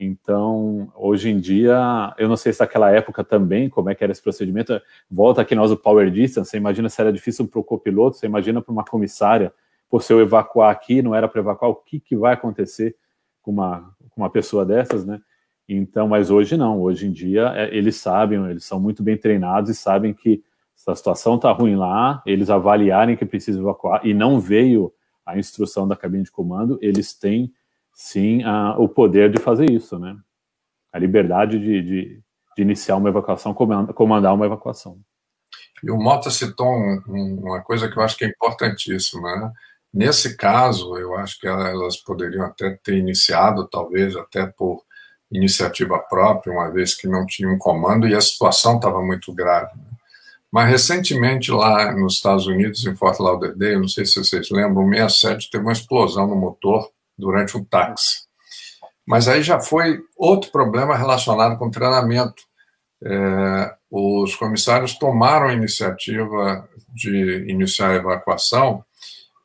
Então, 0.00 0.90
hoje 0.96 1.30
em 1.30 1.38
dia, 1.38 2.12
eu 2.18 2.28
não 2.28 2.36
sei 2.36 2.52
se 2.52 2.58
naquela 2.58 2.90
época 2.90 3.22
também, 3.22 3.70
como 3.70 3.90
é 3.90 3.94
que 3.94 4.02
era 4.02 4.10
esse 4.10 4.20
procedimento, 4.20 4.82
volta 5.08 5.40
aqui 5.40 5.54
nós 5.54 5.70
o 5.70 5.76
Power 5.76 6.10
Distance, 6.10 6.50
você 6.50 6.56
imagina 6.56 6.88
se 6.88 7.00
era 7.00 7.12
difícil 7.12 7.46
para 7.46 7.60
o 7.60 7.64
copiloto, 7.64 8.16
você 8.16 8.26
imagina 8.26 8.60
para 8.60 8.72
uma 8.72 8.84
comissária, 8.84 9.54
por 9.88 10.02
se 10.02 10.12
eu 10.12 10.20
evacuar 10.20 10.72
aqui, 10.72 11.00
não 11.00 11.14
era 11.14 11.28
para 11.28 11.40
evacuar, 11.40 11.70
o 11.70 11.76
que, 11.76 12.00
que 12.00 12.16
vai 12.16 12.34
acontecer 12.34 12.96
com 13.40 13.52
uma, 13.52 13.94
com 14.10 14.20
uma 14.20 14.30
pessoa 14.30 14.66
dessas, 14.66 15.06
né? 15.06 15.20
Então, 15.68 16.08
mas 16.08 16.30
hoje 16.30 16.56
não, 16.56 16.80
hoje 16.80 17.06
em 17.06 17.12
dia 17.12 17.52
é, 17.54 17.74
eles 17.74 17.96
sabem, 17.96 18.44
eles 18.50 18.64
são 18.64 18.80
muito 18.80 19.02
bem 19.02 19.16
treinados 19.16 19.70
e 19.70 19.74
sabem 19.74 20.12
que 20.12 20.42
se 20.74 20.90
a 20.90 20.94
situação 20.94 21.36
está 21.36 21.52
ruim 21.52 21.76
lá, 21.76 22.22
eles 22.26 22.50
avaliarem 22.50 23.16
que 23.16 23.24
precisa 23.24 23.60
evacuar 23.60 24.04
e 24.04 24.12
não 24.12 24.40
veio 24.40 24.92
a 25.24 25.38
instrução 25.38 25.86
da 25.86 25.94
cabine 25.94 26.24
de 26.24 26.30
comando, 26.30 26.78
eles 26.82 27.14
têm 27.14 27.52
sim 27.94 28.42
a, 28.42 28.76
o 28.78 28.88
poder 28.88 29.30
de 29.30 29.40
fazer 29.40 29.70
isso, 29.70 29.98
né? 29.98 30.16
A 30.92 30.98
liberdade 30.98 31.58
de, 31.58 31.82
de, 31.82 32.22
de 32.56 32.62
iniciar 32.62 32.96
uma 32.96 33.08
evacuação, 33.08 33.54
comandar 33.54 34.34
uma 34.34 34.46
evacuação. 34.46 34.98
E 35.82 35.90
o 35.90 35.96
Mota 35.96 36.30
citou 36.30 36.66
um, 36.66 37.02
um, 37.08 37.40
uma 37.42 37.62
coisa 37.62 37.88
que 37.88 37.96
eu 37.96 38.02
acho 38.02 38.16
que 38.16 38.24
é 38.24 38.28
importantíssima, 38.28 39.36
né? 39.36 39.52
Nesse 39.92 40.36
caso, 40.36 40.96
eu 40.96 41.14
acho 41.16 41.38
que 41.38 41.46
elas 41.46 41.98
poderiam 41.98 42.46
até 42.46 42.78
ter 42.82 42.96
iniciado, 42.96 43.68
talvez 43.68 44.16
até 44.16 44.46
por 44.46 44.82
iniciativa 45.32 45.98
própria, 45.98 46.52
uma 46.52 46.70
vez 46.70 46.94
que 46.94 47.08
não 47.08 47.24
tinha 47.26 47.48
um 47.48 47.58
comando 47.58 48.06
e 48.06 48.14
a 48.14 48.20
situação 48.20 48.76
estava 48.76 49.02
muito 49.02 49.32
grave. 49.32 49.70
Né? 49.76 49.84
Mas 50.50 50.68
recentemente 50.68 51.50
lá 51.50 51.92
nos 51.92 52.14
Estados 52.14 52.46
Unidos, 52.46 52.84
em 52.84 52.94
Fort 52.94 53.18
Lauderdale, 53.18 53.78
não 53.78 53.88
sei 53.88 54.04
se 54.04 54.22
vocês 54.22 54.50
lembram, 54.50 54.86
o 54.86 54.90
67 54.90 55.50
teve 55.50 55.64
uma 55.64 55.72
explosão 55.72 56.26
no 56.26 56.36
motor 56.36 56.90
durante 57.16 57.56
um 57.56 57.64
táxi. 57.64 58.24
Mas 59.06 59.28
aí 59.28 59.42
já 59.42 59.58
foi 59.58 60.00
outro 60.16 60.50
problema 60.50 60.94
relacionado 60.94 61.58
com 61.58 61.70
treinamento. 61.70 62.42
É, 63.02 63.74
os 63.90 64.36
comissários 64.36 64.94
tomaram 64.96 65.48
a 65.48 65.54
iniciativa 65.54 66.68
de 66.94 67.46
iniciar 67.48 67.90
a 67.90 67.96
evacuação 67.96 68.84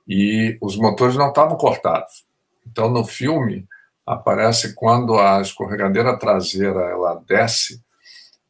e 0.07 0.57
os 0.61 0.75
motores 0.75 1.15
não 1.15 1.29
estavam 1.29 1.57
cortados. 1.57 2.25
Então, 2.65 2.89
no 2.89 3.03
filme, 3.05 3.65
aparece 4.07 4.73
quando 4.73 5.19
a 5.19 5.41
escorregadeira 5.41 6.17
traseira 6.17 6.79
ela 6.79 7.21
desce 7.27 7.83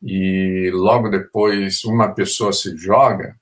e 0.04 0.70
logo 0.72 1.10
depois 1.10 1.84
uma 1.84 2.14
pessoa 2.14 2.54
se 2.54 2.78
joga, 2.78 3.36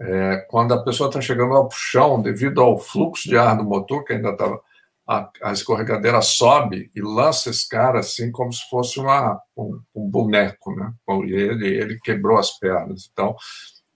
é, 0.00 0.44
quando 0.50 0.74
a 0.74 0.82
pessoa 0.82 1.08
está 1.08 1.20
chegando 1.20 1.54
ao 1.54 1.70
chão, 1.70 2.20
devido 2.20 2.60
ao 2.60 2.76
fluxo 2.78 3.28
de 3.28 3.36
ar 3.36 3.56
do 3.56 3.64
motor, 3.64 4.04
que 4.04 4.12
ainda 4.12 4.30
estava. 4.30 4.60
A, 5.04 5.28
a, 5.42 5.52
escorregadeira 5.52 6.22
sobe 6.22 6.88
e 6.94 7.02
lança 7.02 7.50
esse 7.50 7.68
cara 7.68 7.98
assim 7.98 8.30
como 8.30 8.52
se 8.52 8.62
fosse 8.70 9.00
uma, 9.00 9.38
um, 9.56 9.80
um 9.96 10.08
boneco, 10.08 10.72
né? 10.76 10.92
E 11.26 11.32
ele, 11.32 11.66
ele 11.66 11.98
quebrou 11.98 12.38
as 12.38 12.56
pernas. 12.56 13.10
Então, 13.12 13.34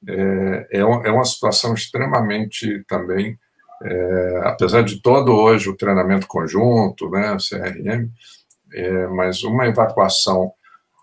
é, 0.09 0.67
é, 0.73 0.81
é 0.81 1.11
uma 1.13 1.25
situação 1.25 1.75
extremamente 1.75 2.85
também 2.89 3.39
é, 3.83 4.41
apesar 4.45 4.83
de 4.83 5.01
todo 5.01 5.33
hoje 5.33 5.69
o 5.69 5.77
treinamento 5.77 6.27
conjunto, 6.27 7.11
né, 7.11 7.37
CRM, 7.37 8.11
é, 8.73 9.07
mas 9.09 9.43
uma 9.43 9.67
evacuação, 9.67 10.53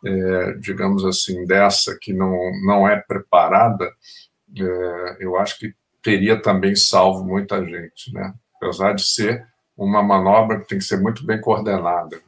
é, 0.05 0.53
digamos 0.59 1.05
assim, 1.05 1.45
dessa 1.45 1.97
que 1.99 2.13
não, 2.13 2.35
não 2.65 2.87
é 2.87 2.97
preparada, 2.99 3.85
é, 4.57 5.17
eu 5.19 5.37
acho 5.37 5.57
que 5.59 5.73
teria 6.01 6.41
também 6.41 6.75
salvo 6.75 7.23
muita 7.23 7.63
gente, 7.65 8.13
né? 8.13 8.33
apesar 8.63 8.93
de 8.93 9.03
ser 9.03 9.45
uma 9.75 10.03
manobra 10.03 10.59
que 10.59 10.67
tem 10.67 10.77
que 10.77 10.83
ser 10.83 10.99
muito 11.01 11.25
bem 11.25 11.39
coordenada. 11.41 12.19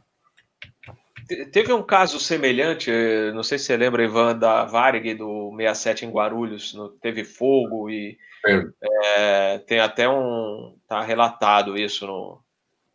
Teve 1.51 1.73
um 1.73 1.81
caso 1.81 2.19
semelhante, 2.19 2.91
não 3.33 3.41
sei 3.41 3.57
se 3.57 3.65
você 3.65 3.77
lembra, 3.77 4.03
Ivan, 4.03 4.37
da 4.37 4.65
Varig 4.65 5.15
do 5.15 5.51
67 5.57 6.05
em 6.05 6.11
Guarulhos, 6.11 6.73
no, 6.73 6.89
teve 6.89 7.23
fogo 7.23 7.89
e 7.89 8.17
é, 9.17 9.57
tem 9.59 9.79
até 9.79 10.07
um. 10.07 10.75
Está 10.83 11.01
relatado 11.01 11.77
isso 11.77 12.05
no, 12.05 12.41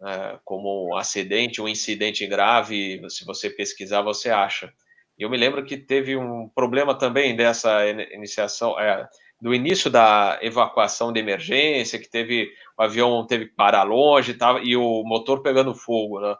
é, 0.02 0.38
como 0.44 0.88
um 0.90 0.96
acidente, 0.96 1.60
um 1.60 1.68
incidente 1.68 2.26
grave. 2.26 3.02
Se 3.08 3.24
você 3.24 3.50
pesquisar, 3.50 4.02
você 4.02 4.30
acha. 4.30 4.72
Eu 5.18 5.28
me 5.28 5.36
lembro 5.36 5.64
que 5.64 5.76
teve 5.76 6.16
um 6.16 6.48
problema 6.54 6.96
também 6.96 7.34
dessa 7.36 7.86
iniciação, 7.86 8.78
é, 8.78 9.06
do 9.40 9.54
início 9.54 9.90
da 9.90 10.38
evacuação 10.40 11.12
de 11.12 11.18
emergência, 11.18 11.98
que 11.98 12.08
teve 12.08 12.48
o 12.78 12.82
avião 12.82 13.26
teve 13.26 13.46
que 13.46 13.54
parar 13.54 13.82
longe 13.82 14.34
tava, 14.34 14.60
e 14.60 14.76
o 14.76 15.02
motor 15.04 15.42
pegando 15.42 15.74
fogo, 15.74 16.20
né? 16.20 16.34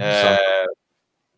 É, 0.00 0.64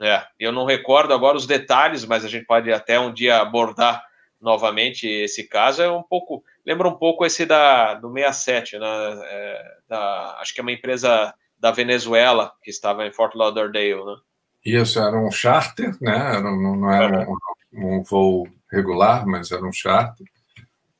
é, 0.01 0.23
eu 0.39 0.53
não 0.53 0.65
recordo 0.65 1.15
agora 1.15 1.37
os 1.37 1.47
detalhes, 1.47 2.05
mas 2.05 2.25
a 2.25 2.29
gente 2.29 2.45
pode 2.45 2.71
até 2.73 3.01
um 3.01 3.13
dia 3.13 3.41
abordar 3.41 4.03
novamente 4.41 5.09
esse 5.09 5.49
caso. 5.49 5.83
É 5.83 5.91
um 5.91 6.03
pouco, 6.03 6.45
lembra 6.65 6.89
um 6.89 6.97
pouco 6.97 7.25
esse 7.25 7.47
da 7.47 7.95
do 7.95 8.13
67, 8.13 8.79
né? 8.79 8.87
É, 8.87 9.77
da, 9.89 10.39
acho 10.41 10.55
que 10.55 10.61
é 10.61 10.63
uma 10.63 10.73
empresa 10.73 11.35
da 11.59 11.71
Venezuela 11.71 12.53
que 12.63 12.71
estava 12.71 13.07
em 13.07 13.13
Fort 13.13 13.35
Lauderdale, 13.35 14.05
né? 14.05 14.17
Isso 14.65 14.99
era 14.99 15.17
um 15.17 15.31
charter, 15.31 15.97
né? 16.01 16.17
Era, 16.17 16.43
não, 16.43 16.77
não 16.77 16.93
era 16.93 17.27
um, 17.29 17.37
um 17.73 18.03
voo 18.03 18.47
regular, 18.71 19.27
mas 19.27 19.51
era 19.51 19.65
um 19.65 19.73
charter. 19.73 20.27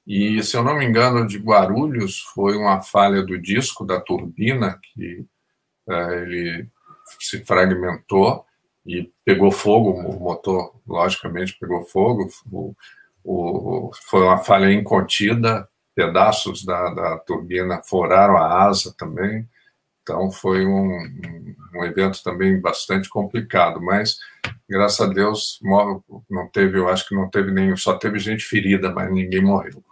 E, 0.07 0.41
se 0.43 0.57
eu 0.57 0.63
não 0.63 0.79
me 0.79 0.85
engano, 0.85 1.27
de 1.27 1.37
Guarulhos 1.37 2.21
foi 2.21 2.57
uma 2.57 2.81
falha 2.81 3.23
do 3.23 3.37
disco 3.37 3.85
da 3.85 4.01
turbina 4.01 4.79
que 4.81 5.27
é, 5.91 6.23
ele 6.23 6.69
se 7.19 7.45
fragmentou 7.45 8.47
e 8.87 9.11
pegou 9.25 9.51
fogo, 9.51 9.91
o 9.91 10.21
motor, 10.21 10.75
logicamente, 10.87 11.59
pegou 11.59 11.85
fogo. 11.85 12.29
O, 12.51 12.75
o, 13.25 13.91
foi 14.09 14.23
uma 14.23 14.39
falha 14.39 14.73
incontida, 14.73 15.69
pedaços 15.95 16.65
da, 16.65 16.95
da 16.95 17.19
turbina 17.19 17.83
furaram 17.83 18.37
a 18.37 18.65
asa 18.65 18.95
também. 18.97 19.49
Então, 20.03 20.31
foi 20.31 20.65
um, 20.65 20.99
um 21.75 21.85
evento 21.85 22.23
também 22.23 22.61
bastante 22.61 23.09
complicado, 23.09 23.83
mas 23.83 24.19
graças 24.71 25.01
a 25.01 25.13
Deus 25.13 25.59
não 26.31 26.49
teve, 26.53 26.79
eu 26.79 26.89
acho 26.89 27.09
que 27.09 27.15
não 27.15 27.29
teve 27.29 27.51
nenhum, 27.51 27.77
só 27.77 27.95
teve 27.95 28.21
gente 28.21 28.45
ferida, 28.45 28.89
mas 28.93 29.13
ninguém 29.13 29.43
morreu. 29.43 29.83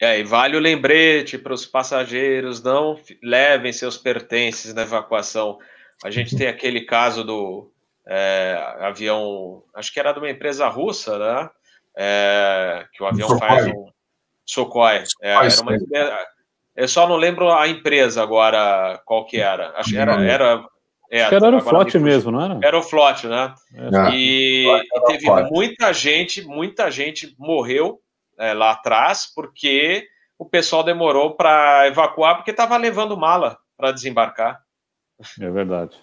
É, 0.00 0.20
e 0.20 0.24
vale 0.24 0.56
o 0.56 0.60
lembrete 0.60 1.38
para 1.38 1.54
os 1.54 1.64
passageiros, 1.64 2.62
não 2.62 3.00
levem 3.22 3.72
seus 3.72 3.96
pertences 3.96 4.74
na 4.74 4.82
evacuação. 4.82 5.58
A 6.04 6.10
gente 6.10 6.36
tem 6.36 6.46
aquele 6.48 6.82
caso 6.82 7.24
do 7.24 7.70
é, 8.08 8.76
avião, 8.80 9.62
acho 9.74 9.92
que 9.92 10.00
era 10.00 10.12
de 10.12 10.18
uma 10.18 10.30
empresa 10.30 10.66
russa, 10.66 11.18
né? 11.18 11.50
É, 11.96 12.86
que 12.92 13.02
o 13.02 13.06
avião 13.06 13.28
Socorro. 13.28 13.48
faz 13.48 13.66
um. 13.66 13.86
Socorro. 14.46 14.88
É, 15.20 15.30
era 15.30 15.62
uma 15.62 15.74
empresa, 15.74 16.18
eu 16.74 16.88
só 16.88 17.06
não 17.06 17.16
lembro 17.16 17.52
a 17.52 17.68
empresa 17.68 18.22
agora, 18.22 18.98
qual 19.04 19.26
que 19.26 19.38
era. 19.38 19.72
Acho 19.76 19.90
que 19.90 19.98
era. 19.98 20.22
era 20.22 20.64
é, 21.10 21.22
Acho 21.22 21.30
que 21.30 21.34
era 21.34 21.56
o 21.56 21.60
Flot 21.60 21.98
mesmo, 21.98 22.30
não 22.30 22.40
era? 22.40 22.60
Era 22.62 22.78
o 22.78 22.82
Flot, 22.82 23.26
né? 23.26 23.54
É. 23.74 24.10
E, 24.14 24.66
e 24.66 25.00
teve 25.06 25.26
muita 25.50 25.92
gente, 25.92 26.46
muita 26.46 26.90
gente 26.90 27.34
morreu 27.38 28.00
é, 28.38 28.54
lá 28.54 28.70
atrás, 28.70 29.26
porque 29.34 30.06
o 30.38 30.44
pessoal 30.44 30.84
demorou 30.84 31.34
para 31.34 31.88
evacuar, 31.88 32.36
porque 32.36 32.52
estava 32.52 32.76
levando 32.76 33.16
mala 33.16 33.58
para 33.76 33.92
desembarcar. 33.92 34.60
É 35.40 35.50
verdade. 35.50 35.96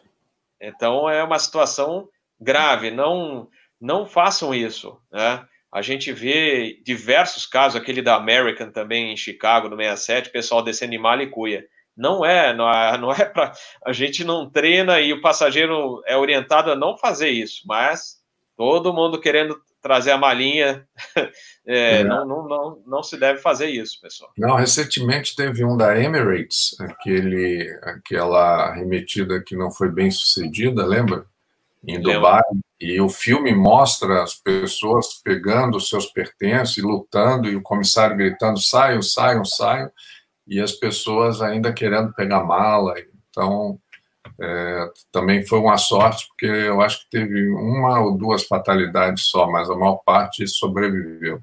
Então 0.62 1.10
é 1.10 1.24
uma 1.24 1.40
situação 1.40 2.08
grave. 2.40 2.92
Não, 2.92 3.48
não 3.80 4.06
façam 4.06 4.54
isso. 4.54 4.98
Né? 5.12 5.46
A 5.72 5.82
gente 5.82 6.12
vê 6.12 6.80
diversos 6.84 7.46
casos, 7.46 7.80
aquele 7.80 8.02
da 8.02 8.16
American 8.16 8.72
também 8.72 9.12
em 9.12 9.18
Chicago, 9.18 9.70
no 9.70 9.76
67, 9.76 10.30
pessoal 10.30 10.64
descendo 10.64 10.94
em 10.94 11.00
mala 11.00 11.24
e 11.24 11.30
cuia. 11.30 11.66
Não 11.96 12.26
é, 12.26 12.54
não 12.54 12.70
é, 12.70 12.98
não 12.98 13.12
é 13.12 13.26
para. 13.26 13.54
A 13.86 13.94
gente 13.94 14.24
não 14.24 14.50
treina 14.50 15.00
e 15.00 15.14
o 15.14 15.22
passageiro 15.22 16.02
é 16.06 16.18
orientado 16.18 16.72
a 16.72 16.76
não 16.76 16.98
fazer 16.98 17.30
isso, 17.30 17.62
mas 17.66 18.18
todo 18.58 18.94
mundo 18.94 19.20
querendo 19.20 19.58
trazer 19.86 20.10
a 20.10 20.18
malinha, 20.18 20.84
é, 21.64 22.00
é. 22.00 22.04
Não, 22.04 22.26
não, 22.26 22.48
não, 22.48 22.84
não 22.88 23.04
se 23.04 23.20
deve 23.20 23.40
fazer 23.40 23.70
isso, 23.70 24.02
pessoal. 24.02 24.32
Não, 24.36 24.56
recentemente 24.56 25.36
teve 25.36 25.64
um 25.64 25.78
da 25.78 25.96
Emirates, 25.96 26.76
aquele, 26.80 27.70
aquela 27.84 28.74
remetida 28.74 29.40
que 29.44 29.56
não 29.56 29.70
foi 29.70 29.92
bem 29.92 30.10
sucedida, 30.10 30.84
lembra? 30.84 31.28
Em 31.88 32.02
Dubai. 32.02 32.42
E 32.82 33.00
o 33.00 33.08
filme 33.08 33.54
mostra 33.54 34.24
as 34.24 34.34
pessoas 34.34 35.22
pegando 35.24 35.78
os 35.78 35.88
seus 35.88 36.08
pertences, 36.08 36.84
lutando, 36.84 37.48
e 37.48 37.56
o 37.56 37.62
comissário 37.62 38.18
gritando: 38.18 38.60
saiam, 38.60 39.04
saiam, 39.04 39.46
saiam, 39.46 39.92
e 40.48 40.60
as 40.60 40.72
pessoas 40.72 41.44
ainda 41.44 41.72
querendo 41.72 42.12
pegar 42.12 42.44
mala. 42.44 42.96
Então, 43.30 43.80
é, 44.40 44.90
também 45.12 45.46
foi 45.46 45.60
uma 45.60 45.78
sorte, 45.78 46.28
porque 46.28 46.46
eu 46.46 46.82
acho 46.82 47.04
que 47.04 47.10
teve 47.10 47.50
uma 47.52 48.02
ou 48.02 48.18
duas 48.18 48.46
fatalidades 48.46 49.26
só, 49.28 49.50
mas 49.50 49.70
a 49.70 49.76
maior 49.76 50.02
parte 50.06 50.48
sobreviveu. 50.48 51.42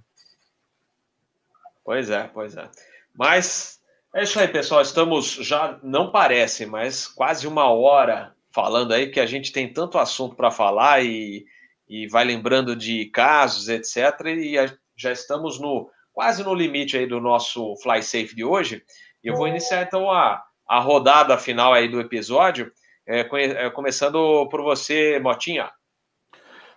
Pois 1.84 2.10
é, 2.10 2.24
pois 2.32 2.56
é. 2.56 2.68
Mas 3.14 3.80
é 4.14 4.22
isso 4.22 4.38
aí, 4.38 4.48
pessoal. 4.48 4.82
Estamos 4.82 5.32
já, 5.34 5.78
não 5.82 6.10
parece, 6.10 6.66
mas 6.66 7.06
quase 7.06 7.46
uma 7.46 7.70
hora 7.70 8.34
falando 8.52 8.92
aí, 8.92 9.10
que 9.10 9.18
a 9.18 9.26
gente 9.26 9.50
tem 9.50 9.72
tanto 9.72 9.98
assunto 9.98 10.36
para 10.36 10.50
falar 10.50 11.02
e, 11.02 11.46
e 11.88 12.06
vai 12.06 12.24
lembrando 12.24 12.76
de 12.76 13.06
casos, 13.06 13.68
etc. 13.68 14.26
E 14.26 14.54
já 14.96 15.10
estamos 15.10 15.58
no 15.58 15.90
quase 16.12 16.44
no 16.44 16.54
limite 16.54 16.96
aí 16.96 17.06
do 17.06 17.20
nosso 17.20 17.74
Fly 17.76 18.02
Safe 18.02 18.34
de 18.34 18.44
hoje. 18.44 18.82
E 19.24 19.28
eu 19.28 19.34
vou 19.34 19.48
iniciar 19.48 19.82
então 19.82 20.10
a, 20.10 20.42
a 20.68 20.78
rodada 20.78 21.38
final 21.38 21.72
aí 21.72 21.88
do 21.88 22.00
episódio, 22.00 22.70
é, 23.06 23.20
é, 23.20 23.70
começando 23.70 24.48
por 24.48 24.62
você, 24.62 25.18
Motinha. 25.18 25.70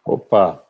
Opa! 0.05 0.63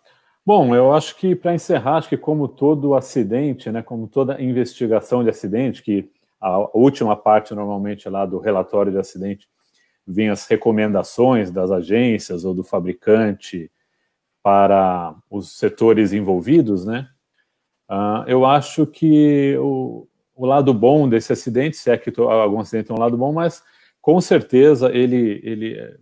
Bom, 0.45 0.76
eu 0.76 0.93
acho 0.93 1.16
que 1.16 1.36
para 1.36 1.56
encerrar, 1.56 1.97
acho 1.97 2.10
que 2.10 2.18
como 2.18 2.47
todo 2.47 2.93
acidente, 2.93 3.72
né, 3.72 3.82
como 3.82 4.08
toda 4.08 4.41
investigação 4.41 5.24
de 5.24 5.30
acidente, 5.30 5.82
que 5.82 6.12
a 6.39 6.60
última 6.78 7.16
parte 7.16 7.56
normalmente 7.56 8.08
lá 8.08 8.26
do 8.26 8.38
relatório 8.38 8.91
de 8.91 8.99
acidente 8.99 9.49
vem 10.06 10.30
as 10.30 10.45
recomendações 10.45 11.49
das 11.49 11.72
agências 11.72 12.45
ou 12.45 12.53
do 12.53 12.64
fabricante 12.64 13.72
para 14.43 15.16
os 15.32 15.58
setores 15.58 16.14
envolvidos, 16.14 16.86
né? 16.86 17.10
Uh, 17.89 18.28
eu 18.28 18.45
acho 18.45 18.86
que 18.86 19.58
o, 19.58 20.08
o 20.36 20.45
lado 20.45 20.74
bom 20.74 21.10
desse 21.10 21.34
acidente, 21.34 21.78
se 21.78 21.89
é 21.89 21.97
que 21.97 22.14
algum 22.22 22.60
acidente 22.60 22.88
tem 22.88 22.95
um 22.95 22.99
lado 22.99 23.18
bom, 23.18 23.34
mas 23.34 23.64
com 24.06 24.22
certeza 24.22 24.95
ele, 24.95 25.41
ele, 25.43 25.97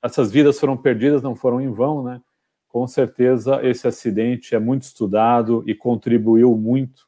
essas 0.00 0.30
vidas 0.30 0.60
foram 0.60 0.76
perdidas, 0.76 1.24
não 1.24 1.34
foram 1.34 1.60
em 1.60 1.68
vão, 1.68 2.04
né? 2.04 2.22
Com 2.68 2.86
certeza 2.86 3.58
esse 3.66 3.88
acidente 3.88 4.54
é 4.54 4.60
muito 4.60 4.82
estudado 4.82 5.64
e 5.66 5.74
contribuiu 5.74 6.56
muito, 6.56 7.02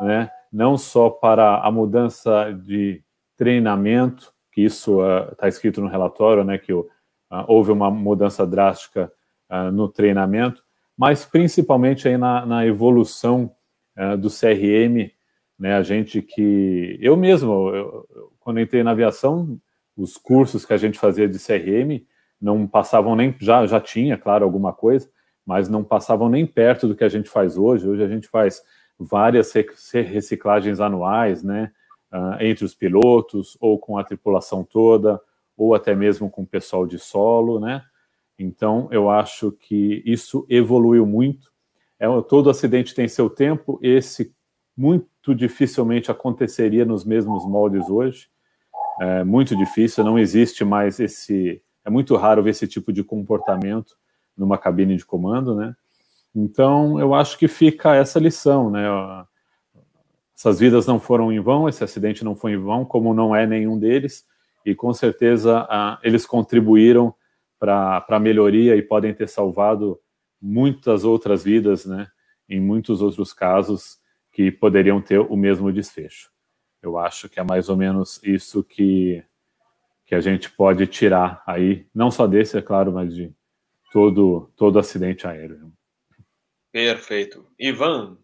né? 0.00 0.30
Não 0.50 0.78
só 0.78 1.10
para 1.10 1.58
a 1.58 1.70
mudança 1.70 2.52
de 2.52 3.04
treinamento, 3.36 4.32
que 4.50 4.62
isso 4.62 5.02
está 5.30 5.44
uh, 5.44 5.48
escrito 5.50 5.82
no 5.82 5.88
relatório, 5.88 6.42
né? 6.42 6.56
Que 6.56 6.72
uh, 6.72 6.86
houve 7.46 7.70
uma 7.70 7.90
mudança 7.90 8.46
drástica 8.46 9.12
uh, 9.50 9.70
no 9.70 9.90
treinamento, 9.90 10.64
mas 10.96 11.26
principalmente 11.26 12.08
aí 12.08 12.16
na, 12.16 12.46
na 12.46 12.66
evolução 12.66 13.54
do 14.18 14.28
CRM 14.28 15.10
né? 15.58 15.74
A 15.74 15.82
gente 15.82 16.20
que 16.20 16.98
eu 17.00 17.16
mesmo, 17.16 17.70
eu, 17.74 18.06
quando 18.40 18.60
entrei 18.60 18.82
na 18.82 18.90
aviação, 18.90 19.58
os 19.96 20.16
cursos 20.16 20.64
que 20.64 20.72
a 20.72 20.76
gente 20.76 20.98
fazia 20.98 21.28
de 21.28 21.38
CRM 21.38 22.04
não 22.40 22.66
passavam 22.66 23.16
nem 23.16 23.34
já 23.40 23.66
já 23.66 23.80
tinha, 23.80 24.18
claro, 24.18 24.44
alguma 24.44 24.72
coisa, 24.72 25.08
mas 25.44 25.68
não 25.68 25.82
passavam 25.82 26.28
nem 26.28 26.46
perto 26.46 26.86
do 26.86 26.94
que 26.94 27.04
a 27.04 27.08
gente 27.08 27.30
faz 27.30 27.56
hoje. 27.56 27.88
Hoje 27.88 28.02
a 28.02 28.08
gente 28.08 28.28
faz 28.28 28.62
várias 28.98 29.52
reciclagens 29.52 30.80
anuais, 30.80 31.42
né? 31.42 31.72
Uh, 32.12 32.42
entre 32.42 32.64
os 32.64 32.74
pilotos 32.74 33.56
ou 33.60 33.78
com 33.78 33.98
a 33.98 34.04
tripulação 34.04 34.64
toda, 34.64 35.20
ou 35.56 35.74
até 35.74 35.94
mesmo 35.94 36.30
com 36.30 36.42
o 36.42 36.46
pessoal 36.46 36.86
de 36.86 36.98
solo, 36.98 37.58
né? 37.58 37.82
Então, 38.38 38.88
eu 38.90 39.10
acho 39.10 39.52
que 39.52 40.02
isso 40.04 40.46
evoluiu 40.48 41.06
muito. 41.06 41.50
É, 41.98 42.06
todo 42.28 42.50
acidente 42.50 42.94
tem 42.94 43.08
seu 43.08 43.30
tempo, 43.30 43.78
esse 43.82 44.34
muito 44.76 45.34
dificilmente 45.34 46.10
aconteceria 46.10 46.84
nos 46.84 47.04
mesmos 47.04 47.46
moldes 47.46 47.88
hoje. 47.88 48.28
É 49.00 49.24
muito 49.24 49.56
difícil, 49.56 50.04
não 50.04 50.18
existe 50.18 50.64
mais 50.64 50.98
esse. 51.00 51.62
É 51.84 51.90
muito 51.90 52.16
raro 52.16 52.42
ver 52.42 52.50
esse 52.50 52.66
tipo 52.66 52.92
de 52.92 53.04
comportamento 53.04 53.96
numa 54.36 54.58
cabine 54.58 54.96
de 54.96 55.04
comando, 55.04 55.54
né? 55.54 55.74
Então, 56.34 57.00
eu 57.00 57.14
acho 57.14 57.38
que 57.38 57.48
fica 57.48 57.94
essa 57.94 58.18
lição, 58.18 58.70
né? 58.70 58.84
Essas 60.36 60.58
vidas 60.58 60.86
não 60.86 61.00
foram 61.00 61.32
em 61.32 61.40
vão, 61.40 61.68
esse 61.68 61.82
acidente 61.82 62.22
não 62.22 62.34
foi 62.34 62.52
em 62.52 62.58
vão, 62.58 62.84
como 62.84 63.14
não 63.14 63.34
é 63.34 63.46
nenhum 63.46 63.78
deles, 63.78 64.26
e 64.64 64.74
com 64.74 64.92
certeza 64.92 65.66
eles 66.02 66.26
contribuíram 66.26 67.14
para 67.58 68.04
a 68.06 68.20
melhoria 68.20 68.76
e 68.76 68.82
podem 68.82 69.14
ter 69.14 69.28
salvado 69.28 69.98
muitas 70.40 71.04
outras 71.04 71.42
vidas, 71.42 71.86
né? 71.86 72.06
Em 72.48 72.60
muitos 72.60 73.00
outros 73.00 73.32
casos 73.32 73.98
que 74.30 74.50
poderiam 74.50 75.00
ter 75.00 75.18
o 75.18 75.36
mesmo 75.36 75.72
desfecho. 75.72 76.30
Eu 76.82 76.98
acho 76.98 77.28
que 77.28 77.40
é 77.40 77.42
mais 77.42 77.68
ou 77.68 77.76
menos 77.76 78.20
isso 78.22 78.62
que, 78.62 79.24
que 80.04 80.14
a 80.14 80.20
gente 80.20 80.50
pode 80.50 80.86
tirar 80.86 81.42
aí, 81.46 81.86
não 81.94 82.10
só 82.10 82.26
desse, 82.26 82.56
é 82.56 82.62
claro, 82.62 82.92
mas 82.92 83.14
de 83.14 83.32
todo, 83.92 84.50
todo 84.56 84.78
acidente 84.78 85.26
aéreo. 85.26 85.72
Perfeito. 86.72 87.46
Ivan? 87.58 88.18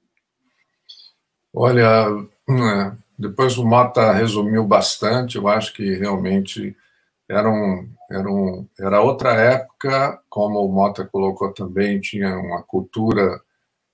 Olha, 1.53 2.07
é, 2.49 2.93
depois 3.19 3.57
o 3.59 3.65
Mota 3.65 4.13
resumiu 4.13 4.65
bastante, 4.65 5.37
eu 5.37 5.49
acho 5.49 5.73
que 5.73 5.95
realmente 5.95 6.77
era, 7.29 7.49
um, 7.49 7.89
era, 8.11 8.29
um, 8.29 8.69
era 8.79 9.01
outra 9.01 9.33
época, 9.33 10.21
como 10.29 10.65
o 10.65 10.73
Mota 10.73 11.07
colocou 11.07 11.53
também, 11.53 12.01
tinha 12.01 12.37
uma 12.37 12.63
cultura 12.63 13.41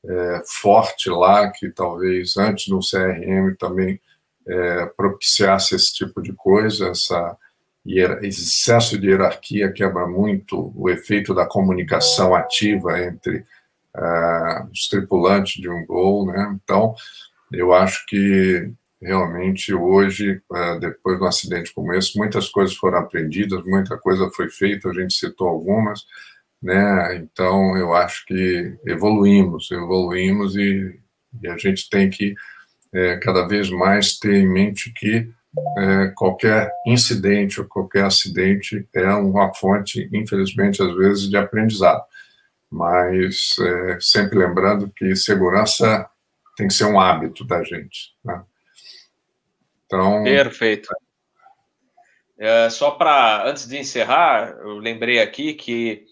é, 0.05 0.43
forte 0.47 1.11
lá, 1.11 1.51
que 1.51 1.71
talvez 1.71 2.37
antes 2.37 2.69
do 2.69 2.81
CRM 2.81 3.55
também 3.59 4.01
é, 4.49 4.87
propiciasse 4.87 5.75
esse 5.75 5.93
tipo 5.93 6.23
de 6.23 6.33
coisa, 6.33 6.89
essa 6.89 7.37
excesso 8.23 8.99
de 8.99 9.09
hierarquia 9.09 9.73
quebra 9.73 10.07
muito 10.07 10.73
o 10.77 10.91
efeito 10.91 11.35
da 11.35 11.47
comunicação 11.47 12.35
ativa 12.35 13.01
entre 13.01 13.45
uh, 13.97 14.71
os 14.71 14.89
tripulantes 14.89 15.61
de 15.61 15.69
um 15.69 15.87
gol, 15.87 16.27
né? 16.27 16.59
Então, 16.63 16.95
eu 17.53 17.73
acho 17.73 18.05
que 18.07 18.71
realmente 19.01 19.73
hoje, 19.73 20.43
uh, 20.51 20.79
depois 20.79 21.17
de 21.17 21.25
um 21.25 21.29
acidente 21.29 21.73
como 21.73 21.95
esse, 21.95 22.19
muitas 22.19 22.49
coisas 22.49 22.77
foram 22.77 22.99
aprendidas, 22.99 23.65
muita 23.65 23.97
coisa 23.97 24.31
foi 24.31 24.51
feita, 24.51 24.91
a 24.91 24.95
gente 24.95 25.15
citou 25.15 25.49
algumas, 25.49 26.05
né? 26.63 27.17
Então, 27.17 27.77
eu 27.77 27.95
acho 27.95 28.27
que 28.27 28.77
evoluímos, 28.85 29.71
evoluímos 29.71 30.57
e, 30.57 31.01
e 31.43 31.49
a 31.49 31.57
gente 31.57 31.89
tem 31.89 32.11
que 32.11 32.35
é, 32.93 33.17
cada 33.17 33.47
vez 33.47 33.71
mais 33.71 34.19
ter 34.19 34.35
em 34.35 34.49
mente 34.49 34.93
que 34.93 35.31
é, 35.79 36.09
qualquer 36.15 36.71
incidente 36.87 37.61
ou 37.61 37.67
qualquer 37.67 38.05
acidente 38.05 38.87
é 38.95 39.09
uma 39.15 39.53
fonte, 39.55 40.09
infelizmente, 40.13 40.83
às 40.83 40.95
vezes, 40.97 41.29
de 41.29 41.37
aprendizado. 41.37 42.03
Mas 42.71 43.57
é, 43.61 43.99
sempre 44.01 44.39
lembrando 44.39 44.93
que 44.95 45.17
segurança 45.17 46.09
tem 46.57 46.69
que 46.69 46.75
ser 46.75 46.85
um 46.85 47.01
hábito 47.01 47.45
da 47.45 47.63
gente. 47.63 48.15
Né? 48.25 48.43
Então. 49.87 50.23
Perfeito. 50.25 50.89
É, 52.39 52.71
só 52.71 52.93
para, 52.93 53.49
antes 53.49 53.67
de 53.67 53.79
encerrar, 53.79 54.57
eu 54.61 54.79
lembrei 54.79 55.21
aqui 55.21 55.55
que 55.55 56.05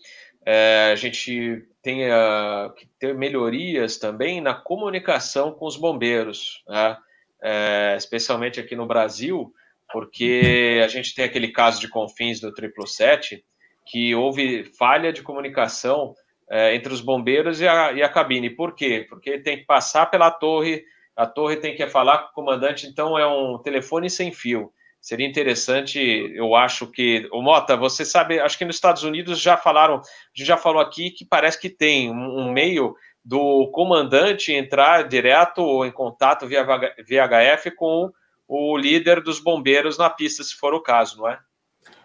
é, 0.45 0.91
a 0.93 0.97
gente 0.97 1.65
tem 1.87 2.11
uh, 2.11 2.75
que 2.75 2.87
ter 2.99 3.15
melhorias 3.15 3.97
também 3.97 4.41
na 4.41 4.55
comunicação 4.55 5.53
com 5.53 5.67
os 5.67 5.77
bombeiros. 5.77 6.65
Né? 6.67 6.97
é, 7.43 7.95
especialmente 7.97 8.61
aqui 8.61 8.75
no 8.75 8.87
Brasil, 8.87 9.53
porque 9.93 10.81
a 10.85 10.89
gente 10.89 11.15
tem 11.15 11.25
aquele 11.25 11.49
caso 11.49 11.81
de 11.81 11.89
Confins 11.89 12.41
do 12.41 12.49
777, 12.49 13.45
que 13.87 14.15
houve 14.15 14.65
falha 14.77 15.13
de 15.13 15.23
comunicação 15.23 16.15
é, 16.51 16.75
entre 16.75 16.93
os 16.93 17.01
bombeiros 17.01 17.61
e 17.61 17.69
a, 17.69 17.93
e 17.93 18.03
a 18.03 18.09
cabine. 18.09 18.51
Por 18.51 18.75
quê? 18.75 19.07
Porque 19.09 19.39
tem 19.39 19.59
que 19.59 19.65
passar 19.65 20.07
pela 20.07 20.31
torre, 20.31 20.85
a 21.15 21.27
torre 21.27 21.57
tem 21.57 21.75
que 21.75 21.87
falar 21.87 22.19
com 22.19 22.29
o 22.31 22.45
comandante, 22.45 22.87
então 22.87 23.19
é 23.19 23.27
um 23.27 23.59
telefone 23.59 24.11
sem 24.11 24.33
fio. 24.33 24.73
Seria 25.07 25.25
interessante, 25.25 26.01
eu 26.35 26.57
acho 26.57 26.89
que. 26.89 27.29
O 27.31 27.41
Mota, 27.41 27.77
você 27.77 28.05
sabe, 28.05 28.41
acho 28.41 28.59
que 28.59 28.65
nos 28.65 28.75
Estados 28.75 29.05
Unidos 29.05 29.41
já 29.41 29.57
falaram, 29.57 29.99
a 29.99 30.01
gente 30.35 30.49
já 30.49 30.57
falou 30.57 30.83
aqui 30.83 31.13
que 31.13 31.25
parece 31.25 31.61
que 31.61 31.71
tem 31.71 32.11
um, 32.11 32.41
um 32.41 32.51
meio 32.51 32.93
do 33.25 33.71
comandante 33.71 34.53
entrar 34.53 35.07
direto 35.07 35.85
em 35.85 35.93
contato 35.93 36.45
via 36.49 36.65
VHF 36.65 37.71
com 37.77 38.11
o 38.49 38.77
líder 38.77 39.23
dos 39.23 39.39
bombeiros 39.39 39.97
na 39.97 40.11
pista, 40.11 40.43
se 40.43 40.57
for 40.57 40.75
o 40.75 40.83
caso, 40.83 41.19
não 41.19 41.29
é? 41.29 41.39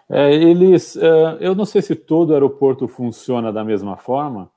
é 0.08 0.36
eles, 0.36 0.96
é, 0.96 1.38
eu 1.40 1.56
não 1.56 1.66
sei 1.66 1.82
se 1.82 1.96
todo 1.96 2.34
aeroporto 2.34 2.88
funciona 2.88 3.52
da 3.52 3.64
mesma 3.64 3.98
forma, 3.98 4.52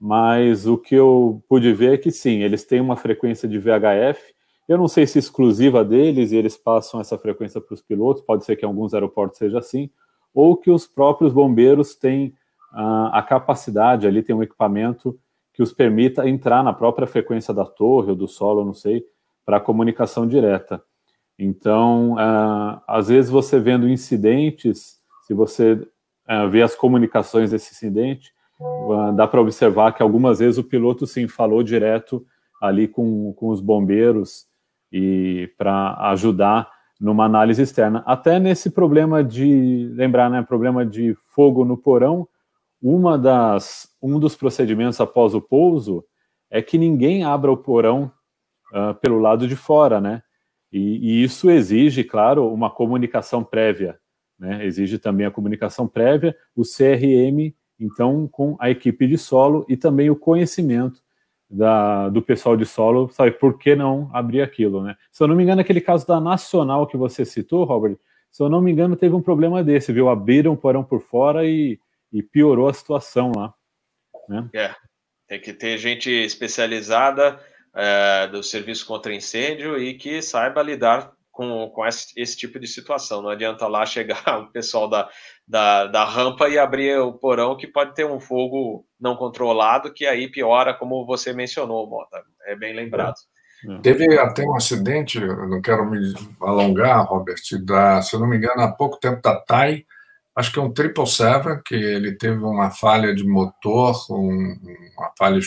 mas 0.00 0.66
o 0.66 0.76
que 0.76 0.96
eu 0.96 1.40
pude 1.48 1.72
ver 1.72 1.94
é 1.94 1.98
que 1.98 2.10
sim, 2.10 2.42
eles 2.42 2.64
têm 2.64 2.80
uma 2.80 2.96
frequência 2.96 3.48
de 3.48 3.56
VHF. 3.56 4.33
Eu 4.66 4.78
não 4.78 4.88
sei 4.88 5.06
se 5.06 5.18
exclusiva 5.18 5.84
deles 5.84 6.32
e 6.32 6.36
eles 6.36 6.56
passam 6.56 6.98
essa 6.98 7.18
frequência 7.18 7.60
para 7.60 7.74
os 7.74 7.82
pilotos, 7.82 8.22
pode 8.22 8.44
ser 8.44 8.56
que 8.56 8.64
em 8.64 8.68
alguns 8.68 8.94
aeroportos 8.94 9.38
seja 9.38 9.58
assim, 9.58 9.90
ou 10.32 10.56
que 10.56 10.70
os 10.70 10.86
próprios 10.86 11.32
bombeiros 11.32 11.94
têm 11.94 12.34
uh, 12.72 13.10
a 13.12 13.22
capacidade 13.22 14.06
ali, 14.06 14.22
tem 14.22 14.34
um 14.34 14.42
equipamento 14.42 15.18
que 15.52 15.62
os 15.62 15.72
permita 15.72 16.28
entrar 16.28 16.64
na 16.64 16.72
própria 16.72 17.06
frequência 17.06 17.52
da 17.52 17.64
torre 17.64 18.10
ou 18.10 18.16
do 18.16 18.26
solo, 18.26 18.64
não 18.64 18.74
sei, 18.74 19.04
para 19.44 19.60
comunicação 19.60 20.26
direta. 20.26 20.82
Então, 21.38 22.14
uh, 22.14 22.80
às 22.88 23.08
vezes 23.08 23.30
você 23.30 23.60
vendo 23.60 23.88
incidentes, 23.88 24.98
se 25.26 25.34
você 25.34 25.72
uh, 25.74 26.48
vê 26.50 26.62
as 26.62 26.74
comunicações 26.74 27.50
desse 27.50 27.74
incidente, 27.74 28.32
dá 29.14 29.26
para 29.26 29.40
observar 29.40 29.92
que 29.92 30.02
algumas 30.02 30.38
vezes 30.38 30.58
o 30.58 30.64
piloto 30.64 31.06
sim 31.06 31.28
falou 31.28 31.62
direto 31.62 32.24
ali 32.62 32.88
com, 32.88 33.32
com 33.34 33.48
os 33.48 33.60
bombeiros 33.60 34.46
e 34.96 35.52
para 35.58 35.96
ajudar 36.10 36.70
numa 37.00 37.24
análise 37.24 37.60
externa. 37.60 38.04
Até 38.06 38.38
nesse 38.38 38.70
problema 38.70 39.24
de 39.24 39.90
lembrar, 39.92 40.30
né, 40.30 40.40
problema 40.40 40.86
de 40.86 41.16
fogo 41.34 41.64
no 41.64 41.76
porão, 41.76 42.28
uma 42.80 43.18
das, 43.18 43.88
um 44.00 44.20
dos 44.20 44.36
procedimentos 44.36 45.00
após 45.00 45.34
o 45.34 45.40
pouso 45.40 46.04
é 46.48 46.62
que 46.62 46.78
ninguém 46.78 47.24
abra 47.24 47.50
o 47.50 47.56
porão 47.56 48.12
uh, 48.72 48.94
pelo 49.00 49.18
lado 49.18 49.48
de 49.48 49.56
fora, 49.56 50.00
né? 50.00 50.22
E, 50.70 50.78
e, 50.78 51.24
isso 51.24 51.50
exige, 51.50 52.04
claro, 52.04 52.52
uma 52.52 52.70
comunicação 52.70 53.42
prévia, 53.42 53.98
né? 54.38 54.64
Exige 54.64 54.98
também 54.98 55.26
a 55.26 55.30
comunicação 55.30 55.88
prévia, 55.88 56.36
o 56.54 56.62
CRM, 56.62 57.52
então, 57.80 58.28
com 58.28 58.56
a 58.60 58.70
equipe 58.70 59.08
de 59.08 59.18
solo 59.18 59.66
e 59.68 59.76
também 59.76 60.08
o 60.08 60.16
conhecimento 60.16 61.03
da, 61.56 62.08
do 62.08 62.20
pessoal 62.20 62.56
de 62.56 62.66
solo, 62.66 63.08
sabe, 63.10 63.32
por 63.32 63.58
que 63.58 63.76
não 63.76 64.10
abrir 64.12 64.42
aquilo, 64.42 64.82
né? 64.82 64.96
Se 65.12 65.22
eu 65.22 65.28
não 65.28 65.36
me 65.36 65.42
engano, 65.42 65.60
aquele 65.60 65.80
caso 65.80 66.06
da 66.06 66.20
Nacional 66.20 66.86
que 66.86 66.96
você 66.96 67.24
citou, 67.24 67.64
Robert, 67.64 67.96
se 68.30 68.42
eu 68.42 68.48
não 68.48 68.60
me 68.60 68.72
engano, 68.72 68.96
teve 68.96 69.14
um 69.14 69.22
problema 69.22 69.62
desse, 69.62 69.92
viu? 69.92 70.08
Abriram 70.08 70.52
o 70.52 70.56
porão 70.56 70.82
por 70.82 71.00
fora 71.00 71.46
e 71.46 71.78
e 72.14 72.22
piorou 72.22 72.68
a 72.68 72.72
situação 72.72 73.32
lá. 73.34 73.52
Né? 74.28 74.48
É, 74.54 74.74
tem 75.26 75.40
que 75.40 75.52
ter 75.52 75.76
gente 75.78 76.08
especializada 76.08 77.40
é, 77.74 78.28
do 78.28 78.40
serviço 78.40 78.86
contra 78.86 79.12
incêndio 79.12 79.76
e 79.76 79.94
que 79.94 80.22
saiba 80.22 80.62
lidar 80.62 81.12
com, 81.34 81.68
com 81.70 81.84
esse, 81.84 82.12
esse, 82.16 82.36
tipo 82.36 82.60
de 82.60 82.66
situação. 82.66 83.20
Não 83.20 83.28
adianta 83.28 83.66
lá 83.66 83.84
chegar 83.84 84.22
o 84.38 84.52
pessoal 84.52 84.88
da, 84.88 85.10
da, 85.46 85.86
da, 85.88 86.04
rampa 86.04 86.48
e 86.48 86.56
abrir 86.56 86.96
o 87.00 87.12
porão 87.12 87.56
que 87.56 87.66
pode 87.66 87.92
ter 87.92 88.06
um 88.06 88.20
fogo 88.20 88.86
não 88.98 89.16
controlado, 89.16 89.92
que 89.92 90.06
aí 90.06 90.30
piora, 90.30 90.72
como 90.72 91.04
você 91.04 91.32
mencionou, 91.32 91.90
Mota. 91.90 92.22
É 92.46 92.54
bem 92.54 92.74
lembrado. 92.74 93.16
É. 93.68 93.78
Teve 93.80 94.16
até 94.18 94.44
um 94.44 94.54
acidente, 94.54 95.18
não 95.18 95.60
quero 95.60 95.84
me 95.90 95.98
alongar, 96.40 97.04
Robert, 97.04 97.40
da, 97.64 98.00
se 98.00 98.14
eu 98.14 98.20
não 98.20 98.28
me 98.28 98.36
engano, 98.36 98.62
há 98.62 98.70
pouco 98.70 99.00
tempo 99.00 99.20
da 99.20 99.34
TAI, 99.40 99.84
acho 100.36 100.52
que 100.52 100.58
é 100.58 100.62
um 100.62 100.72
777, 100.72 101.62
que 101.64 101.74
ele 101.74 102.16
teve 102.16 102.38
uma 102.44 102.70
falha 102.70 103.12
de 103.14 103.26
motor, 103.26 103.96
um, 104.10 104.54
uma 104.96 105.10
falha 105.18 105.40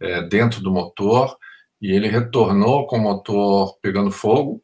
é, 0.00 0.22
dentro 0.28 0.60
do 0.60 0.70
motor, 0.70 1.36
e 1.80 1.90
ele 1.90 2.06
retornou 2.06 2.86
com 2.86 2.98
o 2.98 3.00
motor 3.00 3.78
pegando 3.80 4.10
fogo, 4.10 4.62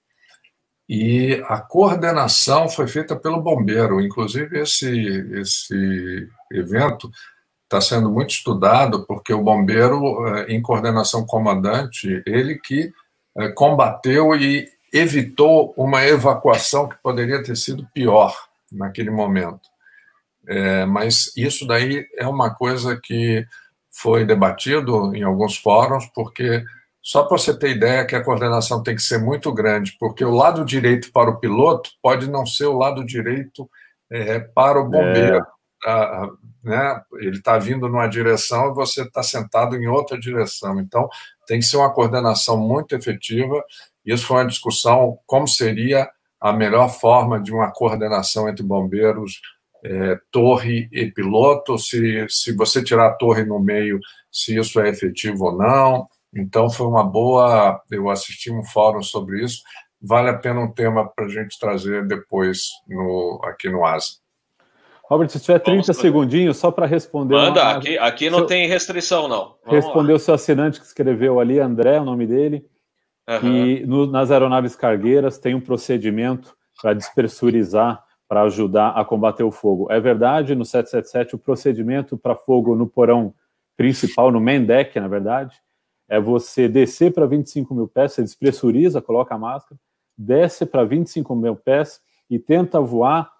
e 0.89 1.43
a 1.49 1.61
coordenação 1.61 2.68
foi 2.68 2.87
feita 2.87 3.16
pelo 3.16 3.41
bombeiro. 3.41 4.01
Inclusive, 4.01 4.61
esse, 4.61 4.91
esse 5.32 6.28
evento 6.53 7.11
está 7.64 7.80
sendo 7.80 8.11
muito 8.11 8.30
estudado, 8.30 9.07
porque 9.07 9.32
o 9.32 9.43
bombeiro, 9.43 10.26
é, 10.28 10.53
em 10.53 10.61
coordenação 10.61 11.20
com 11.20 11.39
o 11.39 11.45
comandante, 11.45 12.22
ele 12.26 12.57
que 12.57 12.93
é, 13.37 13.49
combateu 13.49 14.35
e 14.37 14.68
evitou 14.93 15.74
uma 15.76 16.05
evacuação 16.05 16.89
que 16.89 16.97
poderia 17.03 17.43
ter 17.43 17.57
sido 17.57 17.89
pior 17.93 18.32
naquele 18.70 19.11
momento. 19.11 19.68
É, 20.47 20.85
mas 20.85 21.32
isso 21.37 21.66
daí 21.66 22.07
é 22.16 22.26
uma 22.26 22.55
coisa 22.55 23.01
que 23.03 23.45
foi 23.91 24.24
debatido 24.24 25.14
em 25.16 25.22
alguns 25.22 25.57
fóruns, 25.57 26.07
porque 26.14 26.62
só 27.05 27.23
para 27.23 27.37
você 27.37 27.55
ter 27.55 27.69
ideia 27.69 28.07
que 28.07 28.17
a 28.17 28.25
coordenação 28.25 28.83
tem 28.83 28.97
que 28.97 29.03
ser 29.03 29.19
muito 29.19 29.53
grande, 29.53 29.95
porque 30.01 30.25
o 30.25 30.31
lado 30.31 30.65
direito 30.65 31.13
para 31.13 31.29
o 31.29 31.39
piloto 31.39 31.91
pode 32.03 32.31
não 32.31 32.47
ser 32.47 32.65
o 32.65 32.79
lado 32.79 33.05
direito 33.05 33.69
é, 34.11 34.39
para 34.39 34.81
o 34.81 34.89
bombeiro. 34.89 35.37
É. 35.37 35.43
Ah, 35.87 36.31
né? 36.63 37.03
Ele 37.21 37.37
está 37.37 37.59
vindo 37.59 37.87
numa 37.91 38.07
direção 38.07 38.71
e 38.71 38.75
você 38.75 39.03
está 39.03 39.23
sentado 39.23 39.77
em 39.77 39.87
outra 39.87 40.19
direção. 40.19 40.81
Então, 40.81 41.07
tem 41.47 41.61
que 41.61 41.67
ser 41.67 41.77
uma 41.77 41.93
coordenação 41.93 42.57
muito 42.57 42.95
efetiva. 42.95 43.63
Isso 44.03 44.27
foi 44.27 44.39
uma 44.39 44.49
discussão 44.49 45.19
como 45.27 45.47
seria 45.47 46.09
a 46.41 46.55
melhor 46.55 46.89
forma 46.89 47.39
de 47.39 47.53
uma 47.53 47.71
coordenação 47.71 48.49
entre 48.49 48.65
bombeiros, 48.65 49.43
é, 49.85 50.19
torre 50.33 50.89
e 50.91 51.11
piloto, 51.13 51.79
se, 51.79 52.27
se 52.31 52.57
você 52.57 52.83
tirar 52.83 53.09
a 53.09 53.13
torre 53.13 53.45
no 53.45 53.61
meio, 53.61 54.01
se 54.33 54.57
isso 54.57 54.81
é 54.81 54.89
efetivo 54.89 55.45
ou 55.45 55.59
não. 55.59 56.07
Então, 56.37 56.68
foi 56.68 56.87
uma 56.87 57.05
boa. 57.05 57.80
Eu 57.91 58.11
assisti 58.11 58.51
um 58.51 58.64
fórum 58.64 59.03
sobre 59.03 59.43
isso. 59.43 59.62
Vale 60.01 60.30
a 60.30 60.39
pena 60.39 60.61
um 60.61 60.72
tema 60.72 61.09
para 61.09 61.26
a 61.26 61.28
gente 61.28 61.59
trazer 61.59 62.07
depois 62.07 62.68
no, 62.89 63.41
aqui 63.45 63.70
no 63.70 63.85
ASA. 63.85 64.16
Robert, 65.09 65.28
se 65.28 65.39
tiver 65.39 65.59
30 65.59 65.93
segundinhos, 65.93 66.57
só 66.57 66.70
para 66.70 66.87
responder. 66.87 67.35
Manda, 67.35 67.62
uma... 67.62 67.72
aqui, 67.76 67.99
aqui 67.99 68.30
não 68.30 68.39
seu... 68.39 68.47
tem 68.47 68.66
restrição, 68.66 69.28
não. 69.28 69.55
Vamos 69.64 69.85
responder 69.85 70.12
lá. 70.12 70.16
o 70.16 70.18
seu 70.18 70.35
assinante 70.35 70.80
que 70.80 70.87
escreveu 70.87 71.39
ali, 71.39 71.61
André, 71.61 72.01
o 72.01 72.05
nome 72.05 72.26
dele. 72.26 72.66
Uhum. 73.28 73.57
E 73.57 73.87
no, 73.87 74.07
nas 74.07 74.30
aeronaves 74.30 74.76
cargueiras 74.76 75.39
tem 75.39 75.55
um 75.55 75.61
procedimento 75.61 76.55
para 76.80 76.93
despressurizar 76.95 78.03
para 78.28 78.43
ajudar 78.43 78.91
a 78.91 79.05
combater 79.05 79.43
o 79.43 79.51
fogo. 79.51 79.87
É 79.91 80.01
verdade, 80.01 80.55
no 80.55 80.64
777, 80.64 81.35
o 81.35 81.39
procedimento 81.39 82.16
para 82.16 82.35
fogo 82.35 82.74
no 82.74 82.87
porão 82.87 83.35
principal, 83.76 84.30
no 84.30 84.41
main 84.41 84.64
deck, 84.64 84.99
na 84.99 85.09
verdade, 85.09 85.57
é 86.09 86.21
você 86.21 86.69
descer 86.69 87.13
para 87.13 87.27
25 87.27 87.75
mil 87.75 87.89
pés, 87.89 88.13
você 88.13 88.23
despressuriza, 88.23 89.01
coloca 89.01 89.35
a 89.35 89.39
máscara, 89.39 89.79
desce 90.17 90.67
para 90.67 90.85
25 90.85 91.35
mil 91.35 91.57
pés 91.57 92.01
e 92.31 92.39
tenta 92.39 92.81
voar 92.81 93.31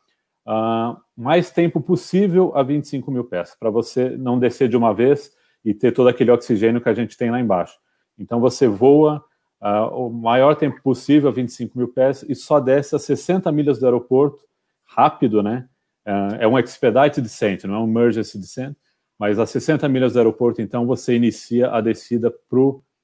uh, 0.47 0.97
mais 1.17 1.51
tempo 1.51 1.81
possível 1.81 2.53
a 2.57 2.63
25 2.63 3.11
mil 3.11 3.25
pés, 3.25 3.57
para 3.59 3.71
você 3.71 4.11
não 4.11 4.39
descer 4.39 4.69
de 4.69 4.77
uma 4.77 4.93
vez 4.95 5.33
e 5.65 5.73
ter 5.73 5.93
todo 5.93 6.09
aquele 6.09 6.31
oxigênio 6.31 6.81
que 6.81 6.89
a 6.89 6.95
gente 6.95 7.17
tem 7.17 7.31
lá 7.31 7.41
embaixo. 7.41 7.79
Então 8.19 8.41
você 8.41 8.69
voa 8.69 9.25
uh, 9.61 10.07
o 10.07 10.11
maior 10.11 10.57
tempo 10.57 10.81
possível 10.83 11.29
a 11.29 11.33
25 11.33 11.77
mil 11.77 11.89
pés 11.89 12.25
e 12.29 12.35
só 12.35 12.61
desce 12.61 12.95
a 12.95 12.99
60 12.99 13.51
milhas 13.51 13.79
do 13.79 13.87
aeroporto, 13.87 14.45
rápido, 14.85 15.43
né? 15.43 15.69
Uh, 16.07 16.37
é 16.39 16.47
um 16.47 16.59
expedite 16.59 17.21
descent, 17.21 17.65
não 17.65 17.75
é 17.75 17.79
um 17.79 17.89
emergency 17.89 18.39
descent, 18.39 18.77
mas 19.19 19.39
a 19.39 19.47
60 19.47 19.89
milhas 19.89 20.15
do 20.15 20.19
aeroporto, 20.19 20.61
então 20.61 20.87
você 20.87 21.15
inicia 21.15 21.71
a 21.71 21.81
descida 21.81 22.33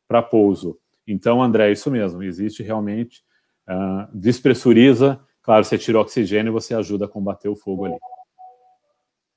para 0.09 0.23
pouso. 0.23 0.79
Então, 1.07 1.43
André, 1.43 1.69
é 1.69 1.73
isso 1.73 1.91
mesmo, 1.91 2.23
existe 2.23 2.63
realmente, 2.63 3.23
uh, 3.69 4.09
despressuriza, 4.13 5.21
claro, 5.43 5.65
você 5.65 5.79
tira 5.79 5.99
o 5.99 6.01
oxigênio 6.01 6.51
e 6.51 6.53
você 6.53 6.75
ajuda 6.75 7.07
a 7.07 7.09
combater 7.09 7.49
o 7.49 7.57
fogo 7.57 7.87
ali. 7.87 7.97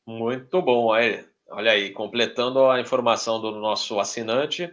Muito 0.06 0.62
bom, 0.62 0.88
olha 0.88 1.72
aí, 1.72 1.92
completando 1.92 2.66
a 2.66 2.80
informação 2.80 3.40
do 3.40 3.52
nosso 3.52 4.00
assinante, 4.00 4.72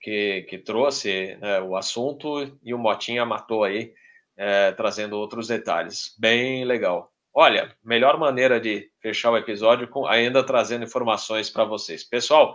que, 0.00 0.42
que 0.48 0.58
trouxe 0.58 1.36
né, 1.40 1.60
o 1.60 1.76
assunto 1.76 2.58
e 2.62 2.74
o 2.74 2.78
Motinha 2.78 3.24
matou 3.24 3.62
aí, 3.62 3.94
é, 4.36 4.72
trazendo 4.72 5.16
outros 5.16 5.46
detalhes. 5.46 6.16
Bem 6.18 6.64
legal. 6.64 7.11
Olha, 7.34 7.74
melhor 7.82 8.18
maneira 8.18 8.60
de 8.60 8.90
fechar 9.00 9.30
o 9.30 9.38
episódio 9.38 9.88
com 9.88 10.06
ainda 10.06 10.44
trazendo 10.44 10.84
informações 10.84 11.48
para 11.48 11.64
vocês. 11.64 12.04
Pessoal, 12.04 12.54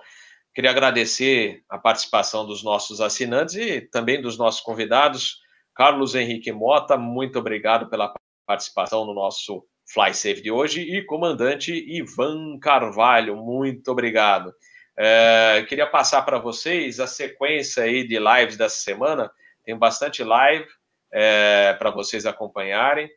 queria 0.53 0.69
agradecer 0.69 1.63
a 1.67 1.79
participação 1.79 2.45
dos 2.45 2.63
nossos 2.63 3.01
assinantes 3.01 3.55
e 3.55 3.81
também 3.81 4.21
dos 4.21 4.37
nossos 4.37 4.61
convidados. 4.61 5.41
Carlos 5.73 6.13
Henrique 6.13 6.51
Mota, 6.51 6.95
muito 6.95 7.39
obrigado 7.39 7.89
pela 7.89 8.13
participação 8.45 9.03
no 9.03 9.15
nosso 9.15 9.65
Fly 9.91 10.13
Safe 10.13 10.41
de 10.41 10.51
hoje. 10.51 10.81
E 10.81 11.03
comandante 11.03 11.73
Ivan 11.73 12.59
Carvalho, 12.59 13.35
muito 13.35 13.91
obrigado. 13.91 14.53
É, 14.95 15.65
queria 15.67 15.87
passar 15.87 16.21
para 16.21 16.37
vocês 16.37 16.99
a 16.99 17.07
sequência 17.07 17.83
aí 17.83 18.07
de 18.07 18.19
lives 18.19 18.57
dessa 18.57 18.79
semana. 18.79 19.31
Tem 19.63 19.75
bastante 19.75 20.23
live 20.23 20.67
é, 21.11 21.73
para 21.73 21.89
vocês 21.89 22.27
acompanharem. 22.27 23.09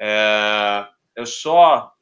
É, 0.00 0.86
eu 1.16 1.26
só 1.26 1.92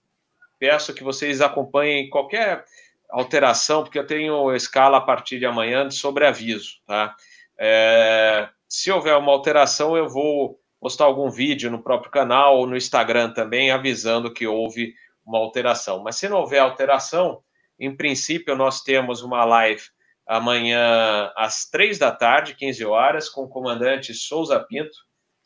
peço 0.59 0.95
que 0.95 1.03
vocês 1.03 1.41
acompanhem 1.41 2.09
qualquer 2.09 2.65
alteração, 3.11 3.83
porque 3.83 3.99
eu 3.99 4.07
tenho 4.07 4.55
escala 4.55 4.99
a 4.99 5.01
partir 5.01 5.39
de 5.39 5.47
amanhã 5.47 5.87
de 5.87 5.95
sobreaviso, 5.95 6.81
tá? 6.87 7.15
É, 7.59 8.49
se 8.69 8.91
houver 8.91 9.17
uma 9.17 9.33
alteração, 9.33 9.97
eu 9.97 10.09
vou 10.09 10.59
postar 10.81 11.05
algum 11.05 11.31
vídeo 11.31 11.71
no 11.71 11.83
próprio 11.83 12.11
canal 12.11 12.59
ou 12.59 12.67
no 12.67 12.77
Instagram 12.77 13.33
também, 13.33 13.71
avisando 13.71 14.33
que 14.33 14.47
houve 14.47 14.95
uma 15.25 15.39
alteração. 15.39 16.03
Mas 16.03 16.17
se 16.17 16.29
não 16.29 16.39
houver 16.39 16.59
alteração, 16.59 17.43
em 17.79 17.95
princípio, 17.95 18.57
nós 18.57 18.83
temos 18.83 19.23
uma 19.23 19.45
live 19.45 19.83
amanhã 20.27 21.31
às 21.37 21.69
três 21.69 21.99
da 21.99 22.11
tarde, 22.11 22.55
15 22.55 22.85
horas, 22.85 23.29
com 23.29 23.43
o 23.43 23.49
comandante 23.49 24.15
Souza 24.15 24.59
Pinto. 24.61 24.97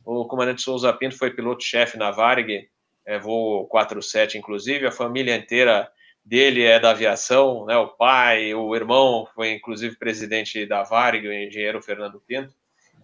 O 0.04 0.26
comandante 0.26 0.62
Souza 0.62 0.92
Pinto 0.92 1.18
foi 1.18 1.32
piloto-chefe 1.32 1.98
na 1.98 2.10
Varig, 2.10 2.68
é, 3.06 3.18
voo 3.18 3.66
47, 3.68 4.36
inclusive. 4.36 4.86
A 4.86 4.92
família 4.92 5.36
inteira 5.36 5.88
dele 6.24 6.64
é 6.64 6.80
da 6.80 6.90
aviação, 6.90 7.64
né? 7.64 7.76
o 7.76 7.86
pai, 7.86 8.52
o 8.52 8.74
irmão 8.74 9.28
foi, 9.32 9.52
inclusive, 9.52 9.96
presidente 9.96 10.66
da 10.66 10.82
Varig, 10.82 11.26
o 11.26 11.32
engenheiro 11.32 11.80
Fernando 11.80 12.20
Pinto. 12.26 12.52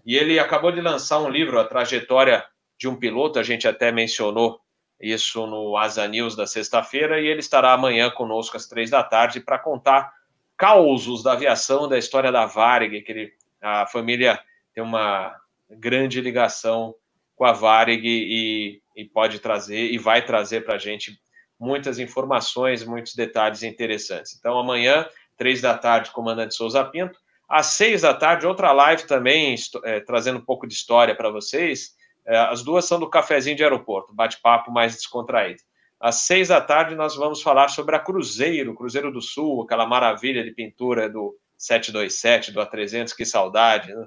E 0.05 0.17
ele 0.17 0.41
acabou 0.41 0.73
de 0.73 0.81
lançar 0.81 1.21
um 1.21 1.29
livro, 1.29 1.61
A 1.61 1.65
Trajetória 1.65 2.45
de 2.77 2.89
um 2.89 2.97
Piloto, 2.97 3.39
a 3.39 3.43
gente 3.45 3.69
até 3.69 3.93
mencionou 3.93 4.61
isso 5.01 5.47
no 5.47 5.77
Asa 5.77 6.07
News 6.09 6.35
da 6.35 6.47
sexta-feira, 6.49 7.21
e 7.21 7.27
ele 7.27 7.39
estará 7.39 7.73
amanhã 7.73 8.11
conosco 8.11 8.57
às 8.57 8.67
três 8.67 8.91
da 8.91 9.05
tarde 9.05 9.41
para 9.41 9.59
contar 9.59 10.13
causos 10.57 11.23
da 11.23 11.33
aviação, 11.33 11.89
da 11.89 11.99
história 11.99 12.33
da 12.33 12.47
Varig, 12.47 13.03
que 13.03 13.13
ele, 13.13 13.33
a 13.61 13.87
família 13.87 14.41
tem 14.75 14.83
uma 14.83 15.37
grande 15.71 16.21
ligação 16.21 16.95
com 17.43 17.47
a 17.47 17.53
Varig 17.53 18.07
e, 18.07 18.81
e 18.95 19.05
pode 19.05 19.41
trazer 19.41 19.91
e 19.91 19.99
vai 19.99 20.25
trazer 20.25 20.65
para 20.65 20.77
a 20.77 20.79
gente 20.79 21.19
muitas 21.59 21.99
informações, 21.99 22.85
muitos 22.85 23.17
detalhes 23.17 23.65
interessantes. 23.65 24.37
Então, 24.39 24.57
amanhã, 24.57 25.05
três 25.37 25.61
da 25.61 25.77
tarde, 25.77 26.13
Comandante 26.13 26.55
Souza 26.55 26.85
Pinto. 26.85 27.19
Às 27.49 27.67
seis 27.67 28.03
da 28.03 28.15
tarde, 28.15 28.47
outra 28.47 28.71
live 28.71 29.09
também, 29.09 29.57
é, 29.83 29.99
trazendo 29.99 30.39
um 30.39 30.45
pouco 30.45 30.69
de 30.69 30.75
história 30.75 31.17
para 31.17 31.31
vocês, 31.31 31.97
é, 32.25 32.39
as 32.39 32.63
duas 32.63 32.85
são 32.85 33.01
do 33.01 33.11
cafezinho 33.11 33.57
de 33.57 33.65
aeroporto, 33.65 34.15
bate-papo 34.15 34.71
mais 34.71 34.95
descontraído. 34.95 35.63
Às 35.99 36.21
seis 36.23 36.47
da 36.47 36.61
tarde, 36.61 36.95
nós 36.95 37.17
vamos 37.17 37.43
falar 37.43 37.67
sobre 37.71 37.97
a 37.97 37.99
Cruzeiro, 37.99 38.73
Cruzeiro 38.73 39.11
do 39.11 39.21
Sul, 39.21 39.65
aquela 39.65 39.85
maravilha 39.85 40.45
de 40.45 40.53
pintura 40.53 41.09
do 41.09 41.37
727, 41.59 42.53
do 42.53 42.61
A300, 42.61 43.17
que 43.17 43.25
saudade. 43.25 43.93
Né? 43.93 44.07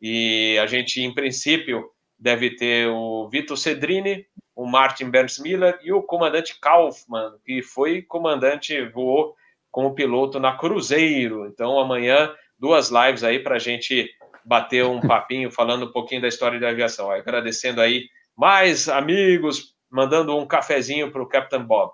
E 0.00 0.56
a 0.62 0.68
gente, 0.68 1.02
em 1.02 1.12
princípio, 1.12 1.90
deve 2.18 2.56
ter 2.56 2.88
o 2.88 3.28
Vitor 3.28 3.56
Cedrini, 3.56 4.26
o 4.54 4.66
Martin 4.66 5.10
Bernsmiller 5.10 5.78
e 5.82 5.92
o 5.92 6.02
comandante 6.02 6.58
Kaufmann, 6.60 7.32
que 7.44 7.62
foi 7.62 8.02
comandante, 8.02 8.88
voou 8.88 9.34
como 9.70 9.94
piloto 9.94 10.40
na 10.40 10.56
Cruzeiro. 10.56 11.46
Então, 11.46 11.78
amanhã, 11.78 12.34
duas 12.58 12.90
lives 12.90 13.22
aí 13.22 13.38
para 13.38 13.56
a 13.56 13.58
gente 13.58 14.10
bater 14.44 14.84
um 14.84 15.00
papinho 15.00 15.50
falando 15.50 15.86
um 15.86 15.92
pouquinho 15.92 16.22
da 16.22 16.28
história 16.28 16.58
da 16.58 16.70
aviação. 16.70 17.10
Agradecendo 17.10 17.80
aí 17.80 18.06
mais 18.34 18.88
amigos, 18.88 19.74
mandando 19.90 20.36
um 20.36 20.46
cafezinho 20.46 21.10
para 21.10 21.22
o 21.22 21.28
Captain 21.28 21.62
Bob. 21.62 21.92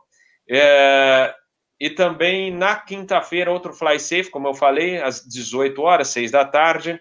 É, 0.49 1.35
e 1.81 1.91
também 1.91 2.53
na 2.53 2.77
quinta-feira, 2.77 3.51
outro 3.51 3.73
Fly 3.73 3.99
Safe, 3.99 4.31
como 4.31 4.47
eu 4.47 4.55
falei, 4.55 5.03
às 5.03 5.27
18 5.27 5.83
horas, 5.83 6.09
6 6.09 6.31
da 6.31 6.45
tarde. 6.45 7.01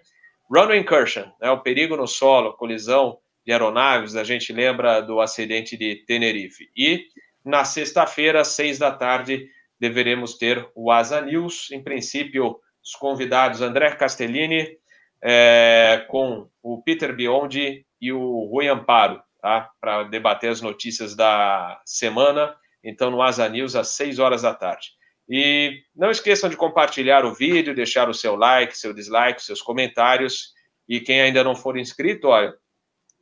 Runway 0.53 0.79
Incursion, 0.79 1.25
né, 1.39 1.49
o 1.49 1.61
perigo 1.61 1.95
no 1.95 2.05
solo, 2.05 2.53
colisão 2.53 3.17
de 3.45 3.53
aeronaves, 3.53 4.17
a 4.17 4.23
gente 4.23 4.51
lembra 4.51 4.99
do 4.99 5.21
acidente 5.21 5.77
de 5.77 5.95
Tenerife. 6.05 6.69
E 6.75 7.05
na 7.43 7.63
sexta-feira, 7.63 8.41
às 8.41 8.49
6 8.49 8.77
da 8.77 8.91
tarde, 8.91 9.47
deveremos 9.79 10.37
ter 10.37 10.69
o 10.75 10.91
Asa 10.91 11.21
News. 11.21 11.71
Em 11.71 11.81
princípio, 11.81 12.59
os 12.83 12.93
convidados 12.95 13.61
André 13.61 13.95
Castellini, 13.95 14.77
é, 15.23 16.05
com 16.09 16.49
o 16.61 16.81
Peter 16.83 17.15
Biondi 17.15 17.85
e 17.99 18.11
o 18.11 18.49
Rui 18.51 18.67
Amparo, 18.67 19.21
tá? 19.41 19.69
para 19.79 20.03
debater 20.03 20.51
as 20.51 20.61
notícias 20.61 21.15
da 21.15 21.81
semana. 21.85 22.53
Então, 22.83 23.09
no 23.09 23.21
Asa 23.21 23.47
News, 23.47 23.75
às 23.75 23.89
6 23.89 24.19
horas 24.19 24.41
da 24.41 24.53
tarde. 24.53 24.89
E 25.31 25.83
não 25.95 26.11
esqueçam 26.11 26.49
de 26.49 26.57
compartilhar 26.57 27.23
o 27.23 27.33
vídeo, 27.33 27.73
deixar 27.73 28.09
o 28.09 28.13
seu 28.13 28.35
like, 28.35 28.77
seu 28.77 28.93
dislike, 28.93 29.41
seus 29.41 29.61
comentários. 29.61 30.51
E 30.89 30.99
quem 30.99 31.21
ainda 31.21 31.41
não 31.41 31.55
for 31.55 31.77
inscrito, 31.77 32.27
olha, 32.27 32.53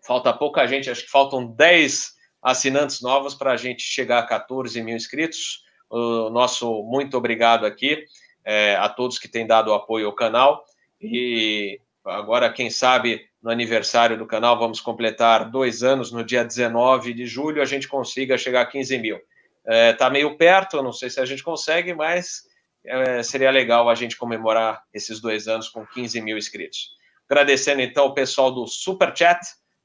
falta 0.07 0.33
pouca 0.33 0.65
gente, 0.65 0.89
acho 0.89 1.03
que 1.03 1.11
faltam 1.11 1.45
10 1.45 2.13
assinantes 2.41 3.01
novos 3.01 3.35
para 3.35 3.51
a 3.51 3.57
gente 3.57 3.83
chegar 3.83 4.19
a 4.19 4.25
14 4.25 4.81
mil 4.81 4.95
inscritos. 4.95 5.63
O 5.87 6.31
nosso 6.31 6.81
muito 6.83 7.15
obrigado 7.15 7.65
aqui 7.65 8.05
é, 8.43 8.75
a 8.77 8.89
todos 8.89 9.19
que 9.19 9.27
têm 9.27 9.45
dado 9.45 9.71
apoio 9.71 10.07
ao 10.07 10.15
canal. 10.15 10.65
E 10.99 11.79
Agora, 12.09 12.51
quem 12.51 12.69
sabe, 12.69 13.27
no 13.41 13.51
aniversário 13.51 14.17
do 14.17 14.25
canal, 14.25 14.57
vamos 14.57 14.81
completar 14.81 15.49
dois 15.49 15.83
anos, 15.83 16.11
no 16.11 16.23
dia 16.23 16.43
19 16.43 17.13
de 17.13 17.25
julho, 17.25 17.61
a 17.61 17.65
gente 17.65 17.87
consiga 17.87 18.37
chegar 18.37 18.61
a 18.61 18.65
15 18.65 18.97
mil. 18.97 19.19
Está 19.65 19.73
é, 19.73 19.93
tá 19.93 20.09
meio 20.09 20.37
perto, 20.37 20.81
não 20.81 20.93
sei 20.93 21.09
se 21.09 21.19
a 21.19 21.25
gente 21.25 21.43
consegue, 21.43 21.93
mas 21.93 22.43
é, 22.85 23.21
seria 23.23 23.51
legal 23.51 23.89
a 23.89 23.95
gente 23.95 24.17
comemorar 24.17 24.83
esses 24.93 25.19
dois 25.19 25.47
anos 25.47 25.69
com 25.69 25.85
15 25.85 26.21
mil 26.21 26.37
inscritos. 26.37 26.91
Agradecendo, 27.29 27.81
então, 27.81 28.07
o 28.07 28.13
pessoal 28.13 28.51
do 28.51 28.65
Super 28.65 29.15
Chat, 29.15 29.39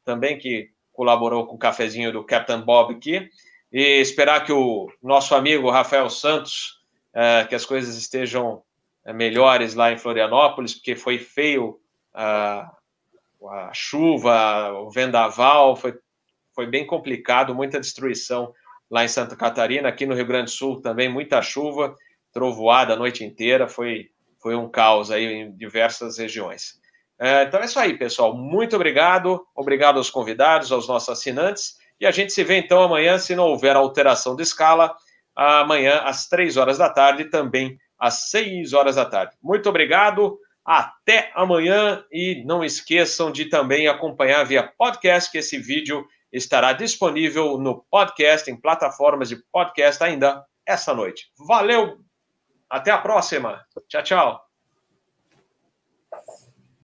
também, 0.04 0.38
que 0.38 0.70
colaborou 0.92 1.46
com 1.46 1.56
o 1.56 1.58
cafezinho 1.58 2.12
do 2.12 2.24
Captain 2.24 2.60
Bob 2.60 2.94
aqui, 2.94 3.28
e 3.72 4.00
esperar 4.00 4.44
que 4.44 4.52
o 4.52 4.88
nosso 5.02 5.34
amigo 5.34 5.70
Rafael 5.70 6.08
Santos, 6.08 6.80
é, 7.12 7.44
que 7.44 7.54
as 7.54 7.66
coisas 7.66 7.96
estejam 7.96 8.62
é, 9.04 9.12
melhores 9.12 9.74
lá 9.74 9.92
em 9.92 9.98
Florianópolis, 9.98 10.74
porque 10.74 10.94
foi 10.94 11.18
feio 11.18 11.80
a, 12.14 12.72
a 13.50 13.70
chuva, 13.74 14.72
o 14.72 14.90
vendaval, 14.90 15.76
foi, 15.76 15.98
foi 16.54 16.66
bem 16.66 16.86
complicado, 16.86 17.54
muita 17.54 17.80
destruição 17.80 18.54
lá 18.94 19.04
em 19.04 19.08
Santa 19.08 19.34
Catarina, 19.34 19.88
aqui 19.88 20.06
no 20.06 20.14
Rio 20.14 20.24
Grande 20.24 20.44
do 20.44 20.50
Sul 20.50 20.80
também, 20.80 21.08
muita 21.08 21.42
chuva, 21.42 21.96
trovoada 22.32 22.92
a 22.92 22.96
noite 22.96 23.24
inteira, 23.24 23.66
foi, 23.66 24.10
foi 24.40 24.54
um 24.54 24.70
caos 24.70 25.10
aí 25.10 25.24
em 25.24 25.56
diversas 25.56 26.16
regiões. 26.16 26.80
É, 27.18 27.42
então 27.42 27.58
é 27.58 27.64
isso 27.64 27.80
aí, 27.80 27.98
pessoal. 27.98 28.36
Muito 28.36 28.76
obrigado, 28.76 29.44
obrigado 29.52 29.96
aos 29.96 30.10
convidados, 30.10 30.70
aos 30.70 30.86
nossos 30.86 31.08
assinantes, 31.08 31.76
E 32.00 32.06
a 32.06 32.12
gente 32.12 32.32
se 32.32 32.44
vê 32.44 32.56
então 32.56 32.80
amanhã, 32.80 33.18
se 33.18 33.34
não 33.34 33.48
houver 33.48 33.74
alteração 33.74 34.36
de 34.36 34.44
escala, 34.44 34.94
amanhã 35.34 36.02
às 36.04 36.28
três 36.28 36.56
horas 36.56 36.78
da 36.78 36.88
tarde, 36.88 37.24
também 37.24 37.76
às 37.98 38.30
seis 38.30 38.72
horas 38.72 38.94
da 38.94 39.04
tarde. 39.04 39.34
Muito 39.42 39.68
obrigado, 39.68 40.38
até 40.64 41.32
amanhã 41.34 42.04
e 42.12 42.44
não 42.46 42.62
esqueçam 42.62 43.32
de 43.32 43.46
também 43.46 43.88
acompanhar 43.88 44.44
via 44.44 44.62
podcast, 44.62 45.32
que 45.32 45.38
esse 45.38 45.58
vídeo 45.58 46.06
estará 46.34 46.72
disponível 46.72 47.56
no 47.58 47.84
podcast, 47.88 48.50
em 48.50 48.60
plataformas 48.60 49.28
de 49.28 49.36
podcast 49.52 50.02
ainda 50.02 50.44
essa 50.66 50.92
noite. 50.92 51.30
Valeu, 51.38 51.98
até 52.68 52.90
a 52.90 52.98
próxima. 52.98 53.64
Tchau, 53.88 54.02
tchau. 54.02 54.43